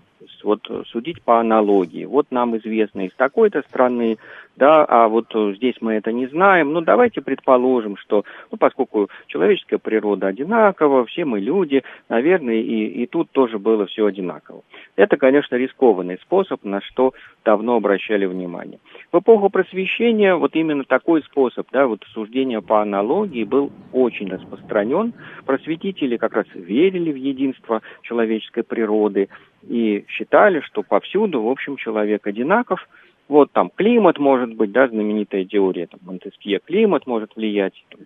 Вот 0.45 0.69
судить 0.87 1.23
по 1.23 1.41
аналогии. 1.41 2.05
Вот 2.05 2.27
нам 2.31 2.57
известно 2.59 3.07
из 3.07 3.13
такой-то 3.15 3.63
страны 3.69 4.19
да, 4.57 4.85
а 4.85 5.09
вот 5.09 5.35
э, 5.35 5.55
здесь 5.57 5.75
мы 5.81 5.95
это 5.95 6.13
не 6.13 6.27
знаем. 6.27 6.73
Ну, 6.73 6.81
давайте 6.81 7.21
предположим, 7.21 7.97
что, 7.97 8.25
ну, 8.53 8.59
поскольку 8.59 9.09
человеческая 9.27 9.79
природа 9.79 10.29
одинакова, 10.29 11.05
все 11.07 11.25
мы 11.25 11.41
люди, 11.41 11.83
наверное, 12.09 12.57
и, 12.57 12.87
и 12.87 13.07
тут 13.07 13.31
тоже 13.33 13.59
было 13.59 13.87
все 13.87 14.07
одинаково. 14.07 14.63
Это, 14.97 15.17
конечно, 15.17 15.57
рискованный 15.57 16.19
способ, 16.19 16.63
на 16.65 16.81
что 16.83 17.15
давно 17.45 17.77
обращали 17.77 18.27
внимание. 18.27 18.79
В 19.13 19.19
эпоху 19.19 19.51
просвещения 19.51 20.37
вот 20.37 20.55
именно 20.55 20.85
такой 20.85 21.23
способ, 21.23 21.67
да, 21.73 21.87
вот 21.87 22.05
суждения 22.13 22.61
по 22.61 22.81
аналогии 22.81 23.45
был 23.45 23.73
очень 23.93 24.31
распространен. 24.31 25.15
Просветители 25.47 26.17
как 26.17 26.35
раз 26.35 26.47
верили 26.55 27.11
в 27.11 27.17
единство 27.17 27.83
человеческой 28.03 28.63
природы 28.63 29.29
и 29.69 30.05
считали, 30.09 30.61
что 30.61 30.83
повсюду, 30.83 31.43
в 31.43 31.49
общем, 31.49 31.77
человек 31.77 32.27
одинаков– 32.27 32.89
вот 33.29 33.53
там 33.53 33.71
климат 33.75 34.19
может 34.19 34.55
быть, 34.55 34.73
да, 34.73 34.89
знаменитая 34.89 35.45
теория, 35.45 35.87
там, 35.87 36.01
Монтескье, 36.05 36.61
климат 36.65 37.07
может 37.07 37.37
влиять. 37.37 37.75
Там, 37.91 38.01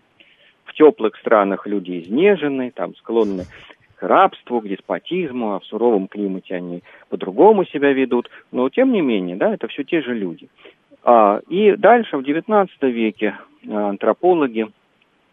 в 0.64 0.74
теплых 0.74 1.16
странах 1.16 1.66
люди 1.66 2.02
изнежены, 2.02 2.70
там, 2.74 2.94
склонны 2.96 3.44
к 3.96 4.02
рабству, 4.02 4.60
к 4.60 4.68
деспотизму, 4.68 5.54
а 5.54 5.60
в 5.60 5.64
суровом 5.64 6.06
климате 6.06 6.54
они 6.54 6.82
по-другому 7.08 7.64
себя 7.64 7.92
ведут. 7.92 8.30
Но, 8.52 8.68
тем 8.68 8.92
не 8.92 9.00
менее, 9.00 9.36
да, 9.36 9.52
это 9.52 9.66
все 9.66 9.82
те 9.82 10.02
же 10.02 10.14
люди. 10.14 10.48
А, 11.02 11.40
и 11.48 11.74
дальше, 11.76 12.16
в 12.16 12.20
XIX 12.20 12.68
веке, 12.82 13.34
а, 13.68 13.88
антропологи 13.88 14.68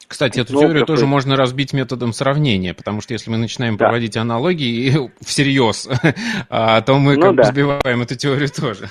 кстати, 0.07 0.39
эту 0.39 0.53
теорию 0.53 0.86
тоже 0.86 1.07
можно 1.07 1.36
разбить 1.36 1.73
методом 1.73 2.13
сравнения, 2.13 2.75
потому 2.75 3.01
что 3.01 3.13
если 3.13 3.31
мы 3.31 3.38
начинаем 3.38 3.75
да. 3.75 3.86
проводить 3.86 4.15
аналогии 4.17 5.09
всерьез, 5.19 5.89
а, 6.49 6.81
то 6.81 6.93
мы 6.99 7.15
ну, 7.15 7.21
как 7.21 7.36
да. 7.36 7.43
сбиваем 7.43 8.01
эту 8.03 8.15
теорию 8.15 8.49
тоже. 8.49 8.88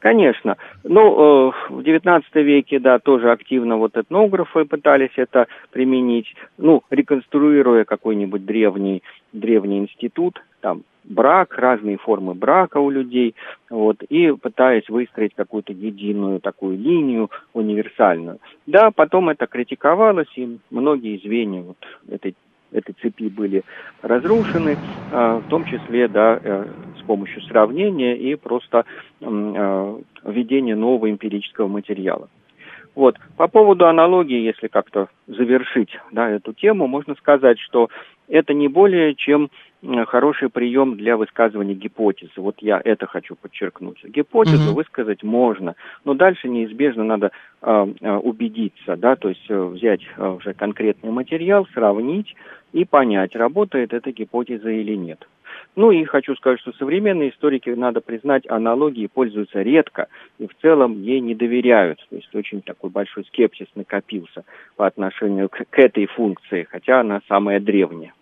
Конечно. 0.00 0.56
Ну, 0.82 1.50
э, 1.50 1.52
в 1.68 1.80
XIX 1.80 2.22
веке, 2.34 2.80
да, 2.80 2.98
тоже 2.98 3.30
активно 3.30 3.76
вот 3.76 3.96
этнографы 3.96 4.64
пытались 4.64 5.12
это 5.16 5.46
применить, 5.70 6.34
ну, 6.56 6.82
реконструируя 6.90 7.84
какой-нибудь 7.84 8.46
древний, 8.46 9.02
древний 9.34 9.78
институт, 9.78 10.42
там, 10.62 10.82
брак, 11.04 11.58
разные 11.58 11.98
формы 11.98 12.32
брака 12.32 12.78
у 12.78 12.88
людей, 12.88 13.34
вот, 13.68 14.02
и 14.04 14.32
пытаясь 14.32 14.88
выстроить 14.88 15.34
какую-то 15.34 15.74
единую 15.74 16.40
такую 16.40 16.78
линию 16.78 17.30
универсальную. 17.52 18.38
Да, 18.66 18.90
потом 18.90 19.28
это 19.28 19.46
критиковалось, 19.46 20.32
и 20.36 20.58
многие 20.70 21.18
звенья 21.18 21.60
вот 21.62 21.76
этой 22.10 22.34
этой 22.72 22.94
цепи 23.02 23.28
были 23.28 23.64
разрушены, 24.00 24.76
а, 25.12 25.38
в 25.38 25.48
том 25.48 25.64
числе, 25.64 26.06
да, 26.06 26.38
э, 26.40 26.66
с 27.00 27.02
помощью 27.02 27.42
сравнения 27.42 28.16
и 28.16 28.34
просто 28.36 28.84
введения 29.20 30.76
нового 30.76 31.10
эмпирического 31.10 31.68
материала. 31.68 32.28
Вот. 32.94 33.16
По 33.36 33.48
поводу 33.48 33.86
аналогии, 33.86 34.40
если 34.40 34.68
как-то 34.68 35.08
завершить 35.26 35.90
да, 36.10 36.28
эту 36.28 36.52
тему, 36.52 36.86
можно 36.86 37.14
сказать, 37.14 37.58
что 37.60 37.88
это 38.28 38.52
не 38.52 38.68
более 38.68 39.14
чем 39.14 39.50
хороший 40.06 40.50
прием 40.50 40.96
для 40.96 41.16
высказывания 41.16 41.74
гипотезы. 41.74 42.32
Вот 42.36 42.56
я 42.60 42.80
это 42.84 43.06
хочу 43.06 43.34
подчеркнуть. 43.34 44.04
Гипотезу 44.04 44.72
mm-hmm. 44.72 44.74
высказать 44.74 45.22
можно, 45.22 45.74
но 46.04 46.14
дальше 46.14 46.48
неизбежно 46.48 47.04
надо 47.04 47.30
э, 47.62 47.86
убедиться, 48.22 48.96
да, 48.96 49.16
то 49.16 49.30
есть 49.30 49.46
э, 49.48 49.58
взять 49.58 50.02
э, 50.16 50.28
уже 50.28 50.52
конкретный 50.52 51.10
материал, 51.10 51.66
сравнить 51.72 52.34
и 52.72 52.84
понять, 52.84 53.34
работает 53.34 53.94
эта 53.94 54.12
гипотеза 54.12 54.68
или 54.68 54.94
нет. 54.94 55.26
Ну 55.76 55.92
и 55.92 56.04
хочу 56.04 56.34
сказать, 56.34 56.60
что 56.60 56.72
современные 56.72 57.30
историки, 57.30 57.70
надо 57.70 58.00
признать, 58.00 58.48
аналогии 58.48 59.06
пользуются 59.06 59.62
редко 59.62 60.08
и 60.38 60.46
в 60.46 60.56
целом 60.60 61.02
ей 61.02 61.20
не 61.20 61.34
доверяют. 61.34 62.04
То 62.10 62.16
есть 62.16 62.34
очень 62.34 62.60
такой 62.60 62.90
большой 62.90 63.24
скепсис 63.24 63.68
накопился 63.74 64.44
по 64.76 64.86
отношению 64.86 65.48
к, 65.48 65.64
к 65.70 65.78
этой 65.78 66.06
функции, 66.06 66.66
хотя 66.68 67.00
она 67.00 67.20
самая 67.28 67.60
древняя. 67.60 68.12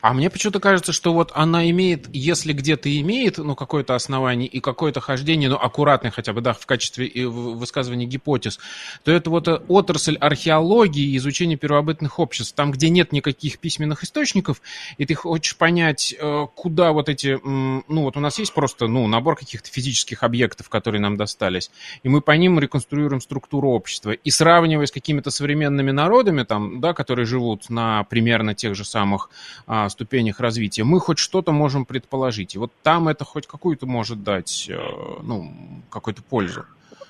А 0.00 0.12
мне 0.12 0.30
почему-то 0.30 0.60
кажется, 0.60 0.92
что 0.92 1.12
вот 1.12 1.32
она 1.34 1.68
имеет, 1.70 2.08
если 2.12 2.52
где-то 2.52 2.94
имеет, 3.00 3.38
ну, 3.38 3.54
какое-то 3.54 3.94
основание 3.94 4.48
и 4.48 4.60
какое-то 4.60 5.00
хождение, 5.00 5.48
ну, 5.48 5.56
аккуратное 5.56 6.10
хотя 6.10 6.32
бы, 6.32 6.40
да, 6.40 6.52
в 6.52 6.66
качестве 6.66 7.10
высказывания 7.26 8.06
гипотез, 8.06 8.58
то 9.02 9.12
это 9.12 9.30
вот 9.30 9.48
э, 9.48 9.60
отрасль 9.68 10.16
археологии 10.16 11.04
и 11.04 11.16
изучения 11.16 11.56
первобытных 11.56 12.18
обществ, 12.18 12.54
там, 12.54 12.70
где 12.70 12.90
нет 12.90 13.12
никаких 13.12 13.58
письменных 13.58 14.04
источников, 14.04 14.60
и 14.98 15.06
ты 15.06 15.14
хочешь 15.14 15.56
понять, 15.56 16.14
э, 16.18 16.46
куда 16.54 16.92
вот 16.92 17.08
эти, 17.08 17.38
ну, 17.42 18.02
вот 18.02 18.16
у 18.16 18.20
нас 18.20 18.38
есть 18.38 18.52
просто, 18.52 18.86
ну, 18.86 19.06
набор 19.06 19.36
каких-то 19.36 19.70
физических 19.70 20.22
объектов, 20.22 20.68
которые 20.68 21.00
нам 21.00 21.16
достались, 21.16 21.70
и 22.02 22.08
мы 22.08 22.20
по 22.20 22.32
ним 22.32 22.58
реконструируем 22.58 23.20
структуру 23.20 23.70
общества, 23.70 24.12
и 24.12 24.30
сравнивая 24.30 24.86
с 24.86 24.92
какими-то 24.92 25.30
современными 25.30 25.90
народами, 25.90 26.42
там, 26.42 26.80
да, 26.80 26.92
которые 26.92 27.26
живут 27.26 27.70
на 27.70 28.04
примерно 28.04 28.54
тех 28.54 28.74
же 28.74 28.84
самых 28.84 29.30
а, 29.74 29.88
ступенях 29.88 30.38
развития, 30.38 30.84
мы 30.84 31.00
хоть 31.00 31.18
что-то 31.18 31.50
можем 31.50 31.84
предположить. 31.84 32.54
И 32.54 32.58
вот 32.58 32.70
там 32.84 33.08
это 33.08 33.24
хоть 33.24 33.48
какую-то 33.48 33.86
может 33.86 34.22
дать, 34.22 34.70
э, 34.70 34.78
ну, 35.24 35.50
какую-то 35.90 36.22
пользу. 36.22 36.64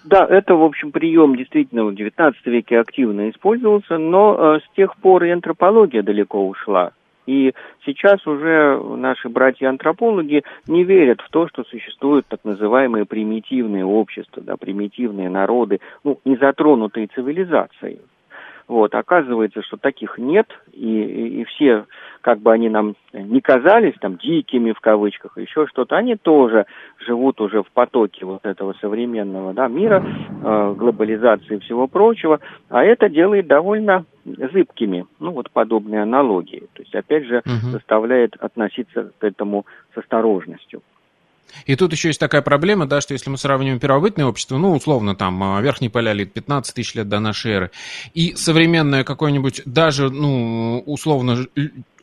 Да, 0.04 0.24
это, 0.24 0.54
в 0.54 0.62
общем, 0.62 0.90
прием 0.90 1.36
действительно 1.36 1.84
в 1.84 1.90
XIX 1.90 2.32
веке 2.46 2.78
активно 2.78 3.28
использовался, 3.28 3.98
но 3.98 4.56
э, 4.56 4.60
с 4.60 4.76
тех 4.76 4.96
пор 4.96 5.24
и 5.24 5.30
антропология 5.30 6.02
далеко 6.02 6.48
ушла. 6.48 6.92
И 7.26 7.52
сейчас 7.84 8.26
уже 8.26 8.80
наши 8.96 9.28
братья-антропологи 9.28 10.42
не 10.66 10.84
верят 10.84 11.20
в 11.20 11.28
то, 11.28 11.46
что 11.48 11.64
существуют 11.64 12.26
так 12.28 12.40
называемые 12.44 13.04
примитивные 13.04 13.84
общества, 13.84 14.42
да, 14.42 14.56
примитивные 14.56 15.28
народы, 15.28 15.80
ну, 16.02 16.18
не 16.24 16.36
затронутые 16.36 17.08
цивилизацией. 17.08 18.00
Вот, 18.66 18.94
оказывается, 18.94 19.62
что 19.62 19.76
таких 19.76 20.16
нет, 20.16 20.46
и, 20.72 21.02
и, 21.02 21.40
и 21.40 21.44
все, 21.44 21.84
как 22.22 22.38
бы 22.38 22.50
они 22.50 22.70
нам 22.70 22.96
не 23.12 23.42
казались 23.42 23.94
там 24.00 24.16
дикими 24.16 24.72
в 24.72 24.80
кавычках, 24.80 25.36
еще 25.36 25.66
что-то, 25.66 25.96
они 25.96 26.16
тоже 26.16 26.64
живут 26.98 27.40
уже 27.42 27.62
в 27.62 27.70
потоке 27.70 28.24
вот 28.24 28.46
этого 28.46 28.74
современного 28.80 29.52
да, 29.52 29.68
мира, 29.68 30.02
э, 30.42 30.74
глобализации 30.78 31.56
и 31.56 31.60
всего 31.60 31.86
прочего, 31.88 32.40
а 32.70 32.82
это 32.82 33.10
делает 33.10 33.46
довольно 33.46 34.06
зыбкими, 34.24 35.04
ну 35.20 35.32
вот 35.32 35.50
подобные 35.50 36.02
аналогии. 36.02 36.66
То 36.72 36.82
есть, 36.82 36.94
опять 36.94 37.26
же, 37.26 37.42
угу. 37.44 37.72
заставляет 37.72 38.34
относиться 38.36 39.12
к 39.18 39.24
этому 39.24 39.66
с 39.94 39.98
осторожностью. 39.98 40.80
И 41.66 41.76
тут 41.76 41.92
еще 41.92 42.08
есть 42.08 42.20
такая 42.20 42.42
проблема, 42.42 42.86
да, 42.86 43.00
что 43.00 43.12
если 43.12 43.30
мы 43.30 43.38
сравниваем 43.38 43.78
первобытное 43.78 44.26
общество, 44.26 44.58
ну, 44.58 44.72
условно, 44.72 45.14
там, 45.14 45.42
а, 45.42 45.60
верхний 45.60 45.88
палеолит, 45.88 46.32
15 46.32 46.74
тысяч 46.74 46.94
лет 46.94 47.08
до 47.08 47.20
нашей 47.20 47.52
эры, 47.52 47.70
и 48.14 48.34
современное 48.36 49.04
какое-нибудь, 49.04 49.62
даже, 49.64 50.10
ну, 50.10 50.82
условно, 50.86 51.46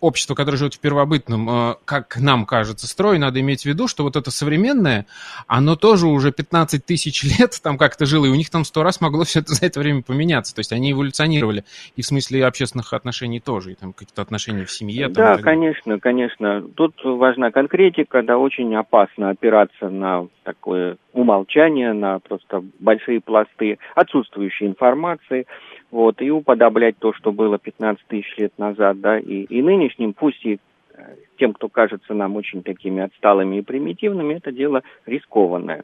общество, 0.02 0.36
которое 0.36 0.58
живет 0.58 0.74
в 0.74 0.80
первобытном, 0.80 1.50
э, 1.50 1.76
как 1.86 2.18
нам 2.20 2.46
кажется, 2.46 2.88
строй, 2.88 3.20
надо 3.20 3.40
иметь 3.40 3.62
в 3.62 3.66
виду, 3.66 3.88
что 3.88 4.04
вот 4.04 4.16
это 4.16 4.32
современное, 4.32 5.06
оно 5.48 5.76
тоже 5.76 6.08
уже 6.08 6.32
15 6.32 6.86
тысяч 6.86 7.24
лет 7.40 7.60
там 7.64 7.78
как-то 7.78 8.06
жило, 8.06 8.26
и 8.26 8.30
у 8.30 8.36
них 8.36 8.50
там 8.50 8.66
сто 8.66 8.84
раз 8.84 9.00
могло 9.00 9.24
все 9.24 9.40
это 9.40 9.54
за 9.54 9.66
это 9.66 9.80
время 9.80 10.02
поменяться. 10.02 10.54
То 10.54 10.60
есть 10.60 10.74
они 10.74 10.92
эволюционировали 10.92 11.64
и 11.96 12.02
в 12.02 12.06
смысле 12.06 12.46
общественных 12.46 12.94
отношений 12.94 13.40
тоже, 13.40 13.72
и 13.72 13.76
там 13.76 13.94
какие-то 13.94 14.22
отношения 14.22 14.66
в 14.66 14.72
семье. 14.72 15.08
Там, 15.10 15.14
да, 15.14 15.38
конечно, 15.38 16.00
конечно. 16.00 16.62
Тут 16.76 16.96
важна 17.04 17.52
конкретика, 17.52 18.24
да, 18.24 18.38
очень 18.38 18.76
опасно 18.76 19.30
опираться 19.30 19.90
на 19.90 20.28
такое 20.44 20.98
умолчание, 21.14 21.94
на 21.94 22.20
просто 22.20 22.64
большие 22.80 23.22
пласты 23.22 23.78
отсутствующей 23.96 24.68
информации 24.68 25.46
вот, 25.92 26.22
и 26.22 26.32
уподоблять 26.32 26.98
то, 26.98 27.14
что 27.14 27.32
было 27.32 27.60
15 27.60 28.06
тысяч 28.08 28.38
лет 28.38 28.58
назад, 28.58 29.00
да, 29.02 29.20
и, 29.20 29.44
и 29.44 29.62
нынешним, 29.62 30.14
пусть 30.14 30.44
и 30.46 30.60
э, 30.94 31.16
тем, 31.38 31.54
кто 31.54 31.68
кажется 31.70 32.14
нам 32.14 32.38
очень 32.38 32.64
такими 32.64 33.04
отсталыми 33.04 33.58
и 33.58 33.62
примитивными, 33.62 34.36
это 34.36 34.52
дело 34.52 34.84
рискованное. 35.06 35.84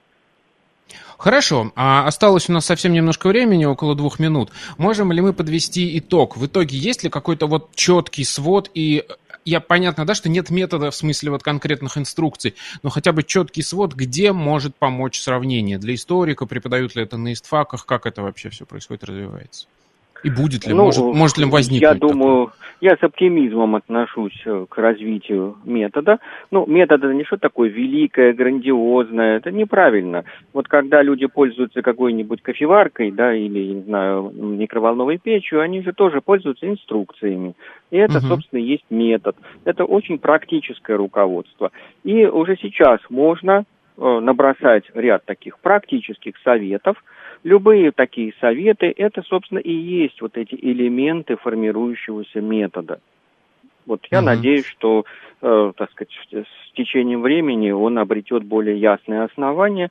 Хорошо, 1.18 1.72
а 1.76 2.08
осталось 2.08 2.50
у 2.50 2.54
нас 2.54 2.66
совсем 2.66 2.94
немножко 2.94 3.28
времени, 3.28 3.66
около 3.66 3.94
двух 3.94 4.20
минут. 4.20 4.52
Можем 4.78 5.12
ли 5.12 5.20
мы 5.20 5.34
подвести 5.34 5.98
итог? 6.00 6.38
В 6.38 6.46
итоге 6.46 6.78
есть 6.78 7.04
ли 7.04 7.10
какой-то 7.10 7.48
вот 7.48 7.76
четкий 7.76 8.24
свод 8.24 8.72
и 8.74 9.04
я 9.44 9.62
понятно, 9.62 10.06
да, 10.06 10.14
что 10.14 10.28
нет 10.28 10.50
метода 10.50 10.92
в 10.92 10.96
смысле 10.96 11.32
вот 11.32 11.42
конкретных 11.42 11.98
инструкций, 11.98 12.56
но 12.84 12.90
хотя 12.90 13.14
бы 13.14 13.24
четкий 13.24 13.62
свод, 13.62 13.94
где 13.94 14.34
может 14.34 14.76
помочь 14.76 15.20
сравнение 15.20 15.78
для 15.78 15.96
историка, 15.96 16.46
преподают 16.46 16.96
ли 16.96 17.04
это 17.04 17.16
на 17.18 17.32
истфаках, 17.32 17.86
как 17.86 18.06
это 18.06 18.22
вообще 18.22 18.50
все 18.50 18.66
происходит, 18.66 19.06
развивается? 19.06 19.68
И 20.24 20.30
будет 20.30 20.66
ли, 20.66 20.74
ну, 20.74 20.86
может, 20.86 21.04
может 21.04 21.38
ли 21.38 21.46
возникнуть? 21.46 21.82
Я 21.82 21.94
думаю, 21.94 22.48
такое? 22.48 22.68
я 22.82 22.96
с 22.96 23.04
оптимизмом 23.04 23.76
отношусь 23.76 24.40
э, 24.46 24.66
к 24.70 24.78
развитию 24.78 25.58
метода. 25.66 26.20
Ну, 26.52 26.66
метод 26.68 27.04
это 27.04 27.14
не 27.14 27.24
что 27.24 27.38
такое 27.38 27.70
великое, 27.70 28.34
грандиозное, 28.34 29.38
это 29.38 29.52
неправильно. 29.52 30.26
Вот 30.54 30.68
когда 30.68 31.02
люди 31.02 31.26
пользуются 31.26 31.82
какой-нибудь 31.82 32.42
кофеваркой, 32.42 33.12
да, 33.12 33.34
или, 33.34 33.74
не 33.74 33.82
знаю, 33.84 34.32
микроволновой 34.34 35.18
печью, 35.18 35.62
они 35.62 35.82
же 35.82 35.94
тоже 35.94 36.22
пользуются 36.22 36.68
инструкциями. 36.68 37.56
И 37.90 37.98
это, 37.98 38.18
угу. 38.18 38.28
собственно, 38.28 38.60
есть 38.60 38.86
метод. 38.90 39.36
Это 39.66 39.86
очень 39.86 40.20
практическое 40.20 40.98
руководство. 40.98 41.72
И 42.04 42.26
уже 42.26 42.58
сейчас 42.58 43.00
можно 43.10 43.64
э, 43.98 44.20
набросать 44.20 44.84
ряд 44.94 45.26
таких 45.26 45.58
практических 45.60 46.36
советов, 46.44 46.98
Любые 47.44 47.92
такие 47.92 48.34
советы, 48.42 48.94
это, 48.96 49.22
собственно, 49.24 49.60
и 49.60 49.72
есть 49.72 50.22
вот 50.22 50.38
эти 50.38 50.56
элементы 50.56 51.38
формирующегося 51.38 52.42
метода. 52.42 53.00
Вот 53.86 54.06
я 54.12 54.20
uh 54.20 54.24
надеюсь, 54.24 54.66
что, 54.66 55.06
э, 55.42 55.72
так 55.78 55.92
сказать, 55.92 56.12
с 56.32 56.72
течением 56.74 57.22
времени 57.22 57.72
он 57.72 57.98
обретет 57.98 58.44
более 58.44 58.78
ясные 58.78 59.24
основания 59.24 59.90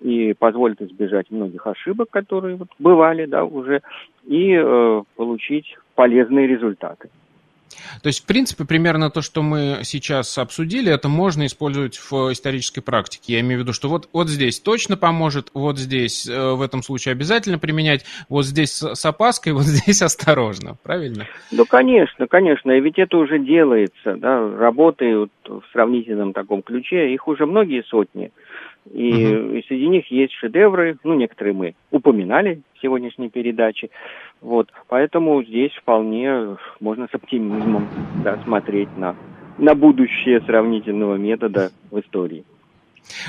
и 0.00 0.34
позволит 0.34 0.82
избежать 0.82 1.30
многих 1.30 1.66
ошибок, 1.66 2.10
которые 2.10 2.56
вот 2.56 2.68
бывали, 2.78 3.26
да, 3.26 3.44
уже, 3.44 3.82
и 4.24 4.52
э, 4.52 5.02
получить 5.16 5.76
полезные 5.94 6.46
результаты. 6.46 7.08
То 8.02 8.08
есть, 8.08 8.22
в 8.22 8.26
принципе, 8.26 8.64
примерно 8.64 9.10
то, 9.10 9.22
что 9.22 9.42
мы 9.42 9.80
сейчас 9.82 10.36
обсудили, 10.38 10.92
это 10.92 11.08
можно 11.08 11.46
использовать 11.46 11.96
в 11.98 12.32
исторической 12.32 12.80
практике. 12.80 13.34
Я 13.34 13.40
имею 13.40 13.60
в 13.60 13.62
виду, 13.62 13.72
что 13.72 13.88
вот, 13.88 14.08
вот 14.12 14.28
здесь 14.28 14.60
точно 14.60 14.96
поможет, 14.96 15.50
вот 15.54 15.78
здесь 15.78 16.28
э, 16.28 16.52
в 16.52 16.62
этом 16.62 16.82
случае 16.82 17.12
обязательно 17.12 17.58
применять, 17.58 18.04
вот 18.28 18.44
здесь 18.44 18.82
с 18.82 19.04
опаской, 19.04 19.52
вот 19.54 19.64
здесь 19.64 20.02
осторожно. 20.02 20.76
Правильно? 20.82 21.26
Ну, 21.50 21.64
конечно, 21.64 22.26
конечно. 22.26 22.70
И 22.72 22.80
ведь 22.80 22.98
это 22.98 23.16
уже 23.16 23.38
делается, 23.38 24.16
да, 24.16 24.48
работы 24.56 25.28
в 25.44 25.62
сравнительном 25.72 26.32
таком 26.32 26.62
ключе, 26.62 27.12
их 27.12 27.28
уже 27.28 27.46
многие 27.46 27.82
сотни. 27.84 28.32
И, 28.92 29.58
и 29.58 29.64
среди 29.66 29.88
них 29.88 30.10
есть 30.10 30.32
шедевры, 30.34 30.96
ну, 31.04 31.14
некоторые 31.14 31.54
мы 31.54 31.74
упоминали 31.90 32.62
в 32.74 32.82
сегодняшней 32.82 33.28
передаче. 33.28 33.90
Вот, 34.40 34.68
поэтому 34.88 35.42
здесь 35.42 35.72
вполне 35.72 36.56
можно 36.80 37.08
с 37.10 37.14
оптимизмом 37.14 37.88
да, 38.22 38.38
смотреть 38.44 38.96
на, 38.96 39.16
на 39.58 39.74
будущее 39.74 40.40
сравнительного 40.42 41.16
метода 41.16 41.70
в 41.90 41.98
истории. 42.00 42.44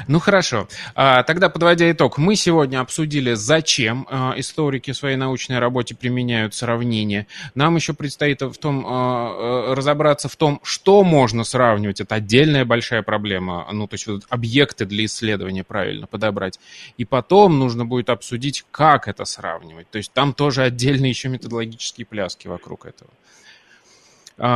Ну 0.08 0.20
хорошо. 0.20 0.68
А, 0.96 1.24
тогда, 1.24 1.50
подводя 1.50 1.90
итог, 1.92 2.18
мы 2.18 2.36
сегодня 2.36 2.80
обсудили, 2.80 3.34
зачем 3.34 4.08
а, 4.10 4.34
историки 4.38 4.92
в 4.92 4.98
своей 4.98 5.16
научной 5.16 5.60
работе 5.60 5.96
применяют 5.96 6.54
сравнение. 6.54 7.28
Нам 7.56 7.76
еще 7.76 7.94
предстоит 7.94 8.42
в 8.42 8.56
том, 8.56 8.86
а, 8.88 9.74
разобраться 9.76 10.30
в 10.30 10.36
том, 10.36 10.60
что 10.64 11.04
можно 11.04 11.44
сравнивать. 11.44 12.02
Это 12.02 12.16
отдельная 12.16 12.66
большая 12.66 13.02
проблема. 13.02 13.68
Ну, 13.72 13.88
то 13.88 13.94
есть 13.96 14.08
вот 14.08 14.24
объекты 14.30 14.86
для 14.86 15.06
исследования 15.06 15.64
правильно 15.64 16.08
подобрать. 16.08 16.60
И 16.98 17.06
потом 17.06 17.60
нужно 17.60 17.86
будет 17.86 18.10
обсудить, 18.10 18.66
как 18.72 19.08
это 19.08 19.26
сравнивать. 19.26 19.90
То 19.90 19.98
есть 19.98 20.12
там 20.12 20.34
тоже 20.34 20.64
отдельные 20.64 21.10
еще 21.10 21.30
методологические 21.30 22.06
пляски 22.06 22.48
вокруг 22.48 22.86
этого. 22.86 23.10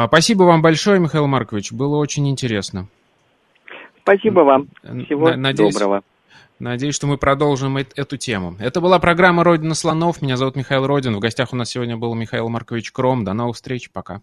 Спасибо 0.08 0.44
вам 0.44 0.62
большое, 0.62 1.00
Михаил 1.00 1.26
Маркович. 1.26 1.72
Было 1.72 1.98
очень 1.98 2.30
интересно. 2.30 2.88
Спасибо 4.04 4.42
вам. 4.42 4.68
Всего 5.06 5.36
Надеюсь, 5.36 5.74
доброго. 5.74 6.04
Надеюсь, 6.60 6.96
что 6.96 7.08
мы 7.08 7.18
продолжим 7.18 7.78
эту 7.78 8.18
тему. 8.18 8.56
Это 8.60 8.82
была 8.82 9.00
программа 9.00 9.44
«Родина 9.44 9.74
слонов». 9.74 10.22
Меня 10.22 10.38
зовут 10.38 10.56
Михаил 10.56 10.86
Родин. 10.86 11.16
В 11.16 11.20
гостях 11.20 11.54
у 11.54 11.56
нас 11.56 11.70
сегодня 11.70 11.98
был 11.98 12.14
Михаил 12.14 12.50
Маркович 12.50 12.92
Кром. 12.92 13.24
До 13.24 13.34
новых 13.34 13.56
встреч. 13.56 13.90
Пока. 13.92 14.22